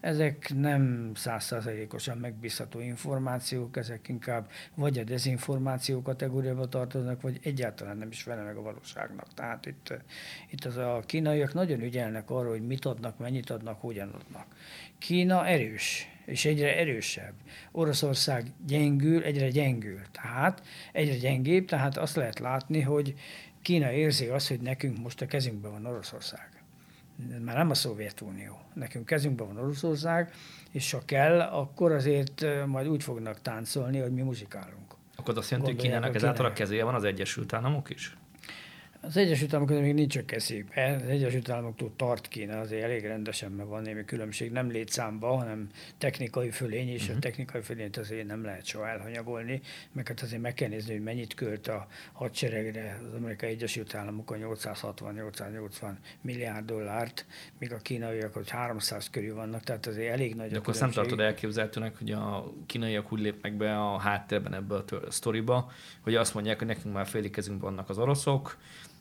ezek 0.00 0.52
nem 0.54 1.12
százszázalékosan 1.14 2.18
megbízható 2.18 2.80
információk, 2.80 3.76
ezek 3.76 4.08
inkább 4.08 4.50
vagy 4.74 4.98
a 4.98 5.04
dezinformáció 5.04 6.02
kategóriába 6.02 6.68
tartoznak, 6.68 7.20
vagy 7.20 7.38
egyáltalán 7.42 7.96
nem 7.96 8.10
is 8.10 8.24
vele 8.24 8.42
meg 8.42 8.56
a 8.56 8.62
valóságnak. 8.62 9.34
Tehát 9.34 9.66
itt, 9.66 9.94
itt 10.50 10.64
az 10.64 10.76
a 10.76 11.02
kínaiak 11.06 11.54
nagyon 11.54 11.80
ügyelnek 11.80 12.30
arra, 12.30 12.48
hogy 12.48 12.66
mit 12.66 12.84
adnak, 12.84 13.18
mennyit 13.18 13.50
adnak, 13.50 13.80
hogyan 13.80 14.08
adnak. 14.08 14.46
Kína 14.98 15.46
erős 15.46 16.09
és 16.24 16.44
egyre 16.44 16.76
erősebb. 16.76 17.32
Oroszország 17.72 18.52
gyengül, 18.66 19.22
egyre 19.22 19.48
gyengül. 19.48 20.00
Tehát 20.12 20.62
egyre 20.92 21.16
gyengébb, 21.16 21.64
tehát 21.64 21.96
azt 21.96 22.16
lehet 22.16 22.38
látni, 22.38 22.80
hogy 22.80 23.14
Kína 23.62 23.92
érzi 23.92 24.26
azt, 24.26 24.48
hogy 24.48 24.60
nekünk 24.60 24.98
most 24.98 25.20
a 25.20 25.26
kezünkben 25.26 25.70
van 25.70 25.86
Oroszország. 25.86 26.48
Már 27.44 27.56
nem 27.56 27.70
a 27.70 27.74
Szovjetunió. 27.74 28.60
Nekünk 28.74 29.06
kezünkben 29.06 29.46
van 29.46 29.64
Oroszország, 29.64 30.32
és 30.70 30.90
ha 30.90 31.02
kell, 31.04 31.40
akkor 31.40 31.92
azért 31.92 32.44
majd 32.66 32.88
úgy 32.88 33.02
fognak 33.02 33.42
táncolni, 33.42 33.98
hogy 33.98 34.12
mi 34.12 34.22
muzsikálunk. 34.22 34.94
Akkor 35.16 35.38
azt 35.38 35.50
jelenti, 35.50 35.72
hogy 35.72 35.80
Kínának 35.82 36.14
ezáltal 36.14 36.46
a 36.46 36.52
kezéje 36.52 36.84
van 36.84 36.94
az 36.94 37.04
Egyesült 37.04 37.52
Államok 37.52 37.90
is? 37.90 38.16
Az 39.02 39.16
Egyesült 39.16 39.54
Államok 39.54 39.80
még 39.80 39.94
nincs 39.94 40.16
a 40.16 40.24
kezébe. 40.24 41.00
Az 41.02 41.08
Egyesült 41.08 41.48
Államoktól 41.48 41.92
tart 41.96 42.28
Kína, 42.28 42.60
azért 42.60 42.82
elég 42.82 43.04
rendesen, 43.04 43.52
mert 43.52 43.68
van 43.68 43.82
némi 43.82 44.04
különbség, 44.04 44.50
nem 44.50 44.70
létszámba, 44.70 45.36
hanem 45.36 45.68
technikai 45.98 46.50
fölény, 46.50 46.88
és 46.88 47.00
uh-huh. 47.00 47.10
a 47.10 47.12
mhm. 47.12 47.20
technikai 47.20 47.60
fölényt 47.60 47.96
azért 47.96 48.26
nem 48.26 48.44
lehet 48.44 48.64
soha 48.64 48.88
elhanyagolni, 48.88 49.60
meg 49.92 50.08
hát 50.08 50.20
azért 50.20 50.42
meg 50.42 50.54
kell 50.54 50.68
nézni, 50.68 50.92
hogy 50.92 51.02
mennyit 51.02 51.34
költ 51.34 51.68
a 51.68 51.86
hadseregre 52.12 53.00
az 53.08 53.14
Amerikai 53.14 53.50
Egyesült 53.50 53.94
Államok 53.94 54.30
a 54.30 54.34
860-880 54.34 55.92
milliárd 56.20 56.66
dollárt, 56.66 57.26
míg 57.58 57.72
a 57.72 57.78
kínaiak 57.78 58.34
hogy 58.34 58.50
300 58.50 59.10
körül 59.10 59.34
vannak, 59.34 59.62
tehát 59.62 59.86
azért 59.86 60.12
elég 60.12 60.34
nagy 60.34 60.50
De 60.50 60.58
akkor 60.58 60.76
nem 60.78 60.90
tartod 60.90 61.20
elképzelhetőnek, 61.20 61.98
hogy 61.98 62.10
a 62.10 62.52
kínaiak 62.66 63.12
úgy 63.12 63.20
lépnek 63.20 63.56
be 63.56 63.78
a 63.78 63.98
háttérben 63.98 64.54
ebbe 64.54 64.74
a 64.74 64.84
sztoriba, 65.08 65.70
hogy 66.00 66.14
azt 66.14 66.34
mondják, 66.34 66.58
hogy 66.58 66.66
nekünk 66.66 66.94
már 66.94 67.06
félig 67.06 67.30
kezünkben 67.30 67.70
vannak 67.70 67.88
az 67.88 67.98
oroszok, 67.98 68.58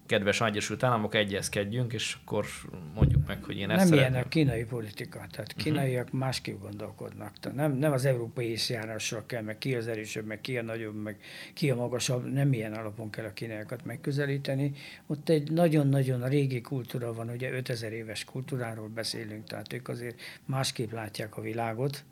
kedves 0.10 0.42
Egyesült 0.42 0.84
Államok, 0.84 1.16
egyezkedjünk, 1.16 1.94
és 1.94 2.18
akkor 2.22 2.46
mondjuk 2.94 3.28
meg, 3.28 3.44
hogy 3.44 3.58
én 3.58 3.70
ezt 3.70 3.80
Nem 3.80 3.88
szeretném. 3.88 4.12
ilyen 4.12 4.24
a 4.24 4.28
kínai 4.28 4.64
politika, 4.64 5.26
tehát 5.32 5.54
kínaiak 5.54 6.06
uh-huh. 6.06 6.20
másképp 6.20 6.62
gondolkodnak. 6.62 7.40
Tehát 7.40 7.58
nem, 7.58 7.72
nem 7.72 7.92
az 7.92 8.06
európai 8.06 8.50
észjárásra 8.50 9.26
kell, 9.26 9.42
meg 9.42 9.58
ki 9.58 9.76
az 9.76 9.88
erősebb, 9.88 10.26
meg 10.26 10.42
ki 10.42 10.58
a 10.58 10.62
nagyobb, 10.62 11.02
meg 11.02 11.18
ki 11.54 11.70
a 11.70 11.76
magasabb, 11.76 12.32
nem 12.32 12.54
ilyen 12.54 12.74
alapon 12.74 13.10
kell 13.10 13.26
a 13.26 13.34
kínaiakat 13.34 13.86
megközelíteni. 13.86 14.72
Ott 15.08 15.30
egy 15.30 15.52
nagyon-nagyon 15.52 16.30
régi 16.30 16.62
kultúra 16.62 17.14
van, 17.14 17.30
ugye 17.30 17.52
5000 17.52 17.92
éves 17.92 18.24
kultúráról 18.24 18.88
beszélünk, 18.88 19.48
tehát 19.48 19.74
ők 19.74 19.88
azért 19.88 20.22
másképp 20.46 20.92
látják 20.92 21.38
a 21.38 21.42
világot 21.42 22.04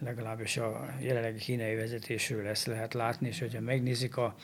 legalábbis 0.00 0.56
a 0.56 0.94
jelenlegi 1.00 1.38
kínai 1.38 1.74
vezetésről 1.74 2.46
ezt 2.46 2.66
lehet 2.66 2.94
látni, 2.94 3.28
és 3.28 3.38
hogyha 3.38 3.60
megnézik 3.60 4.16
a 4.16 4.34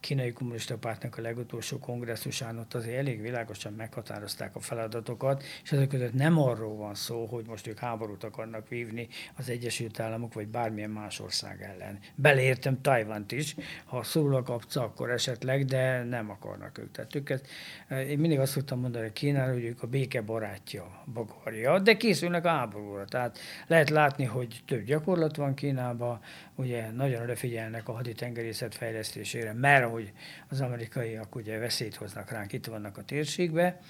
kínai 0.00 0.32
kommunista 0.32 0.76
pártnak 0.76 1.18
a 1.18 1.20
legutolsó 1.20 1.78
kongresszusán 1.78 2.58
ott 2.58 2.74
azért 2.74 2.98
elég 2.98 3.20
világosan 3.20 3.72
meghatározták 3.72 4.56
a 4.56 4.60
feladatokat, 4.60 5.42
és 5.62 5.72
ezek 5.72 5.88
között 5.88 6.14
nem 6.14 6.38
arról 6.38 6.76
van 6.76 6.94
szó, 6.94 7.26
hogy 7.26 7.46
most 7.46 7.66
ők 7.66 7.78
háborút 7.78 8.24
akarnak 8.24 8.68
vívni 8.68 9.08
az 9.36 9.48
Egyesült 9.48 10.00
Államok 10.00 10.34
vagy 10.34 10.48
bármilyen 10.48 10.90
más 10.90 11.20
ország 11.20 11.62
ellen. 11.62 11.98
Beleértem 12.14 12.80
Tajvant 12.80 13.32
is, 13.32 13.54
ha 13.84 14.02
szól 14.02 14.34
a 14.34 14.42
kapca, 14.42 14.82
akkor 14.82 15.10
esetleg, 15.10 15.64
de 15.64 16.02
nem 16.02 16.30
akarnak 16.30 16.78
ők. 16.78 16.90
Tehát 16.90 17.14
ők 17.14 17.30
ezt, 17.30 17.46
én 17.90 18.18
mindig 18.18 18.38
azt 18.38 18.52
szoktam 18.52 18.80
mondani 18.80 19.06
a 19.06 19.12
Kínára, 19.12 19.52
hogy 19.52 19.64
ők 19.64 19.82
a 19.82 19.86
béke 19.86 20.20
barátja, 20.20 21.04
bagarja, 21.12 21.78
de 21.78 21.96
készülnek 21.96 22.44
a 22.44 22.48
háborúra. 22.48 23.04
Tehát 23.04 23.38
lehet 23.66 23.90
látni, 23.90 24.24
hogy 24.24 24.62
több 24.66 24.84
gyakorlat 24.84 25.36
van 25.36 25.54
Kínában, 25.54 26.20
ugye 26.54 26.90
nagyon 26.90 27.22
odafigyelnek 27.22 27.88
a 27.88 27.92
haditengerészet 27.92 28.74
fejlesztésére, 28.74 29.52
mert 29.52 29.89
hogy 29.90 30.12
az 30.48 30.60
amerikaiak 30.60 31.34
ugye 31.34 31.58
veszélyt 31.58 31.94
hoznak 31.94 32.30
ránk, 32.30 32.52
itt 32.52 32.66
vannak 32.66 32.98
a 32.98 33.04
térségbe, 33.04 33.80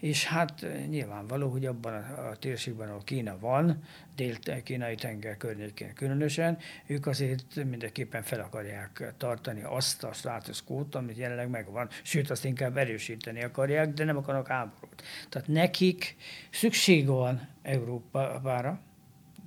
és 0.00 0.24
hát 0.24 0.66
nyilvánvaló, 0.88 1.50
hogy 1.50 1.66
abban 1.66 1.92
a, 1.92 2.28
a 2.28 2.36
térségben, 2.36 2.88
ahol 2.88 3.02
Kína 3.04 3.38
van, 3.38 3.82
dél-kínai 4.16 4.94
tenger 4.94 5.36
környékén 5.36 5.94
különösen, 5.94 6.58
ők 6.86 7.06
azért 7.06 7.64
mindenképpen 7.64 8.22
fel 8.22 8.40
akarják 8.40 9.14
tartani 9.16 9.62
azt 9.62 10.04
a 10.04 10.12
status 10.12 10.64
quo 10.64 10.84
amit 10.92 11.16
jelenleg 11.16 11.48
megvan, 11.48 11.88
sőt 12.02 12.30
azt 12.30 12.44
inkább 12.44 12.76
erősíteni 12.76 13.42
akarják, 13.42 13.92
de 13.92 14.04
nem 14.04 14.16
akarnak 14.16 14.46
háborút. 14.46 15.02
Tehát 15.28 15.48
nekik 15.48 16.16
szükség 16.50 17.06
van 17.06 17.48
Európára, 17.62 18.80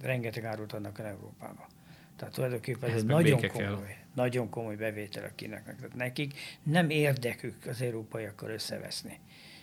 rengeteg 0.02 0.46
árut 0.46 0.74
adnak 0.74 1.00
el 1.00 1.06
Európába. 1.06 1.68
Tehát 2.16 2.34
tulajdonképpen 2.34 2.90
ez 2.90 3.04
nagyon 3.04 3.48
komoly, 3.48 3.58
kell. 3.58 4.03
Nagyon 4.14 4.50
komoly 4.50 4.76
bevétel 4.76 5.24
a 5.24 5.36
kíneknek. 5.36 5.76
Tehát 5.76 5.96
nekik 5.96 6.34
nem 6.64 6.90
érdekük 6.90 7.66
az 7.66 7.82
európaiakkal 7.82 8.50
összeveszni. 8.50 9.20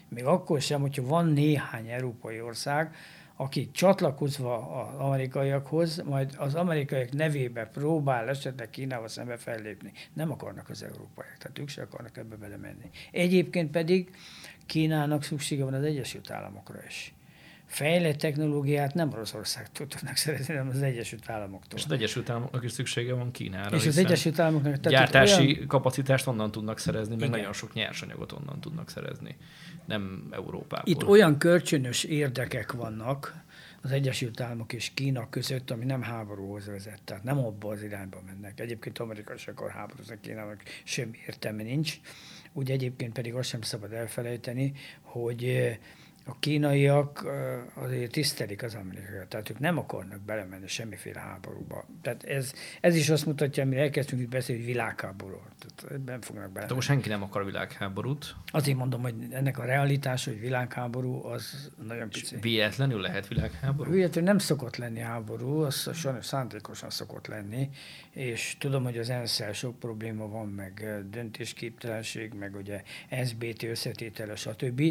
Még 0.08 0.24
akkor 0.24 0.60
sem, 0.60 0.80
hogyha 0.80 1.06
van 1.06 1.26
néhány 1.26 1.88
európai 1.88 2.40
ország, 2.40 2.94
akik 3.36 3.72
csatlakozva 3.72 4.56
az 4.82 5.00
amerikaiakhoz, 5.00 6.02
majd 6.02 6.34
az 6.38 6.54
amerikaiak 6.54 7.12
nevébe 7.12 7.66
próbál 7.66 8.28
esetleg 8.28 8.70
Kínával 8.70 9.08
szembe 9.08 9.36
fellépni. 9.36 9.92
Nem 10.12 10.30
akarnak 10.30 10.68
az 10.68 10.82
európaiak, 10.82 11.36
tehát 11.38 11.58
ők 11.58 11.68
se 11.68 11.82
akarnak 11.82 12.16
ebbe 12.16 12.36
belemenni. 12.36 12.90
Egyébként 13.10 13.70
pedig 13.70 14.10
Kínának 14.66 15.22
szüksége 15.22 15.64
van 15.64 15.74
az 15.74 15.84
Egyesült 15.84 16.30
Államokra 16.30 16.78
is 16.86 17.14
fejlett 17.70 18.18
technológiát 18.18 18.94
nem 18.94 19.12
Oroszországtól 19.12 19.86
tudnak 19.86 20.16
szerezni, 20.16 20.54
hanem 20.54 20.68
az 20.68 20.82
Egyesült 20.82 21.30
Államoktól. 21.30 21.78
És 21.78 21.84
az 21.84 21.90
Egyesült 21.90 22.30
Államoknak 22.30 22.64
is 22.64 22.72
szüksége 22.72 23.14
van 23.14 23.30
Kínára. 23.30 23.76
És 23.76 23.86
az 23.86 23.98
Egyesült 23.98 24.38
Államoknak... 24.38 24.80
Tehát 24.80 24.98
gyártási 24.98 25.54
olyan... 25.54 25.66
kapacitást 25.66 26.26
onnan 26.26 26.50
tudnak 26.50 26.78
szerezni, 26.78 27.14
meg 27.14 27.24
Igen. 27.24 27.38
nagyon 27.38 27.52
sok 27.52 27.72
nyersanyagot 27.72 28.32
onnan 28.32 28.60
tudnak 28.60 28.90
szerezni, 28.90 29.36
nem 29.86 30.28
Európából. 30.30 30.92
Itt 30.92 31.06
olyan 31.06 31.38
kölcsönös 31.38 32.04
érdekek 32.04 32.72
vannak, 32.72 33.42
az 33.82 33.90
Egyesült 33.90 34.40
Államok 34.40 34.72
és 34.72 34.90
Kína 34.94 35.28
között, 35.28 35.70
ami 35.70 35.84
nem 35.84 36.02
háborúhoz 36.02 36.66
vezet, 36.66 37.02
tehát 37.04 37.22
nem 37.22 37.38
abba 37.38 37.68
az 37.68 37.82
irányba 37.82 38.22
mennek. 38.26 38.60
Egyébként 38.60 38.98
Amerika 38.98 39.36
se 39.36 39.50
akar 39.50 39.70
háborúzni, 39.70 40.18
Kínának 40.20 40.62
semmi 40.84 41.18
értelme 41.26 41.62
nincs. 41.62 42.00
Úgy 42.52 42.70
egyébként 42.70 43.12
pedig 43.12 43.34
azt 43.34 43.48
sem 43.48 43.62
szabad 43.62 43.92
elfelejteni, 43.92 44.72
hogy 45.00 45.70
a 46.24 46.38
kínaiak 46.38 47.26
azért 47.74 48.12
tisztelik 48.12 48.62
az 48.62 48.74
amerikaiakat, 48.74 49.28
tehát 49.28 49.50
ők 49.50 49.58
nem 49.58 49.78
akarnak 49.78 50.20
belemenni 50.20 50.68
semmiféle 50.68 51.20
háborúba. 51.20 51.84
Tehát 52.02 52.24
ez, 52.24 52.52
ez 52.80 52.96
is 52.96 53.10
azt 53.10 53.26
mutatja, 53.26 53.62
amire 53.62 53.80
elkezdtünk 53.80 54.22
itt 54.22 54.28
beszélni, 54.28 54.62
hogy 54.62 54.70
világháború. 54.70 55.40
Tehát 55.58 55.92
ebben 55.92 56.20
fognak 56.20 56.52
bele. 56.52 56.66
De 56.66 56.74
most 56.74 56.86
senki 56.86 57.08
nem 57.08 57.22
akar 57.22 57.44
világháborút. 57.44 58.34
Azért 58.46 58.76
mondom, 58.76 59.02
hogy 59.02 59.14
ennek 59.30 59.58
a 59.58 59.64
realitás, 59.64 60.24
hogy 60.24 60.40
világháború, 60.40 61.24
az 61.24 61.70
nagyon 61.86 62.08
pici. 62.08 62.36
véletlenül 62.40 63.00
lehet 63.00 63.28
világháború? 63.28 63.90
Véletlenül 63.90 64.30
nem 64.30 64.38
szokott 64.38 64.76
lenni 64.76 65.00
háború, 65.00 65.60
az 65.60 65.90
sajnos 65.94 66.26
szándékosan 66.26 66.90
szokott 66.90 67.26
lenni, 67.26 67.68
és 68.10 68.56
tudom, 68.58 68.84
hogy 68.84 68.98
az 68.98 69.10
ensz 69.10 69.42
sok 69.52 69.78
probléma 69.78 70.28
van, 70.28 70.48
meg 70.48 71.04
döntésképtelenség, 71.10 72.32
meg 72.32 72.56
ugye 72.56 72.82
SBT 73.24 73.62
összetétele, 73.62 74.36
stb 74.36 74.82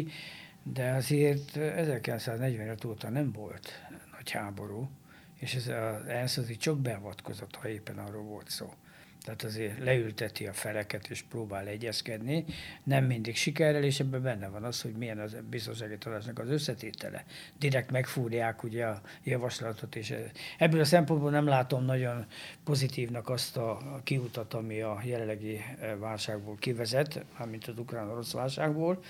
de 0.62 0.90
azért 0.90 1.56
1945 1.56 2.84
óta 2.84 3.08
nem 3.08 3.32
volt 3.32 3.82
nagy 4.16 4.30
háború, 4.30 4.90
és 5.34 5.54
ez 5.54 5.68
az 5.68 6.06
ENSZ 6.06 6.36
az 6.36 6.56
csak 6.58 6.78
beavatkozott, 6.78 7.54
ha 7.54 7.68
éppen 7.68 7.98
arról 7.98 8.22
volt 8.22 8.48
szó. 8.48 8.72
Tehát 9.22 9.42
azért 9.42 9.78
leülteti 9.78 10.46
a 10.46 10.52
feleket 10.52 11.10
és 11.10 11.22
próbál 11.22 11.66
egyezkedni, 11.66 12.44
nem 12.84 13.04
mindig 13.04 13.36
sikerrel, 13.36 13.82
és 13.82 14.00
ebben 14.00 14.22
benne 14.22 14.48
van 14.48 14.64
az, 14.64 14.82
hogy 14.82 14.92
milyen 14.92 15.18
az 15.18 15.36
biztonsági 15.50 15.98
tanácsnak 15.98 16.38
az 16.38 16.48
összetétele. 16.48 17.24
Direkt 17.58 17.90
megfúrják 17.90 18.62
ugye 18.62 18.86
a 18.86 19.00
javaslatot, 19.24 19.96
és 19.96 20.14
ebből 20.58 20.80
a 20.80 20.84
szempontból 20.84 21.30
nem 21.30 21.46
látom 21.46 21.84
nagyon 21.84 22.26
pozitívnak 22.64 23.28
azt 23.28 23.56
a 23.56 24.00
kiutat, 24.04 24.54
ami 24.54 24.80
a 24.80 25.00
jelenlegi 25.04 25.60
válságból 25.98 26.56
kivezet, 26.58 27.24
mármint 27.38 27.66
az 27.66 27.78
ukrán-orosz 27.78 28.32
válságból, 28.32 29.02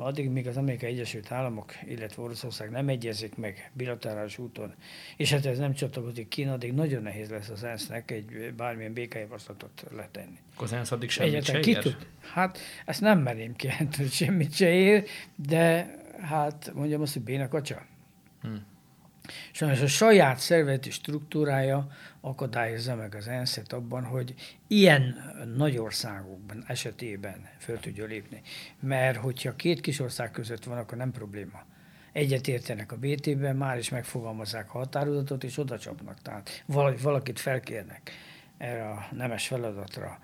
addig, 0.00 0.28
míg 0.28 0.46
az 0.46 0.56
Amerikai 0.56 0.90
Egyesült 0.90 1.32
Államok, 1.32 1.72
illetve 1.86 2.22
Oroszország 2.22 2.70
nem 2.70 2.88
egyezik 2.88 3.36
meg 3.36 3.70
bilaterális 3.72 4.38
úton, 4.38 4.74
és 5.16 5.30
hát 5.32 5.46
ez 5.46 5.58
nem 5.58 5.72
csatlakozik 5.72 6.28
Kína, 6.28 6.52
addig 6.52 6.72
nagyon 6.72 7.02
nehéz 7.02 7.30
lesz 7.30 7.48
az 7.48 7.64
ENSZ-nek 7.64 8.10
egy 8.10 8.54
bármilyen 8.56 8.92
békejavaslatot 8.92 9.84
letenni. 9.90 10.38
Az 10.56 10.72
ENSZ 10.72 10.92
addig 10.92 11.10
semmit 11.10 11.34
Egyetlen, 11.34 11.62
se 11.62 11.70
ér? 11.70 11.78
Tud, 11.78 12.06
hát 12.32 12.58
ezt 12.86 13.00
nem 13.00 13.54
kijelenteni, 13.56 14.02
hogy 14.02 14.12
semmit 14.12 14.54
se 14.54 14.68
ér, 14.68 15.04
de 15.34 15.94
hát 16.20 16.70
mondjam 16.74 17.00
azt, 17.00 17.12
hogy 17.12 17.22
bénakacsa. 17.22 17.82
Hmm. 18.42 18.69
Sajnos 19.52 19.80
a 19.80 19.86
saját 19.86 20.38
szervezeti 20.38 20.90
struktúrája 20.90 21.88
akadályozza 22.20 22.94
meg 22.94 23.14
az 23.14 23.28
ensz 23.28 23.60
abban, 23.68 24.04
hogy 24.04 24.34
ilyen 24.66 25.16
nagy 25.56 25.78
országokban 25.78 26.64
esetében 26.66 27.48
föl 27.58 27.78
tudja 27.78 28.04
lépni. 28.04 28.42
Mert 28.80 29.16
hogyha 29.16 29.56
két 29.56 29.80
kis 29.80 30.00
ország 30.00 30.30
között 30.30 30.64
van, 30.64 30.78
akkor 30.78 30.98
nem 30.98 31.12
probléma. 31.12 31.62
Egyet 32.12 32.48
értenek 32.48 32.92
a 32.92 32.96
BT-ben, 32.96 33.56
már 33.56 33.78
is 33.78 33.88
megfogalmazzák 33.88 34.74
a 34.74 34.78
határozatot, 34.78 35.44
és 35.44 35.58
oda 35.58 35.78
csapnak. 35.78 36.22
Tehát 36.22 36.64
valakit 37.02 37.40
felkérnek 37.40 38.10
erre 38.58 38.88
a 38.88 39.08
nemes 39.12 39.46
feladatra. 39.46 40.18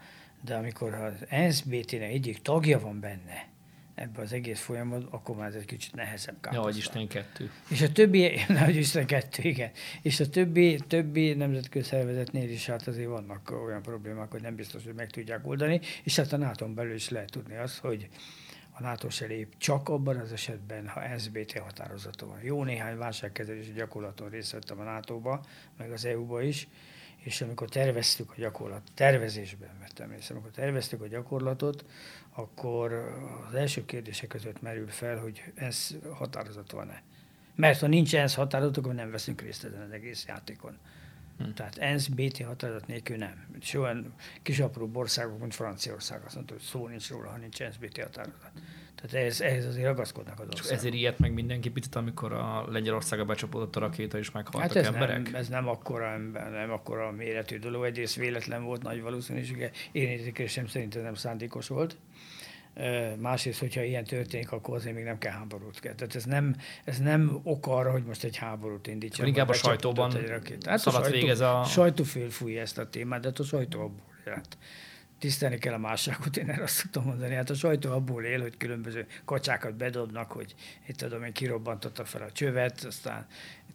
De 0.44 0.54
amikor 0.54 0.94
az 0.94 1.14
ENSZ 1.28 1.60
BT-nek 1.60 2.10
egyik 2.10 2.42
tagja 2.42 2.80
van 2.80 3.00
benne, 3.00 3.46
ebbe 3.96 4.20
az 4.20 4.32
egész 4.32 4.60
folyamat, 4.60 5.06
akkor 5.10 5.36
már 5.36 5.48
ez 5.48 5.54
egy 5.54 5.64
kicsit 5.64 5.94
nehezebb 5.94 6.34
káposztán. 6.40 6.54
Ja, 6.54 6.60
hogy 6.60 6.76
Isten 6.76 7.08
kettő. 7.08 7.50
És 7.68 7.82
a 7.82 7.92
többi, 7.92 8.38
nem, 8.48 8.64
hogy 8.64 8.76
Isten 8.76 9.06
kettő, 9.06 9.42
igen. 9.42 9.70
És 10.02 10.20
a 10.20 10.28
többi, 10.28 10.80
többi 10.88 11.34
nemzetközi 11.34 11.84
szervezetnél 11.88 12.50
is 12.50 12.66
hát 12.66 12.86
azért 12.86 13.08
vannak 13.08 13.50
olyan 13.66 13.82
problémák, 13.82 14.30
hogy 14.30 14.42
nem 14.42 14.54
biztos, 14.54 14.84
hogy 14.84 14.94
meg 14.94 15.10
tudják 15.10 15.46
oldani, 15.46 15.80
és 16.02 16.16
hát 16.16 16.32
a 16.32 16.36
nato 16.36 16.68
belül 16.68 16.94
is 16.94 17.08
lehet 17.08 17.30
tudni 17.30 17.56
azt, 17.56 17.78
hogy 17.78 18.08
a 18.78 18.82
NATO 18.82 19.10
se 19.10 19.26
lép 19.26 19.54
csak 19.58 19.88
abban 19.88 20.16
az 20.16 20.32
esetben, 20.32 20.88
ha 20.88 21.18
SBT 21.18 21.58
határozata 21.58 22.26
van. 22.26 22.38
Jó 22.42 22.64
néhány 22.64 22.96
válságkezelési 22.96 23.72
gyakorlaton 23.72 24.28
részt 24.28 24.52
vettem 24.52 24.80
a 24.80 24.82
NATO-ba, 24.82 25.44
meg 25.76 25.92
az 25.92 26.04
EU-ba 26.04 26.42
is, 26.42 26.68
és 27.16 27.40
amikor 27.40 27.68
terveztük 27.68 28.30
a 28.30 28.34
gyakorlat, 28.36 28.82
tervezésben 28.94 29.70
vettem 29.80 30.10
részt, 30.10 30.30
amikor 30.30 30.50
terveztük 30.50 31.02
a 31.02 31.06
gyakorlatot, 31.06 31.84
akkor 32.36 32.92
az 33.48 33.54
első 33.54 33.84
kérdések 33.84 34.28
között 34.28 34.62
merül 34.62 34.88
fel, 34.88 35.18
hogy 35.18 35.42
ez 35.54 35.96
határozat 36.14 36.70
van-e. 36.70 37.02
Mert 37.54 37.80
ha 37.80 37.86
nincs 37.86 38.14
ENSZ 38.14 38.34
határozat, 38.34 38.76
akkor 38.76 38.94
nem 38.94 39.10
veszünk 39.10 39.40
részt 39.40 39.64
ezen 39.64 39.80
az 39.80 39.90
egész 39.90 40.24
játékon. 40.26 40.78
Hm. 41.38 41.50
Tehát 41.54 41.78
ENSZ 41.78 42.06
BT 42.06 42.42
határozat 42.42 42.86
nélkül 42.86 43.16
nem. 43.16 43.46
És 43.60 43.74
olyan 43.74 44.14
kis 44.42 44.60
apró 44.60 44.90
országok, 44.92 45.40
mint 45.40 45.54
Franciaország 45.54 46.22
azt 46.24 46.34
mondta, 46.34 46.52
hogy 46.52 46.62
szó 46.62 46.86
nincs 46.86 47.10
róla, 47.10 47.30
ha 47.30 47.36
nincs 47.36 47.62
ENSZ 47.62 47.76
BT 47.76 47.98
határozat. 48.02 48.52
Tehát 48.96 49.14
ehhez, 49.14 49.40
ehhez 49.40 49.66
azért 49.66 49.86
ragaszkodnak 49.86 50.40
az 50.40 50.46
országok. 50.50 50.72
ezért 50.72 50.94
ilyet 50.94 51.18
meg 51.18 51.32
mindenki 51.32 51.70
picit, 51.70 51.94
amikor 51.94 52.32
a 52.32 52.64
Lengyelországa 52.70 53.24
becsapódott 53.24 53.76
a 53.76 53.80
rakéta, 53.80 54.18
és 54.18 54.30
meghaltak 54.30 54.72
hát 54.72 54.76
ez 54.76 54.86
emberek? 54.86 55.22
Nem, 55.22 55.34
ez 55.34 55.48
nem 55.48 55.68
akkora, 55.68 56.16
nem 56.52 56.70
akkora 56.70 57.10
méretű 57.10 57.58
dolog. 57.58 57.84
Egyrészt 57.84 58.14
véletlen 58.14 58.64
volt, 58.64 58.82
nagy 58.82 59.02
valószínűsége. 59.02 59.70
Én 59.92 60.08
érzékelésem 60.08 60.66
szerint 60.66 60.96
ez 60.96 61.02
nem 61.02 61.14
szándékos 61.14 61.68
volt 61.68 61.96
Másrészt, 63.18 63.58
hogyha 63.58 63.82
ilyen 63.82 64.04
történik, 64.04 64.52
akkor 64.52 64.76
azért 64.76 64.94
még 64.94 65.04
nem 65.04 65.18
kell 65.18 65.32
háborút 65.32 65.80
kell. 65.80 65.94
Tehát 65.94 66.14
ez 66.14 66.24
nem, 66.24 66.56
ez 66.84 66.98
nem 66.98 67.40
ok 67.42 67.66
arra, 67.66 67.90
hogy 67.90 68.04
most 68.04 68.24
egy 68.24 68.36
háborút 68.36 68.86
indítson. 68.86 69.26
Inkább 69.26 69.48
a 69.48 69.52
sajtóban 69.52 70.12
hát 70.66 70.86
a 70.86 70.90
sajtó, 70.90 71.10
végez 71.10 71.40
a... 71.40 71.64
sajtó 71.64 72.04
félfújja 72.04 72.60
ezt 72.60 72.78
a 72.78 72.88
témát, 72.88 73.20
de 73.20 73.28
hát 73.28 73.38
a 73.38 73.44
sajtó 73.44 73.80
abból 73.80 74.14
élt. 74.26 74.58
Tisztelni 75.18 75.58
kell 75.58 75.72
a 75.72 75.78
másságot, 75.78 76.36
én 76.36 76.50
erre 76.50 76.62
azt 76.62 76.90
tudom 76.90 77.08
mondani. 77.08 77.34
Hát 77.34 77.50
a 77.50 77.54
sajtó 77.54 77.92
abból 77.92 78.24
él, 78.24 78.40
hogy 78.40 78.56
különböző 78.56 79.06
kacsákat 79.24 79.74
bedobnak, 79.74 80.32
hogy 80.32 80.54
itt 80.86 80.96
tudom 80.96 81.22
én 81.22 81.32
kirobbantotta 81.32 82.04
fel 82.04 82.22
a 82.22 82.32
csövet, 82.32 82.84
aztán 82.84 83.26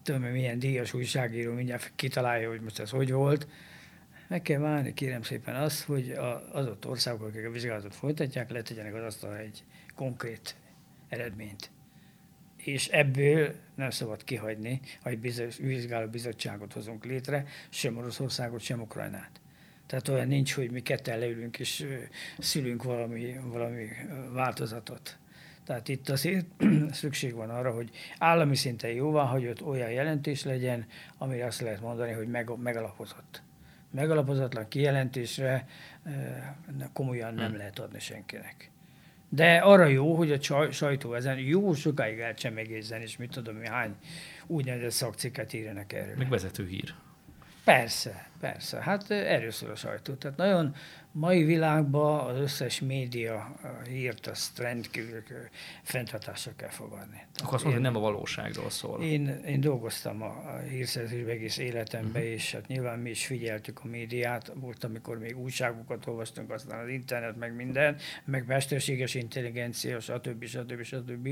tudom 0.04 0.24
én 0.24 0.32
milyen 0.32 0.60
díjas 0.60 0.94
újságíró 0.94 1.54
mindjárt 1.54 1.92
kitalálja, 1.96 2.50
hogy 2.50 2.62
most 2.62 2.80
ez 2.80 2.90
hogy 2.90 3.12
volt 3.12 3.48
meg 4.32 4.42
kell 4.42 4.60
várni, 4.60 4.94
kérem 4.94 5.22
szépen 5.22 5.56
azt, 5.56 5.84
hogy 5.84 6.12
az 6.52 6.68
ott 6.68 6.88
országok, 6.88 7.28
akik 7.28 7.46
a 7.46 7.52
vizsgálatot 7.52 7.96
folytatják, 7.96 8.52
letegyenek 8.52 8.94
az 8.94 9.04
asztalra 9.04 9.38
egy 9.38 9.64
konkrét 9.96 10.56
eredményt. 11.10 11.72
És 12.58 12.88
ebből 12.88 13.56
nem 13.76 13.90
szabad 13.90 14.24
kihagyni, 14.24 14.80
hogy 15.02 15.20
bizonyos 15.20 15.58
vizsgáló 15.58 16.08
bizottságot 16.08 16.74
hozunk 16.74 17.06
létre, 17.06 17.46
sem 17.70 17.98
Oroszországot, 17.98 18.62
sem 18.62 18.82
Ukrajnát. 18.82 19.41
Tehát 19.92 20.08
olyan 20.08 20.28
nincs, 20.28 20.54
hogy 20.54 20.72
mi 20.72 20.82
ketten 20.82 21.20
leülünk 21.20 21.60
és 21.60 21.86
szülünk 22.40 22.84
valami, 22.84 23.36
valami 23.44 23.88
változatot. 24.34 25.18
Tehát 25.66 25.88
itt 25.88 26.10
azért 26.10 26.46
szükség 26.92 27.34
van 27.34 27.50
arra, 27.50 27.72
hogy 27.72 27.90
állami 28.18 28.56
szinten 28.56 28.92
jóvá 28.92 29.24
hagyott 29.24 29.64
olyan 29.64 29.92
jelentés 29.92 30.44
legyen, 30.44 30.86
amire 31.18 31.46
azt 31.46 31.62
lehet 31.62 31.82
mondani, 31.82 32.12
hogy 32.12 32.28
meg, 32.28 32.58
megalapozott 32.58 33.42
megalapozatlan 33.92 34.68
kijelentésre 34.68 35.68
komolyan 36.94 37.34
nem 37.34 37.48
hmm. 37.48 37.58
lehet 37.58 37.80
adni 37.80 38.00
senkinek. 38.00 38.72
De 39.30 39.58
arra 39.58 39.86
jó, 39.86 40.16
hogy 40.16 40.32
a 40.32 40.72
sajtó 40.72 41.14
ezen 41.14 41.40
jó 41.40 41.74
sokáig 41.74 42.20
elcsemegézzen, 42.20 43.02
és 43.02 43.18
mit 43.18 43.32
tudom, 43.32 43.56
mi 43.56 43.68
hány 43.68 43.96
úgynevezett 44.48 44.92
szakcikket 44.92 45.54
írjanak 45.54 45.94
erről. 45.94 46.16
Meg 46.18 46.30
vezető 46.30 46.68
hír. 46.68 46.94
Persze, 47.64 48.26
persze. 48.40 48.82
Hát 48.82 49.12
erről 49.12 49.52
a 49.72 49.76
sajtó. 49.76 50.14
Tehát 50.14 50.38
nagyon 50.38 50.76
mai 51.12 51.44
világban 51.44 52.30
az 52.30 52.40
összes 52.40 52.80
média 52.80 53.56
hírt, 53.88 54.28
azt 54.28 54.60
rendkívül 54.60 55.24
fenntartásra 55.82 56.52
kell 56.56 56.70
fogadni. 56.70 57.26
Akkor 57.38 57.54
azt 57.54 57.64
mondod, 57.64 57.82
hogy 57.82 57.92
nem 57.92 57.96
a 57.96 58.06
valóságról 58.06 58.70
szól. 58.70 59.02
Én, 59.02 59.28
én 59.28 59.62
dolgoztam 59.62 60.22
a 60.22 60.58
hírszerzésben 60.70 61.36
egész 61.36 61.58
életemben, 61.58 62.22
uh-huh. 62.22 62.34
és 62.34 62.52
hát 62.52 62.68
nyilván 62.68 63.00
mi 63.00 63.10
is 63.10 63.26
figyeltük 63.26 63.80
a 63.84 63.88
médiát. 63.88 64.52
Volt, 64.56 64.84
amikor 64.84 65.18
még 65.20 65.38
újságokat 65.38 66.08
olvastunk, 66.08 66.52
aztán 66.52 66.80
az 66.80 66.90
internet, 66.90 67.38
meg 67.38 67.56
minden, 67.56 67.96
meg 68.26 68.48
mesterséges 68.48 69.16
intelligencia, 69.16 70.00
stb. 70.00 70.46
stb. 70.46 70.84
stb. 70.84 71.30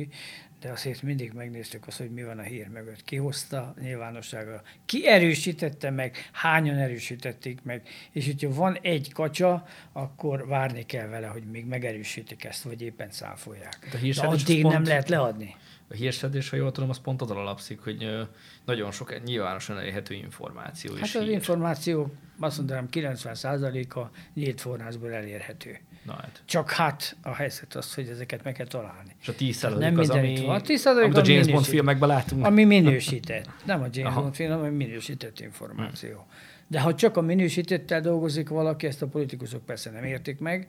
De 0.59 0.69
azért 0.69 1.01
mindig 1.01 1.31
megnéztük 1.33 1.87
azt, 1.87 1.97
hogy 1.97 2.11
mi 2.11 2.23
van 2.23 2.39
a 2.39 2.41
hír 2.41 2.67
mögött. 2.67 3.03
Ki 3.03 3.15
hozta 3.15 3.73
nyilvánosságra, 3.81 4.61
ki 4.85 5.07
erősítette 5.07 5.89
meg, 5.89 6.29
hányan 6.31 6.77
erősítették 6.77 7.63
meg, 7.63 7.87
és 8.11 8.25
hogyha 8.25 8.53
van 8.53 8.77
egy 8.81 9.11
kacsa, 9.13 9.67
akkor 9.91 10.47
várni 10.47 10.85
kell 10.85 11.07
vele, 11.07 11.27
hogy 11.27 11.43
még 11.43 11.65
megerősítik 11.65 12.43
ezt, 12.43 12.63
vagy 12.63 12.81
éppen 12.81 13.11
száfolják. 13.11 13.77
De, 13.91 14.21
De 14.21 14.27
addig 14.27 14.61
pont, 14.61 14.73
nem 14.73 14.83
lehet 14.83 15.09
leadni. 15.09 15.55
A 15.91 15.93
hírszedés, 15.93 16.49
ha 16.49 16.55
jól 16.55 16.71
tudom, 16.71 16.89
az 16.89 16.99
pont 16.99 17.21
azon 17.21 17.37
alapszik, 17.37 17.79
hogy 17.79 18.27
nagyon 18.65 18.91
sok 18.91 19.23
nyilvánosan 19.23 19.77
elérhető 19.77 20.13
információ 20.13 20.93
Hát 20.93 21.03
az 21.03 21.11
hír. 21.11 21.29
információ, 21.29 22.13
azt 22.39 22.57
mondanám, 22.57 22.87
90%-a 22.91 23.99
nyílt 24.33 24.61
forrásból 24.61 25.13
elérhető. 25.13 25.79
Na 26.05 26.13
hát. 26.13 26.41
Csak 26.45 26.71
hát 26.71 27.15
a 27.21 27.33
helyzet 27.33 27.75
az, 27.75 27.93
hogy 27.93 28.07
ezeket 28.07 28.43
meg 28.43 28.53
kell 28.53 28.67
találni. 28.67 29.15
És 29.21 29.27
a 29.27 29.35
10 29.35 29.61
nem 29.61 29.97
az, 29.97 30.09
ami, 30.09 30.45
van. 30.45 30.55
A 30.55 30.61
10 30.61 30.85
amit 30.85 31.17
a 31.17 31.21
James 31.25 31.47
Bond 31.47 31.65
filmekben 31.65 32.09
látunk. 32.09 32.45
Ami 32.45 32.63
minősített. 32.63 33.49
Nem 33.65 33.81
a 33.81 33.87
James 33.91 34.11
Aha. 34.11 34.21
Bond 34.21 34.35
film, 34.35 34.51
hanem 34.51 34.73
minősített 34.73 35.39
információ. 35.39 36.11
Hmm. 36.11 36.27
De 36.69 36.79
ha 36.79 36.95
csak 36.95 37.17
a 37.17 37.21
minősítettel 37.21 38.01
dolgozik 38.01 38.49
valaki, 38.49 38.87
ezt 38.87 39.01
a 39.01 39.07
politikusok 39.07 39.65
persze 39.65 39.89
nem 39.89 40.03
értik 40.03 40.39
meg, 40.39 40.67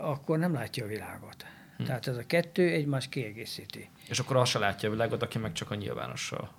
akkor 0.00 0.38
nem 0.38 0.52
látja 0.52 0.84
a 0.84 0.88
világot. 0.88 1.44
Hm. 1.76 1.84
Tehát 1.84 2.06
ez 2.06 2.16
a 2.16 2.26
kettő 2.26 2.68
egymás 2.68 3.08
kiegészíti. 3.08 3.88
És 4.08 4.18
akkor 4.18 4.36
azt 4.36 4.50
se 4.50 4.58
látja 4.58 4.88
a 4.88 4.92
világot, 4.92 5.22
aki 5.22 5.38
meg 5.38 5.52
csak 5.52 5.70
a 5.70 5.74
nyilvánossal. 5.74 6.50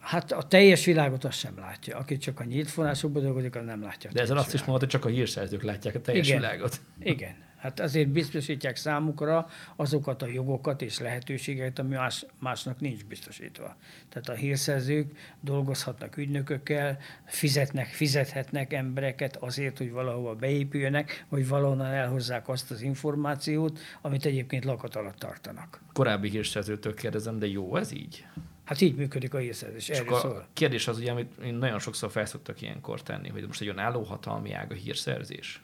Hát 0.00 0.32
a 0.32 0.42
teljes 0.42 0.84
világot 0.84 1.24
azt 1.24 1.38
sem 1.38 1.58
látja. 1.58 1.98
Aki 1.98 2.16
csak 2.16 2.40
a 2.40 2.44
nyílt 2.44 2.70
forrásokban 2.70 3.22
dolgozik, 3.22 3.56
az 3.56 3.64
nem 3.64 3.82
látja. 3.82 4.10
De 4.12 4.20
ezzel 4.20 4.36
azt 4.36 4.54
is 4.54 4.60
mondod, 4.60 4.80
hogy 4.80 4.88
csak 4.88 5.04
a 5.04 5.08
hírszerzők 5.08 5.62
látják 5.62 5.94
a 5.94 6.00
teljes 6.00 6.28
Igen. 6.28 6.40
világot. 6.40 6.80
Igen. 7.00 7.34
Hát 7.58 7.80
azért 7.80 8.08
biztosítják 8.08 8.76
számukra 8.76 9.48
azokat 9.76 10.22
a 10.22 10.26
jogokat 10.26 10.82
és 10.82 10.98
lehetőségeket, 10.98 11.78
ami 11.78 11.94
más, 11.94 12.26
másnak 12.38 12.80
nincs 12.80 13.04
biztosítva. 13.04 13.76
Tehát 14.08 14.28
a 14.28 14.32
hírszerzők 14.32 15.16
dolgozhatnak 15.40 16.16
ügynökökkel, 16.16 16.98
fizetnek, 17.24 17.86
fizethetnek 17.86 18.72
embereket 18.72 19.36
azért, 19.36 19.78
hogy 19.78 19.90
valahova 19.90 20.34
beépüljenek, 20.34 21.26
vagy 21.28 21.48
valahonnan 21.48 21.86
elhozzák 21.86 22.48
azt 22.48 22.70
az 22.70 22.82
információt, 22.82 23.78
amit 24.00 24.24
egyébként 24.24 24.64
lakat 24.64 24.96
alatt 24.96 25.18
tartanak. 25.18 25.80
Korábbi 25.92 26.30
hírszerzőtől 26.30 26.94
kérdezem, 26.94 27.38
de 27.38 27.46
jó 27.46 27.76
ez 27.76 27.92
így? 27.92 28.26
Hát 28.64 28.80
így 28.80 28.96
működik 28.96 29.34
a 29.34 29.38
hírszerzés. 29.38 29.88
Erről 29.88 30.14
a 30.14 30.18
szól. 30.18 30.46
kérdés 30.52 30.88
az, 30.88 30.98
ugye, 30.98 31.10
amit 31.10 31.32
én 31.44 31.54
nagyon 31.54 31.78
sokszor 31.78 32.10
felszoktak 32.10 32.62
ilyenkor 32.62 33.02
tenni, 33.02 33.28
hogy 33.28 33.46
most 33.46 33.60
egy 33.60 33.68
olyan 33.68 33.78
állóhatalmi 33.78 34.52
ág 34.52 34.70
a 34.70 34.74
hírszerzés 34.74 35.62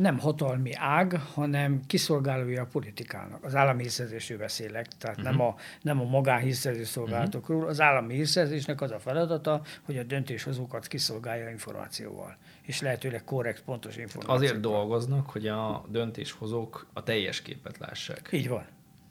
nem 0.00 0.18
hatalmi 0.18 0.72
ág, 0.74 1.20
hanem 1.34 1.80
kiszolgálója 1.86 2.62
a 2.62 2.66
politikának. 2.66 3.44
Az 3.44 3.54
állami 3.54 3.82
hírszerzésről 3.82 4.38
beszélek, 4.38 4.86
tehát 4.88 5.18
uh-huh. 5.18 5.32
nem, 5.32 5.46
a, 5.46 5.54
nem 5.82 6.00
a 6.00 6.04
magánhírszerző 6.04 6.84
szolgálatokról. 6.84 7.56
Uh-huh. 7.56 7.70
Az 7.70 7.80
állami 7.80 8.14
hírszerzésnek 8.14 8.80
az 8.80 8.90
a 8.90 8.98
feladata, 8.98 9.62
hogy 9.82 9.98
a 9.98 10.02
döntéshozókat 10.02 10.86
kiszolgálja 10.86 11.50
információval, 11.50 12.36
és 12.62 12.80
lehetőleg 12.80 13.24
korrekt, 13.24 13.62
pontos 13.62 13.96
információval. 13.96 14.36
Azért 14.36 14.60
dolgoznak, 14.60 15.30
hogy 15.30 15.46
a 15.46 15.84
döntéshozók 15.88 16.86
a 16.92 17.02
teljes 17.02 17.42
képet 17.42 17.78
lássák. 17.78 18.28
Így 18.32 18.48
van. 18.48 18.64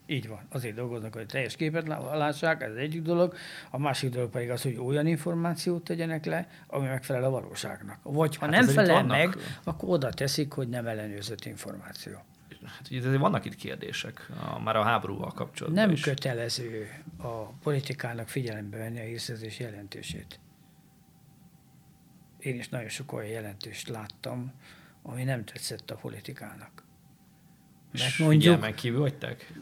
Így 0.09 0.27
van. 0.27 0.39
Azért 0.51 0.75
dolgoznak, 0.75 1.13
hogy 1.13 1.25
teljes 1.25 1.55
képet 1.55 1.87
lássák, 2.13 2.61
ez 2.61 2.75
egyik 2.75 3.01
dolog. 3.01 3.35
A 3.69 3.77
másik 3.77 4.09
dolog 4.09 4.29
pedig 4.29 4.49
az, 4.49 4.61
hogy 4.61 4.77
olyan 4.77 5.07
információt 5.07 5.83
tegyenek 5.83 6.25
le, 6.25 6.49
ami 6.67 6.87
megfelel 6.87 7.23
a 7.23 7.29
valóságnak. 7.29 7.99
Vagy 8.03 8.35
ha 8.35 8.45
hát 8.45 8.53
nem 8.53 8.67
felel 8.67 9.03
meg, 9.03 9.35
akkor 9.63 9.89
oda 9.89 10.09
teszik, 10.09 10.51
hogy 10.51 10.69
nem 10.69 10.87
ellenőrzött 10.87 11.45
információ. 11.45 12.13
Hát 12.65 12.87
ugye 12.91 13.17
vannak 13.17 13.45
itt 13.45 13.55
kérdések, 13.55 14.29
a, 14.53 14.59
már 14.59 14.75
a 14.75 14.83
háborúval 14.83 15.31
kapcsolatban 15.31 15.83
Nem 15.83 15.93
is. 15.93 16.01
kötelező 16.01 17.03
a 17.17 17.43
politikának 17.45 18.27
figyelembe 18.27 18.77
venni 18.77 18.99
a 18.99 19.03
hírszerzés 19.03 19.59
jelentősét. 19.59 20.39
Én 22.39 22.55
is 22.55 22.69
nagyon 22.69 22.89
sok 22.89 23.13
olyan 23.13 23.29
jelentést 23.29 23.87
láttam, 23.87 24.51
ami 25.01 25.23
nem 25.23 25.45
tetszett 25.45 25.91
a 25.91 25.95
politikának. 25.95 26.83
Mert 27.91 28.17
mondjuk, 28.17 28.75
kívül 28.75 28.99
hagyták? 28.99 29.53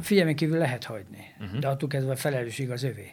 Figyelmen 0.00 0.36
kívül 0.36 0.58
lehet 0.58 0.84
hagyni, 0.84 1.34
uh-huh. 1.40 1.58
de 1.58 1.68
attól 1.68 1.88
kezdve 1.88 2.12
a 2.12 2.16
felelősség 2.16 2.70
az 2.70 2.82
övé. 2.82 3.10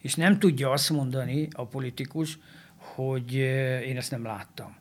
És 0.00 0.14
nem 0.14 0.38
tudja 0.38 0.70
azt 0.70 0.90
mondani 0.90 1.48
a 1.52 1.66
politikus, 1.66 2.38
hogy 2.76 3.34
én 3.84 3.96
ezt 3.96 4.10
nem 4.10 4.24
láttam. 4.24 4.76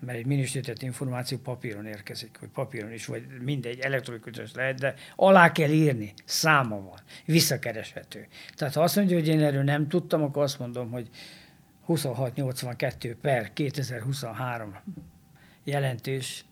Mert 0.00 0.18
egy 0.18 0.26
minősített 0.26 0.82
információ 0.82 1.38
papíron 1.38 1.86
érkezik, 1.86 2.38
vagy 2.40 2.48
papíron 2.48 2.92
is, 2.92 3.06
vagy 3.06 3.26
mindegy, 3.40 3.78
elektronikus 3.78 4.52
lehet, 4.54 4.78
de 4.78 4.94
alá 5.16 5.52
kell 5.52 5.70
írni, 5.70 6.12
száma 6.24 6.80
van, 6.80 6.98
visszakereshető. 7.24 8.26
Tehát 8.54 8.74
ha 8.74 8.82
azt 8.82 8.96
mondja, 8.96 9.16
hogy 9.16 9.28
én 9.28 9.42
erről 9.42 9.62
nem 9.62 9.88
tudtam, 9.88 10.22
akkor 10.22 10.42
azt 10.42 10.58
mondom, 10.58 10.90
hogy 10.90 11.08
2682 11.86 13.16
per 13.20 13.52
2023 13.52 14.76
jelentés 15.64 16.44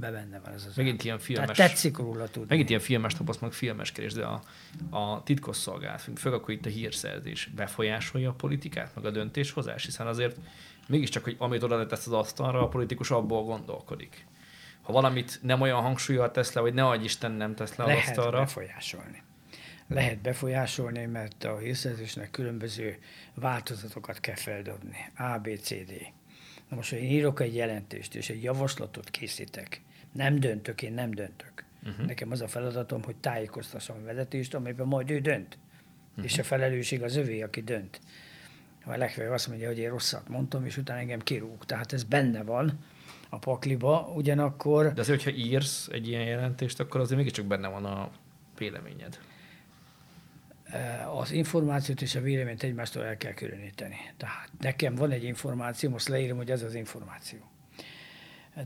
be 0.00 0.10
benne 0.10 0.40
van 0.44 0.52
ez 0.52 0.66
az. 0.68 0.76
Megint 0.76 1.04
ilyen 1.04 1.18
filmes. 1.18 1.56
Tehát 1.56 1.70
tetszik 1.70 1.96
róla 1.96 2.28
tudni. 2.28 2.48
Megint 2.48 2.68
ilyen 2.68 2.80
filmes 2.80 3.14
tapaszt, 3.14 3.40
meg 3.40 3.52
filmeskedés, 3.52 4.12
de 4.12 4.24
a, 4.24 4.42
a 4.90 5.22
titkosszolgálat, 5.22 6.08
főleg 6.16 6.38
akkor 6.40 6.54
itt 6.54 6.66
a 6.66 6.68
hírszerzés 6.68 7.50
befolyásolja 7.54 8.30
a 8.30 8.34
politikát, 8.34 8.94
meg 8.94 9.04
a 9.04 9.10
döntéshozás, 9.10 9.84
hiszen 9.84 10.06
azért 10.06 10.36
mégiscsak, 10.88 11.24
hogy 11.24 11.36
amit 11.38 11.62
oda 11.62 11.86
tesz 11.86 12.06
az 12.06 12.12
asztalra, 12.12 12.62
a 12.62 12.68
politikus 12.68 13.10
abból 13.10 13.44
gondolkodik. 13.44 14.26
Ha 14.82 14.92
valamit 14.92 15.38
nem 15.42 15.60
olyan 15.60 15.80
hangsúlyjal 15.80 16.30
tesz 16.30 16.52
le, 16.52 16.60
vagy 16.60 16.74
ne 16.74 16.86
adj 16.86 17.04
Isten 17.04 17.32
nem 17.32 17.54
tesz 17.54 17.76
le 17.76 17.84
az 17.84 17.90
Lehet 17.90 18.08
asztalra. 18.08 18.38
befolyásolni. 18.38 19.22
Lehet 19.88 20.20
befolyásolni, 20.20 21.04
mert 21.04 21.44
a 21.44 21.58
hírszerzésnek 21.58 22.30
különböző 22.30 22.98
változatokat 23.34 24.20
kell 24.20 24.34
feldobni. 24.34 24.96
A, 25.16 25.38
B, 25.38 25.48
C, 25.60 25.68
D. 25.70 25.92
Na 26.68 26.76
most, 26.76 26.90
ha 26.90 26.96
én 26.96 27.10
írok 27.10 27.40
egy 27.40 27.54
jelentést, 27.54 28.14
és 28.14 28.30
egy 28.30 28.42
javaslatot 28.42 29.10
készítek, 29.10 29.80
nem 30.12 30.40
döntök, 30.40 30.82
én 30.82 30.92
nem 30.92 31.10
döntök. 31.10 31.64
Uh-huh. 31.84 32.06
Nekem 32.06 32.30
az 32.30 32.40
a 32.40 32.48
feladatom, 32.48 33.02
hogy 33.02 33.16
tájékoztassam 33.16 33.96
a 34.02 34.04
vezetést, 34.04 34.54
amiben 34.54 34.86
majd 34.86 35.10
ő 35.10 35.20
dönt. 35.20 35.58
Uh-huh. 36.10 36.24
És 36.24 36.38
a 36.38 36.42
felelősség 36.44 37.02
az 37.02 37.16
övé, 37.16 37.42
aki 37.42 37.62
dönt. 37.62 38.00
vagy 38.84 38.98
legfeljebb 38.98 39.32
azt 39.32 39.48
mondja, 39.48 39.66
hogy 39.66 39.78
én 39.78 39.88
rosszat 39.88 40.28
mondtam, 40.28 40.64
és 40.64 40.76
utána 40.76 41.00
engem 41.00 41.20
kirúg. 41.20 41.64
Tehát 41.64 41.92
ez 41.92 42.04
benne 42.04 42.42
van 42.42 42.78
a 43.28 43.38
pakliba, 43.38 44.12
ugyanakkor... 44.16 44.92
De 44.92 45.00
azért, 45.00 45.22
hogyha 45.22 45.38
írsz 45.38 45.88
egy 45.92 46.08
ilyen 46.08 46.24
jelentést, 46.24 46.80
akkor 46.80 47.00
azért 47.00 47.18
mégiscsak 47.18 47.46
benne 47.46 47.68
van 47.68 47.84
a 47.84 48.10
véleményed. 48.58 49.18
Eh, 50.70 51.18
az 51.18 51.32
információt 51.32 52.02
és 52.02 52.14
a 52.14 52.20
véleményt 52.20 52.62
egymástól 52.62 53.04
el 53.04 53.16
kell 53.16 53.32
különíteni. 53.32 53.96
Tehát 54.16 54.50
nekem 54.60 54.94
van 54.94 55.10
egy 55.10 55.24
információ, 55.24 55.90
most 55.90 56.08
leírom, 56.08 56.36
hogy 56.36 56.50
ez 56.50 56.62
az 56.62 56.74
információ. 56.74 57.38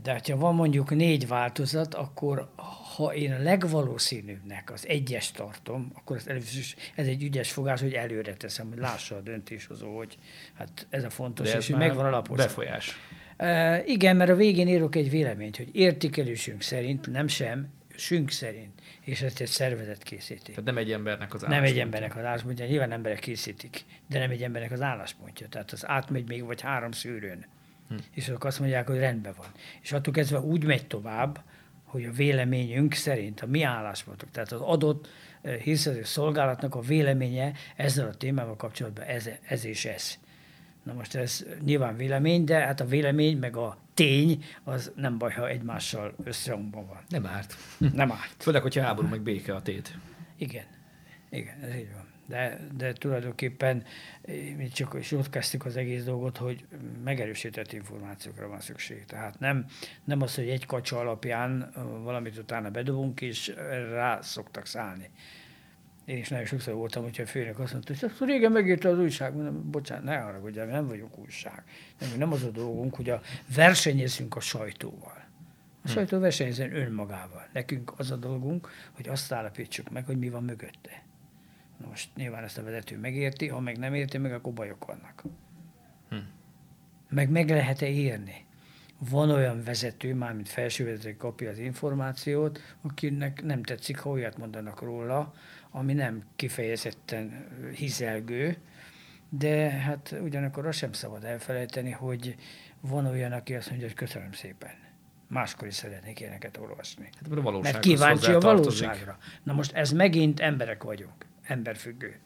De 0.03 0.21
ha 0.29 0.37
van 0.37 0.55
mondjuk 0.55 0.89
négy 0.89 1.27
változat, 1.27 1.93
akkor 1.93 2.51
ha 2.95 3.13
én 3.13 3.33
a 3.33 3.37
legvalószínűbbnek 3.37 4.71
az 4.71 4.87
egyes 4.87 5.31
tartom, 5.31 5.91
akkor 5.95 6.21
ez, 6.25 6.55
is, 6.55 6.75
ez 6.95 7.07
egy 7.07 7.23
ügyes 7.23 7.51
fogás, 7.51 7.81
hogy 7.81 7.93
előre 7.93 8.33
teszem, 8.33 8.67
hogy 8.67 8.77
lássa 8.77 9.15
a 9.15 9.21
döntéshozó, 9.21 9.97
hogy 9.97 10.17
hát 10.53 10.87
ez 10.89 11.03
a 11.03 11.09
fontos, 11.09 11.47
De 11.47 11.53
ez 11.53 11.61
és 11.61 11.69
hogy 11.69 11.79
megvan 11.79 12.05
alapozva. 12.05 12.43
Befolyás. 12.43 12.97
Uh, 13.39 13.89
igen, 13.89 14.15
mert 14.15 14.29
a 14.29 14.35
végén 14.35 14.67
írok 14.67 14.95
egy 14.95 15.09
véleményt, 15.09 15.57
hogy 15.57 15.69
értékelésünk 15.71 16.61
szerint, 16.61 17.11
nem 17.11 17.27
sem, 17.27 17.69
sünk 18.01 18.31
szerint, 18.31 18.81
és 19.01 19.21
ezt 19.21 19.39
egy 19.39 19.47
szervezet 19.47 20.03
készíti. 20.03 20.49
Tehát 20.49 20.63
nem 20.63 20.77
egy 20.77 20.91
embernek 20.91 21.33
az 21.33 21.41
Nem 21.41 21.51
egy 21.51 21.57
álláspontja. 21.57 21.83
embernek 21.83 22.15
az 22.15 22.23
álláspontja, 22.23 22.65
nyilván 22.65 22.91
emberek 22.91 23.19
készítik, 23.19 23.85
de 24.07 24.19
nem 24.19 24.29
egy 24.29 24.43
embernek 24.43 24.71
az 24.71 24.81
álláspontja. 24.81 25.47
Tehát 25.47 25.71
az 25.71 25.87
átmegy 25.87 26.27
még 26.27 26.45
vagy 26.45 26.61
három 26.61 26.91
szűrőn. 26.91 27.45
Hm. 27.89 27.95
És 28.11 28.27
azok 28.27 28.43
azt 28.43 28.59
mondják, 28.59 28.87
hogy 28.87 28.97
rendben 28.97 29.33
van. 29.37 29.47
És 29.81 29.91
attól 29.91 30.13
kezdve 30.13 30.39
úgy 30.39 30.63
megy 30.63 30.87
tovább, 30.87 31.43
hogy 31.83 32.05
a 32.05 32.11
véleményünk 32.11 32.93
szerint, 32.93 33.41
a 33.41 33.45
mi 33.45 33.63
álláspontok, 33.63 34.31
tehát 34.31 34.51
az 34.51 34.61
adott 34.61 35.07
eh, 35.41 35.55
hírszerző 35.55 36.03
szolgálatnak 36.03 36.75
a 36.75 36.79
véleménye 36.79 37.51
ezzel 37.75 38.07
a 38.07 38.15
témával 38.15 38.55
kapcsolatban 38.55 39.05
ez, 39.05 39.29
ez 39.41 39.65
és 39.65 39.85
ez. 39.85 40.19
Na 40.83 40.93
most 40.93 41.15
ez 41.15 41.45
nyilván 41.63 41.95
vélemény, 41.95 42.43
de 42.43 42.59
hát 42.59 42.79
a 42.79 42.85
vélemény 42.85 43.37
meg 43.37 43.55
a 43.55 43.77
tény 43.93 44.43
az 44.63 44.91
nem 44.95 45.17
baj, 45.17 45.31
ha 45.31 45.49
egymással 45.49 46.13
összehangban 46.23 46.87
van. 46.87 46.99
Nem 47.07 47.25
árt. 47.25 47.55
Nem 47.93 48.11
árt. 48.11 48.35
Főleg, 48.37 48.61
hogyha 48.61 48.83
háború 48.83 49.07
meg 49.07 49.21
béke 49.21 49.55
a 49.55 49.61
tét. 49.61 49.97
Igen, 50.37 50.65
igen, 51.29 51.59
ez 51.61 51.75
így 51.75 51.91
van. 51.93 52.09
De, 52.25 52.59
de 52.77 52.93
tulajdonképpen 52.93 53.83
eh, 54.21 54.35
mi 54.57 54.67
csak 54.67 54.95
is 54.99 55.11
ott 55.11 55.29
kezdtük 55.29 55.65
az 55.65 55.77
egész 55.77 56.03
dolgot, 56.03 56.37
hogy 56.37 56.65
megerősített 57.03 57.73
információkra 57.73 58.47
van 58.47 58.59
szükség. 58.59 59.05
Tehát 59.05 59.39
nem, 59.39 59.65
nem 60.03 60.21
az, 60.21 60.35
hogy 60.35 60.49
egy 60.49 60.65
kacsa 60.65 60.99
alapján 60.99 61.71
eh, 61.75 61.83
valamit 62.03 62.37
utána 62.37 62.69
bedobunk, 62.69 63.21
és 63.21 63.53
rá 63.91 64.21
szoktak 64.21 64.65
szállni. 64.65 65.09
Én 66.11 66.17
is 66.17 66.29
nagyon 66.29 66.45
sokszor 66.45 66.73
voltam, 66.73 67.03
hogyha 67.03 67.23
a 67.23 67.25
főnök 67.25 67.59
azt 67.59 67.71
mondta, 67.71 67.93
hogy 67.99 68.09
azt 68.09 68.21
régen 68.21 68.51
megírta 68.51 68.89
az 68.89 68.99
újság, 68.99 69.35
mondom, 69.35 69.71
bocsánat, 69.71 70.03
ne 70.03 70.17
haragudjál, 70.17 70.65
nem 70.65 70.87
vagyunk 70.87 71.17
újság. 71.17 71.63
Nem, 71.99 72.09
nem 72.17 72.31
az 72.31 72.43
a 72.43 72.49
dolgunk, 72.49 72.95
hogy 72.95 73.09
a 73.09 73.21
versenyezzünk 73.55 74.35
a 74.35 74.39
sajtóval. 74.39 75.23
A 75.83 75.87
sajtó 75.87 76.19
versenyezzen 76.19 76.75
önmagával. 76.75 77.47
Nekünk 77.53 77.93
az 77.97 78.11
a 78.11 78.15
dolgunk, 78.15 78.69
hogy 78.91 79.07
azt 79.07 79.31
állapítsuk 79.31 79.89
meg, 79.89 80.05
hogy 80.05 80.17
mi 80.17 80.29
van 80.29 80.43
mögötte. 80.43 81.03
Na 81.77 81.87
most 81.87 82.09
nyilván 82.15 82.43
ezt 82.43 82.57
a 82.57 82.63
vezető 82.63 82.97
megérti, 82.97 83.47
ha 83.47 83.59
meg 83.59 83.77
nem 83.77 83.93
érti 83.93 84.17
meg, 84.17 84.33
akkor 84.33 84.53
bajok 84.53 84.85
vannak. 84.85 85.23
Hm. 86.09 86.15
Meg 87.09 87.29
meg 87.29 87.49
lehet-e 87.49 87.89
írni? 87.89 88.45
Van 89.09 89.29
olyan 89.29 89.63
vezető, 89.63 90.13
mármint 90.13 90.49
felső 90.49 90.85
vezető 90.85 91.15
kapja 91.17 91.49
az 91.49 91.57
információt, 91.57 92.59
akinek 92.81 93.43
nem 93.43 93.63
tetszik, 93.63 93.99
ha 93.99 94.09
olyat 94.09 94.37
mondanak 94.37 94.81
róla, 94.81 95.33
ami 95.71 95.93
nem 95.93 96.23
kifejezetten 96.35 97.47
hizelgő, 97.75 98.57
de 99.29 99.69
hát 99.69 100.15
ugyanakkor 100.21 100.67
azt 100.67 100.77
sem 100.77 100.93
szabad 100.93 101.23
elfelejteni, 101.23 101.91
hogy 101.91 102.35
van 102.79 103.05
olyan, 103.05 103.31
aki 103.31 103.55
azt 103.55 103.69
mondja, 103.69 103.87
hogy 103.87 103.95
köszönöm 103.95 104.31
szépen. 104.31 104.71
Máskor 105.27 105.67
is 105.67 105.73
szeretnék 105.73 106.19
ilyeneket 106.19 106.57
olvasni. 106.57 107.09
Hát 107.15 107.45
a 107.45 107.59
Mert 107.59 107.79
kíváncsi 107.79 108.31
a 108.31 108.39
valóságra. 108.39 109.17
Na 109.43 109.53
most 109.53 109.71
ez 109.73 109.91
megint 109.91 110.39
emberek 110.39 110.83
vagyunk, 110.83 111.25
emberfüggő. 111.43 112.19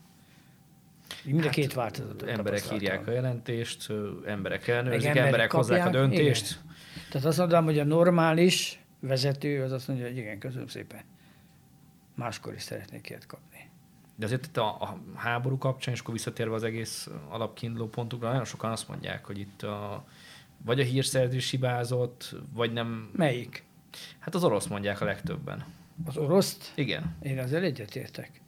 Mind 1.23 1.45
a 1.45 1.49
két 1.49 1.73
változatot 1.73 2.29
Hát, 2.29 2.37
Emberek 2.37 2.71
írják 2.73 3.07
a 3.07 3.11
jelentést, 3.11 3.91
emberek 4.25 4.67
ellenőrzik, 4.67 4.99
Meg 4.99 5.07
emberek, 5.07 5.25
emberek 5.25 5.51
hozzák 5.51 5.79
a 5.79 5.83
kapják, 5.83 6.01
döntést. 6.01 6.49
igen. 6.51 6.75
Tehát 7.11 7.27
azt 7.27 7.37
mondom, 7.37 7.63
hogy 7.63 7.79
a 7.79 7.83
normális 7.83 8.79
vezető 8.99 9.63
az 9.63 9.71
azt 9.71 9.87
mondja, 9.87 10.05
hogy 10.05 10.17
igen, 10.17 10.39
köszönöm 10.39 10.67
szépen. 10.67 11.01
Máskor 12.16 12.53
is 12.53 12.61
szeretnék 12.61 13.09
ilyet 13.09 13.26
kapni. 13.26 13.70
De 14.16 14.26
azért 14.26 14.45
itt 14.45 14.57
a, 14.57 14.82
a 14.82 14.99
háború 15.16 15.57
kapcsán, 15.57 15.93
és 15.93 15.99
akkor 15.99 16.13
visszatérve 16.13 16.55
az 16.55 16.63
egész 16.63 17.09
alapkiinduló 17.30 17.88
pontokra, 17.88 18.28
nagyon 18.28 18.45
sokan 18.45 18.72
azt 18.72 18.88
mondják, 18.88 19.26
hogy 19.26 19.39
itt 19.39 19.63
a, 19.63 20.05
vagy 20.66 20.80
a 20.80 20.84
hírszerzés 20.84 21.49
hibázott, 21.49 22.36
vagy 22.53 22.74
nem. 22.74 23.09
Melyik? 23.16 23.63
Hát 24.20 24.36
az 24.36 24.43
orosz 24.43 24.68
mondják 24.68 25.01
a 25.01 25.05
legtöbben. 25.05 25.66
Az 26.05 26.18
oroszt? 26.18 26.72
Igen. 26.76 27.16
Én 27.22 27.39
ezzel 27.39 27.63
egyetértek. 27.63 28.41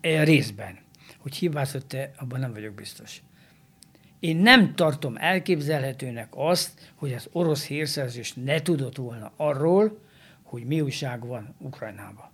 E 0.00 0.22
részben. 0.22 0.78
Hogy 1.18 1.34
hibázott-e, 1.34 2.12
abban 2.18 2.40
nem 2.40 2.52
vagyok 2.52 2.74
biztos. 2.74 3.22
Én 4.20 4.36
nem 4.36 4.74
tartom 4.74 5.16
elképzelhetőnek 5.16 6.28
azt, 6.30 6.92
hogy 6.94 7.12
az 7.12 7.28
orosz 7.32 7.66
hírszerzés 7.66 8.34
ne 8.34 8.62
tudott 8.62 8.96
volna 8.96 9.32
arról, 9.36 9.98
hogy 10.42 10.64
mi 10.64 10.80
újság 10.80 11.26
van 11.26 11.54
Ukrajnában. 11.58 12.30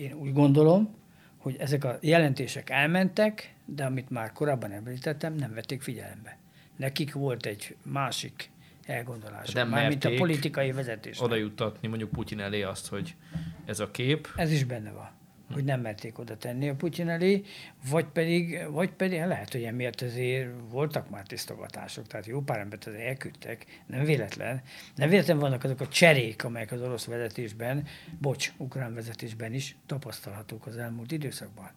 Én 0.00 0.12
úgy 0.12 0.32
gondolom, 0.32 0.94
hogy 1.36 1.56
ezek 1.58 1.84
a 1.84 1.98
jelentések 2.00 2.70
elmentek, 2.70 3.54
de 3.64 3.84
amit 3.84 4.10
már 4.10 4.32
korábban 4.32 4.72
említettem, 4.72 5.34
nem 5.34 5.54
vették 5.54 5.82
figyelembe. 5.82 6.38
Nekik 6.76 7.12
volt 7.12 7.46
egy 7.46 7.76
másik 7.82 8.50
elgondolás, 8.86 9.52
Nem 9.52 9.68
mármint 9.68 10.04
a 10.04 10.14
politikai 10.16 10.72
vezetés. 10.72 11.20
Oda 11.20 11.34
juttatni 11.34 11.88
mondjuk 11.88 12.10
Putyin 12.10 12.40
elé 12.40 12.62
azt, 12.62 12.88
hogy 12.88 13.14
ez 13.64 13.80
a 13.80 13.90
kép. 13.90 14.28
Ez 14.36 14.52
is 14.52 14.64
benne 14.64 14.90
van, 14.90 15.10
hogy 15.52 15.64
nem 15.64 15.80
merték 15.80 16.18
oda 16.18 16.36
tenni 16.36 16.68
a 16.68 16.74
Putyin 16.74 17.08
elé, 17.08 17.42
vagy 17.90 18.04
pedig, 18.04 18.66
vagy 18.70 18.90
pedig 18.90 19.20
lehet, 19.20 19.52
hogy 19.52 19.62
emiatt 19.62 20.00
azért 20.00 20.48
voltak 20.70 21.10
már 21.10 21.26
tisztogatások, 21.26 22.06
tehát 22.06 22.26
jó 22.26 22.40
pár 22.40 22.58
embert 22.58 22.86
azért 22.86 23.06
elküldtek, 23.06 23.66
nem 23.86 24.04
véletlen. 24.04 24.62
Nem 24.94 25.08
véletlen 25.08 25.38
vannak 25.38 25.64
azok 25.64 25.80
a 25.80 25.88
cserék, 25.88 26.44
amelyek 26.44 26.72
az 26.72 26.82
orosz 26.82 27.04
vezetésben, 27.04 27.86
bocs, 28.18 28.52
ukrán 28.56 28.94
vezetésben 28.94 29.54
is 29.54 29.76
tapasztalhatók 29.86 30.66
az 30.66 30.76
elmúlt 30.76 31.12
időszakban. 31.12 31.70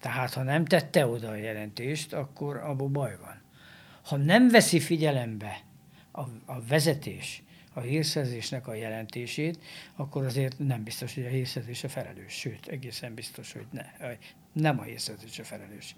Tehát, 0.00 0.34
ha 0.34 0.42
nem 0.42 0.64
tette 0.64 1.06
oda 1.06 1.28
a 1.28 1.36
jelentést, 1.36 2.12
akkor 2.12 2.56
abból 2.56 2.88
baj 2.88 3.16
van. 3.20 3.40
Ha 4.02 4.16
nem 4.16 4.48
veszi 4.48 4.80
figyelembe 4.80 5.60
a, 6.12 6.20
a 6.44 6.62
vezetés 6.68 7.42
a 7.72 7.80
hírszerzésnek 7.80 8.66
a 8.66 8.74
jelentését, 8.74 9.58
akkor 9.96 10.24
azért 10.24 10.58
nem 10.58 10.82
biztos, 10.82 11.14
hogy 11.14 11.24
a 11.24 11.28
hírszerzés 11.28 11.84
a 11.84 11.88
felelős. 11.88 12.32
Sőt, 12.32 12.66
egészen 12.66 13.14
biztos, 13.14 13.52
hogy 13.52 13.66
ne, 13.70 13.84
nem 14.52 14.78
a 14.78 14.82
hírszerzés 14.82 15.38
a 15.38 15.44
felelős. 15.44 15.96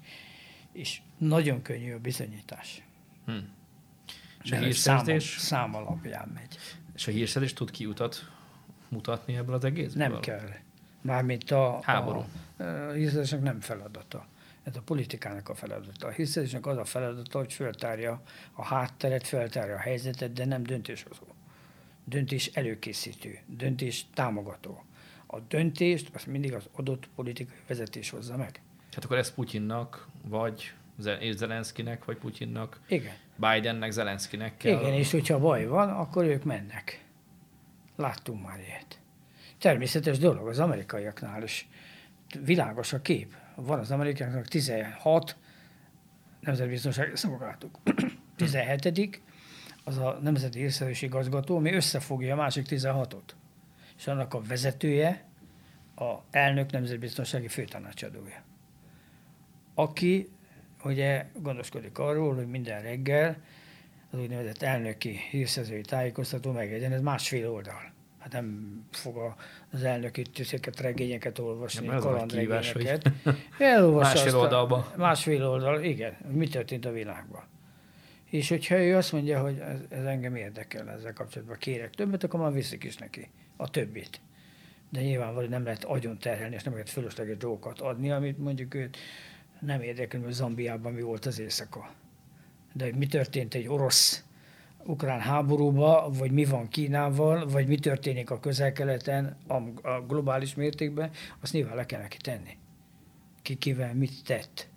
És 0.71 1.01
nagyon 1.17 1.61
könnyű 1.61 1.93
a 1.93 1.99
bizonyítás. 1.99 2.81
Hm. 3.25 3.31
És 4.43 4.51
a 4.51 4.55
hírszerzés, 4.57 5.35
Szám, 5.37 5.71
szám 5.71 5.75
alapján 5.75 6.31
megy. 6.33 6.57
és 6.95 7.07
a 7.07 7.11
hírszerzés 7.11 7.53
tud 7.53 7.71
kiutat 7.71 8.31
mutatni 8.89 9.35
ebből 9.35 9.55
az 9.55 9.63
egészből? 9.63 10.07
Nem 10.07 10.19
kell. 10.19 10.49
Mármint 11.01 11.51
a, 11.51 11.79
Háború. 11.83 12.25
a, 12.57 12.63
a 12.63 12.91
hírszerzésnek 12.91 13.41
nem 13.41 13.59
feladata. 13.59 14.27
Ez 14.63 14.75
a 14.75 14.81
politikának 14.81 15.49
a 15.49 15.55
feladata. 15.55 16.07
A 16.07 16.09
hírszerzésnek 16.11 16.65
az 16.65 16.77
a 16.77 16.85
feladata, 16.85 17.37
hogy 17.37 17.53
feltárja 17.53 18.21
a 18.53 18.63
hátteret, 18.65 19.27
feltárja 19.27 19.75
a 19.75 19.79
helyzetet, 19.79 20.33
de 20.33 20.45
nem 20.45 20.63
döntéshozó. 20.63 21.23
Döntés 22.05 22.47
előkészítő, 22.47 23.39
döntés 23.47 24.05
támogató. 24.13 24.83
A 25.27 25.39
döntést 25.39 26.09
azt 26.13 26.27
mindig 26.27 26.53
az 26.53 26.69
adott 26.71 27.09
politikai 27.15 27.55
vezetés 27.67 28.09
hozza 28.09 28.37
meg. 28.37 28.61
Hát 28.91 29.03
akkor 29.03 29.17
ez 29.17 29.33
Putyinnak, 29.33 30.07
vagy 30.27 30.73
Zelenszkinek, 31.31 32.05
vagy 32.05 32.17
Putyinnak, 32.17 32.79
Igen. 32.87 33.13
Bidennek, 33.35 33.91
Zelenszkinek 33.91 34.57
kell. 34.57 34.79
Igen, 34.79 34.93
és 34.93 35.11
hogyha 35.11 35.39
baj 35.39 35.65
van, 35.65 35.89
akkor 35.89 36.25
ők 36.25 36.43
mennek. 36.43 37.03
Láttunk 37.95 38.45
már 38.45 38.59
ilyet. 38.59 38.99
Természetes 39.57 40.17
dolog 40.17 40.47
az 40.47 40.59
amerikaiaknál 40.59 41.43
is. 41.43 41.67
Világos 42.43 42.93
a 42.93 43.01
kép. 43.01 43.35
Van 43.55 43.79
az 43.79 43.91
amerikaiaknak 43.91 44.47
16 44.47 45.37
nemzetbiztonsági 46.39 47.15
szolgálatuk. 47.15 47.79
17 48.35 48.91
az 49.87 49.97
a 49.97 50.19
Nemzeti 50.21 50.59
Hírszerzési 50.59 51.05
Igazgató, 51.05 51.55
ami 51.57 51.73
összefogja 51.73 52.33
a 52.33 52.37
másik 52.37 52.65
16-ot. 52.69 53.21
És 53.97 54.07
annak 54.07 54.33
a 54.33 54.41
vezetője 54.41 55.23
a 55.95 56.13
elnök 56.31 56.71
nemzetbiztonsági 56.71 57.47
főtanácsadója. 57.47 58.43
Aki 59.75 60.29
ugye 60.83 61.25
gondoskodik 61.41 61.97
arról, 61.99 62.35
hogy 62.35 62.47
minden 62.47 62.81
reggel 62.81 63.37
az 64.11 64.19
úgynevezett 64.19 64.61
elnöki 64.61 65.19
hírszerzői 65.29 65.81
tájékoztató 65.81 66.51
meglegyen, 66.51 66.91
ez 66.91 67.01
másfél 67.01 67.49
oldal. 67.49 67.93
Hát 68.19 68.31
nem 68.31 68.79
fog 68.91 69.35
az 69.71 69.83
elnök 69.83 70.17
itt 70.17 70.39
ezeket 70.39 70.79
regényeket 70.79 71.39
olvasni, 71.39 71.87
Nem, 71.87 71.99
kalandregényeket. 71.99 73.11
Elolvassa 73.57 74.13
Másfél 74.13 74.25
azt 74.25 74.35
a- 74.35 74.39
oldalba. 74.39 74.93
Másfél 74.97 75.45
oldal, 75.47 75.83
igen. 75.83 76.15
Mi 76.31 76.47
történt 76.47 76.85
a 76.85 76.91
világban. 76.91 77.43
És 78.35 78.49
hogyha 78.49 78.77
ő 78.77 78.95
azt 78.95 79.11
mondja, 79.11 79.41
hogy 79.41 79.57
ez, 79.57 79.79
ez 79.89 80.05
engem 80.05 80.35
érdekel 80.35 80.89
ezzel 80.89 81.13
kapcsolatban, 81.13 81.57
kérek 81.57 81.89
többet, 81.89 82.23
akkor 82.23 82.39
már 82.39 82.53
viszik 82.53 82.83
is 82.83 82.97
neki 82.97 83.29
a 83.57 83.69
többit. 83.69 84.21
De 84.89 85.01
nyilvánvalóan 85.01 85.49
nem 85.49 85.63
lehet 85.63 85.83
agyon 85.83 86.17
terhelni, 86.17 86.55
és 86.55 86.63
nem 86.63 86.73
lehet 86.73 86.89
fölösleges 86.89 87.37
dolgokat 87.37 87.79
adni, 87.79 88.11
amit 88.11 88.37
mondjuk 88.37 88.73
őt 88.73 88.97
nem 89.59 89.81
érdekel, 89.81 90.21
hogy 90.21 90.31
Zambiában 90.31 90.93
mi 90.93 91.01
volt 91.01 91.25
az 91.25 91.39
éjszaka. 91.39 91.93
De 92.73 92.83
hogy 92.83 92.95
mi 92.95 93.07
történt 93.07 93.53
egy 93.53 93.67
orosz 93.67 94.23
ukrán 94.85 95.19
háborúba, 95.19 96.09
vagy 96.09 96.31
mi 96.31 96.45
van 96.45 96.67
Kínával, 96.67 97.47
vagy 97.47 97.67
mi 97.67 97.77
történik 97.77 98.29
a 98.29 98.39
közel-keleten 98.39 99.37
a, 99.47 99.87
a 99.87 100.01
globális 100.07 100.55
mértékben, 100.55 101.11
azt 101.39 101.53
nyilván 101.53 101.75
le 101.75 101.85
kell 101.85 102.01
neki 102.01 102.17
tenni. 102.17 102.57
Ki 103.41 103.55
kivel 103.55 103.93
mit 103.93 104.23
tett. 104.23 104.69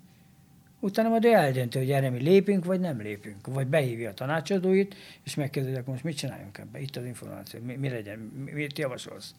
Utána 0.80 1.08
majd 1.08 1.24
ő 1.24 1.32
eldönti, 1.32 1.78
hogy 1.78 1.90
erre 1.90 2.10
mi 2.10 2.22
lépünk, 2.22 2.64
vagy 2.64 2.80
nem 2.80 3.00
lépünk. 3.00 3.46
Vagy 3.46 3.66
behívja 3.66 4.10
a 4.10 4.14
tanácsadóit, 4.14 4.94
és 5.22 5.34
megkérdezi, 5.34 5.74
akkor 5.76 5.88
most 5.88 6.04
mit 6.04 6.16
csináljunk 6.16 6.58
ebben? 6.58 6.82
Itt 6.82 6.96
az 6.96 7.04
információ. 7.04 7.60
Mi, 7.60 7.74
mi 7.76 7.88
legyen? 7.88 8.18
Mi- 8.18 8.52
Mit 8.52 8.78
javasolsz? 8.78 9.34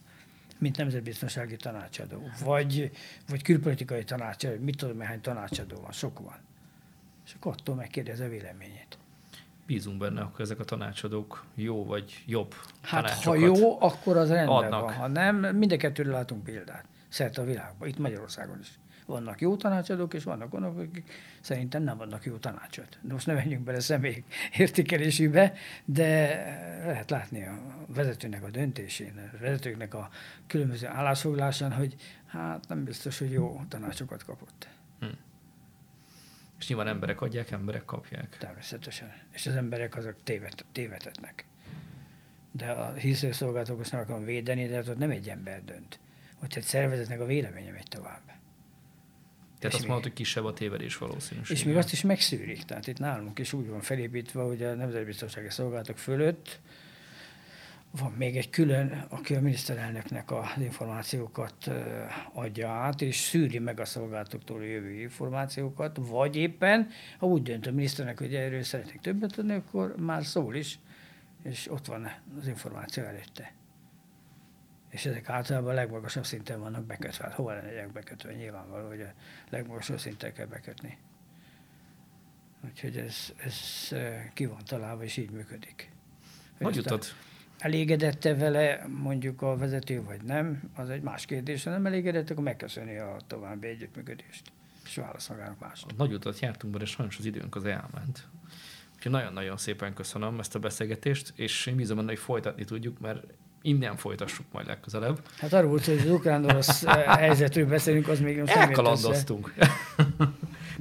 Mint 0.58 0.78
nemzetbiztonsági 0.78 1.56
tanácsadó. 1.56 2.22
Vagy, 2.44 2.92
vagy 3.30 3.42
külpolitikai 3.42 4.04
tanácsadó. 4.04 4.64
Mit 4.64 4.78
tudom, 4.78 5.00
hány 5.00 5.22
tanácsadó 5.22 5.76
van? 5.82 5.92
Sok 5.92 6.20
van. 6.20 6.38
És 7.26 7.34
akkor 7.34 7.52
attól 7.52 7.76
megkérdezi 7.76 8.24
a 8.24 8.30
véleményét. 8.30 8.98
Bízunk 9.66 9.98
benne, 9.98 10.22
akkor 10.22 10.42
ezek 10.42 10.60
a 10.60 10.64
tanácsadók 10.64 11.46
jó 11.56 11.86
vagy 11.86 12.24
jobb 12.26 12.54
Hát 12.82 13.10
ha 13.10 13.36
jó, 13.36 13.82
akkor 13.82 14.18
az 14.18 14.30
rendben 14.30 14.56
adnak. 14.56 14.82
van. 14.82 14.94
Ha 14.94 15.08
nem, 15.08 15.36
mind 15.58 15.72
a 15.72 15.78
kettőre 15.78 16.12
látunk 16.12 16.44
példát. 16.44 16.86
Szerte 17.10 17.42
a 17.42 17.46
világban, 17.46 17.88
itt 17.88 17.98
Magyarországon 17.98 18.60
is. 18.62 18.80
Vannak 19.10 19.42
jó 19.42 19.56
tanácsadók, 19.56 20.14
és 20.14 20.24
vannak 20.24 20.54
olyanok, 20.54 20.78
akik 20.78 21.12
szerintem 21.42 21.84
nem 21.84 22.00
adnak 22.00 22.26
jó 22.26 22.38
tanácsot. 22.38 22.98
De 23.02 23.14
most 23.14 23.26
ne 23.26 23.34
menjünk 23.34 23.64
bele 23.64 23.80
személy 23.80 24.24
értékelésébe, 24.58 25.54
de 25.86 26.28
lehet 26.86 27.10
látni 27.10 27.44
a 27.46 27.60
vezetőnek 27.88 28.44
a 28.44 28.50
döntésén, 28.50 29.32
a 29.34 29.38
vezetőknek 29.38 29.94
a 29.94 30.10
különböző 30.48 30.88
állásfoglalásán, 30.88 31.72
hogy 31.72 31.96
hát 32.26 32.68
nem 32.68 32.84
biztos, 32.84 33.20
hogy 33.20 33.32
jó 33.32 33.62
tanácsokat 33.68 34.24
kapott. 34.24 34.68
És 36.60 36.68
nyilván 36.68 36.88
emberek 36.88 37.22
adják, 37.22 37.52
emberek 37.52 37.86
kapják. 37.86 38.38
Természetesen. 38.40 39.14
És 39.32 39.48
az 39.48 39.56
emberek 39.56 39.96
azok 39.96 40.16
téved, 40.24 40.66
tévedhetnek. 40.72 41.46
De 42.52 42.72
a 42.72 42.94
hiszőszolgálatok 42.94 43.78
most 43.78 43.92
nem 43.92 44.02
akarom 44.02 44.24
védeni, 44.24 44.68
de 44.68 44.76
hát 44.76 44.88
ott 44.88 44.98
nem 44.98 45.10
egy 45.10 45.30
ember 45.30 45.64
dönt. 45.64 46.00
Ott 46.44 46.54
egy 46.54 46.64
szervezetnek 46.64 47.20
a 47.20 47.26
véleménye 47.26 47.72
megy 47.72 47.88
tovább. 47.90 48.22
Tehát 49.60 49.76
azt 49.76 49.86
mondod, 49.86 50.04
hogy 50.04 50.14
kisebb 50.14 50.46
a 50.46 50.54
tévedés 50.54 50.98
valószínűség. 50.98 51.58
És 51.58 51.64
még 51.64 51.76
azt 51.76 51.92
is 51.92 52.02
megszűrik. 52.02 52.64
Tehát 52.64 52.88
itt 52.88 53.00
nálunk 53.00 53.40
is 53.40 53.54
úgy 53.54 53.68
van 53.68 53.82
felépítve, 53.82 54.42
hogy 54.42 54.64
a 54.64 54.74
Nemzetbiztonsági 54.74 55.50
Szolgálatok 55.50 55.98
fölött 55.98 56.60
van 57.92 58.12
még 58.12 58.38
egy 58.38 58.50
külön, 58.50 59.06
aki 59.10 59.36
a 59.36 59.42
miniszterelnöknek 59.42 60.32
az 60.32 60.62
információkat 60.62 61.72
adja 62.34 62.70
át, 62.70 63.02
és 63.02 63.16
szűri 63.16 63.60
meg 63.60 63.80
a 63.80 63.86
szolgálatoktól 63.86 64.66
jövő 64.66 64.92
információkat, 64.92 65.98
vagy 66.02 66.36
éppen, 66.36 66.90
ha 67.18 67.26
úgy 67.26 67.44
dönt 67.44 67.68
a 67.68 67.72
miniszternek, 67.72 68.20
hogy 68.20 68.36
erről 68.36 68.64
szeretnék 68.64 69.00
többet 69.00 69.38
adni, 69.38 69.54
akkor 69.54 69.96
már 69.98 70.26
szól 70.26 70.56
is, 70.56 70.80
és 71.44 71.72
ott 71.72 71.86
van 71.86 72.12
az 72.40 72.48
információ 72.48 73.04
előtte. 73.04 73.54
És 74.90 75.06
ezek 75.06 75.30
általában 75.30 75.70
a 75.70 75.74
legmagasabb 75.74 76.26
szinten 76.26 76.60
vannak 76.60 76.86
bekötve. 76.86 77.24
Hát 77.24 77.34
hova 77.34 77.54
legyenek 77.54 77.92
bekötve? 77.92 78.34
Nyilvánvaló, 78.34 78.88
hogy 78.88 79.02
a 79.02 79.14
legmagasabb 79.50 80.00
szinten 80.00 80.34
kell 80.34 80.46
bekötni. 80.46 80.98
Úgyhogy 82.66 82.98
ez, 82.98 83.34
ez 83.38 83.56
ki 84.34 84.46
van 84.46 84.64
találva, 84.66 85.04
és 85.04 85.18
így 85.18 85.32
működik. 85.32 85.92
Hogy 86.62 86.76
jutott? 86.76 87.16
Elégedette 87.60 88.36
vele 88.36 88.88
mondjuk 88.88 89.42
a 89.42 89.58
vezető, 89.58 90.04
vagy 90.04 90.22
nem, 90.22 90.72
az 90.76 90.90
egy 90.90 91.02
más 91.02 91.26
kérdés. 91.26 91.64
Ha 91.64 91.70
nem 91.70 91.86
elégedett, 91.86 92.30
akkor 92.30 92.44
megköszöni 92.44 92.98
a 92.98 93.18
további 93.28 93.68
együttműködést. 93.68 94.52
És 94.86 94.96
válasz 94.96 95.28
magának 95.28 95.60
más. 95.60 95.86
Nagy 95.98 96.14
utat 96.14 96.40
jártunk 96.40 96.74
be, 96.74 96.80
de 96.80 96.86
sajnos 96.86 97.18
az 97.18 97.26
időnk 97.26 97.56
az 97.56 97.66
elment. 97.66 98.28
Úgyhogy 98.96 99.12
nagyon-nagyon 99.12 99.58
szépen 99.58 99.94
köszönöm 99.94 100.40
ezt 100.40 100.56
a 100.56 100.60
beszélgetést, 100.60 101.34
és 101.36 101.66
én 101.66 101.76
bízom 101.76 101.98
benne, 101.98 102.10
hogy 102.10 102.20
folytatni 102.20 102.66
tudjuk, 102.66 103.00
mert 103.00 103.24
innen 103.62 103.96
folytassuk 103.96 104.46
majd 104.52 104.68
legközelebb. 104.68 105.20
Hát 105.38 105.54
arról 105.54 105.70
volt, 105.70 105.86
hogy 105.86 105.98
az 105.98 106.12
ukrán-orosz 106.12 106.84
eh, 106.86 107.04
helyzetről 107.06 107.66
beszélünk, 107.66 108.08
az 108.08 108.20
még 108.20 108.38
nem. 108.38 108.46
Elkalandoztunk. 108.48 109.54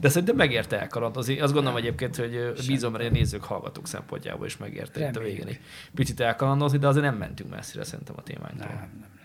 De 0.00 0.08
szerintem 0.08 0.36
megérte 0.36 0.80
elkalandozni. 0.80 1.40
Azt 1.40 1.52
gondolom 1.52 1.78
egyébként, 1.78 2.16
hogy 2.16 2.52
bízom 2.66 2.92
hogy 2.92 3.06
a 3.06 3.10
nézők, 3.10 3.44
hallgatók 3.44 3.86
szempontjából 3.86 4.46
is 4.46 4.56
megérte 4.56 5.08
itt 5.08 5.16
a 5.16 5.20
végén. 5.20 5.46
egy 5.46 5.60
Picit 5.94 6.20
elkalandozni, 6.20 6.78
de 6.78 6.86
azért 6.86 7.04
nem 7.04 7.16
mentünk 7.16 7.50
messzire 7.50 7.84
szerintem 7.84 8.14
a 8.18 8.22
témánktól. 8.22 8.66
Nem, 8.66 8.90
nem, 9.00 9.17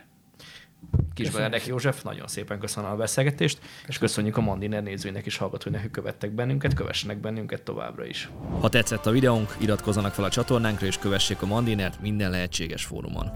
nem. 0.97 1.07
Kis 1.13 1.29
Benedek 1.29 1.65
József, 1.65 2.01
nagyon 2.01 2.27
szépen 2.27 2.59
köszönöm 2.59 2.91
a 2.91 2.95
beszélgetést, 2.95 3.59
és 3.87 3.97
köszönjük 3.97 4.37
a 4.37 4.41
Mandiner 4.41 4.83
nézőinek 4.83 5.25
is 5.25 5.37
hallgatóinak, 5.37 5.81
hogy 5.81 5.91
követtek 5.91 6.31
bennünket, 6.31 6.73
kövessenek 6.73 7.17
bennünket 7.17 7.61
továbbra 7.61 8.05
is. 8.05 8.29
Ha 8.59 8.69
tetszett 8.69 9.05
a 9.05 9.11
videónk, 9.11 9.55
iratkozzanak 9.59 10.13
fel 10.13 10.25
a 10.25 10.29
csatornánkra 10.29 10.85
és 10.85 10.97
kövessék 10.97 11.41
a 11.41 11.45
Mandinert 11.45 12.01
minden 12.01 12.31
lehetséges 12.31 12.85
fórumon. 12.85 13.31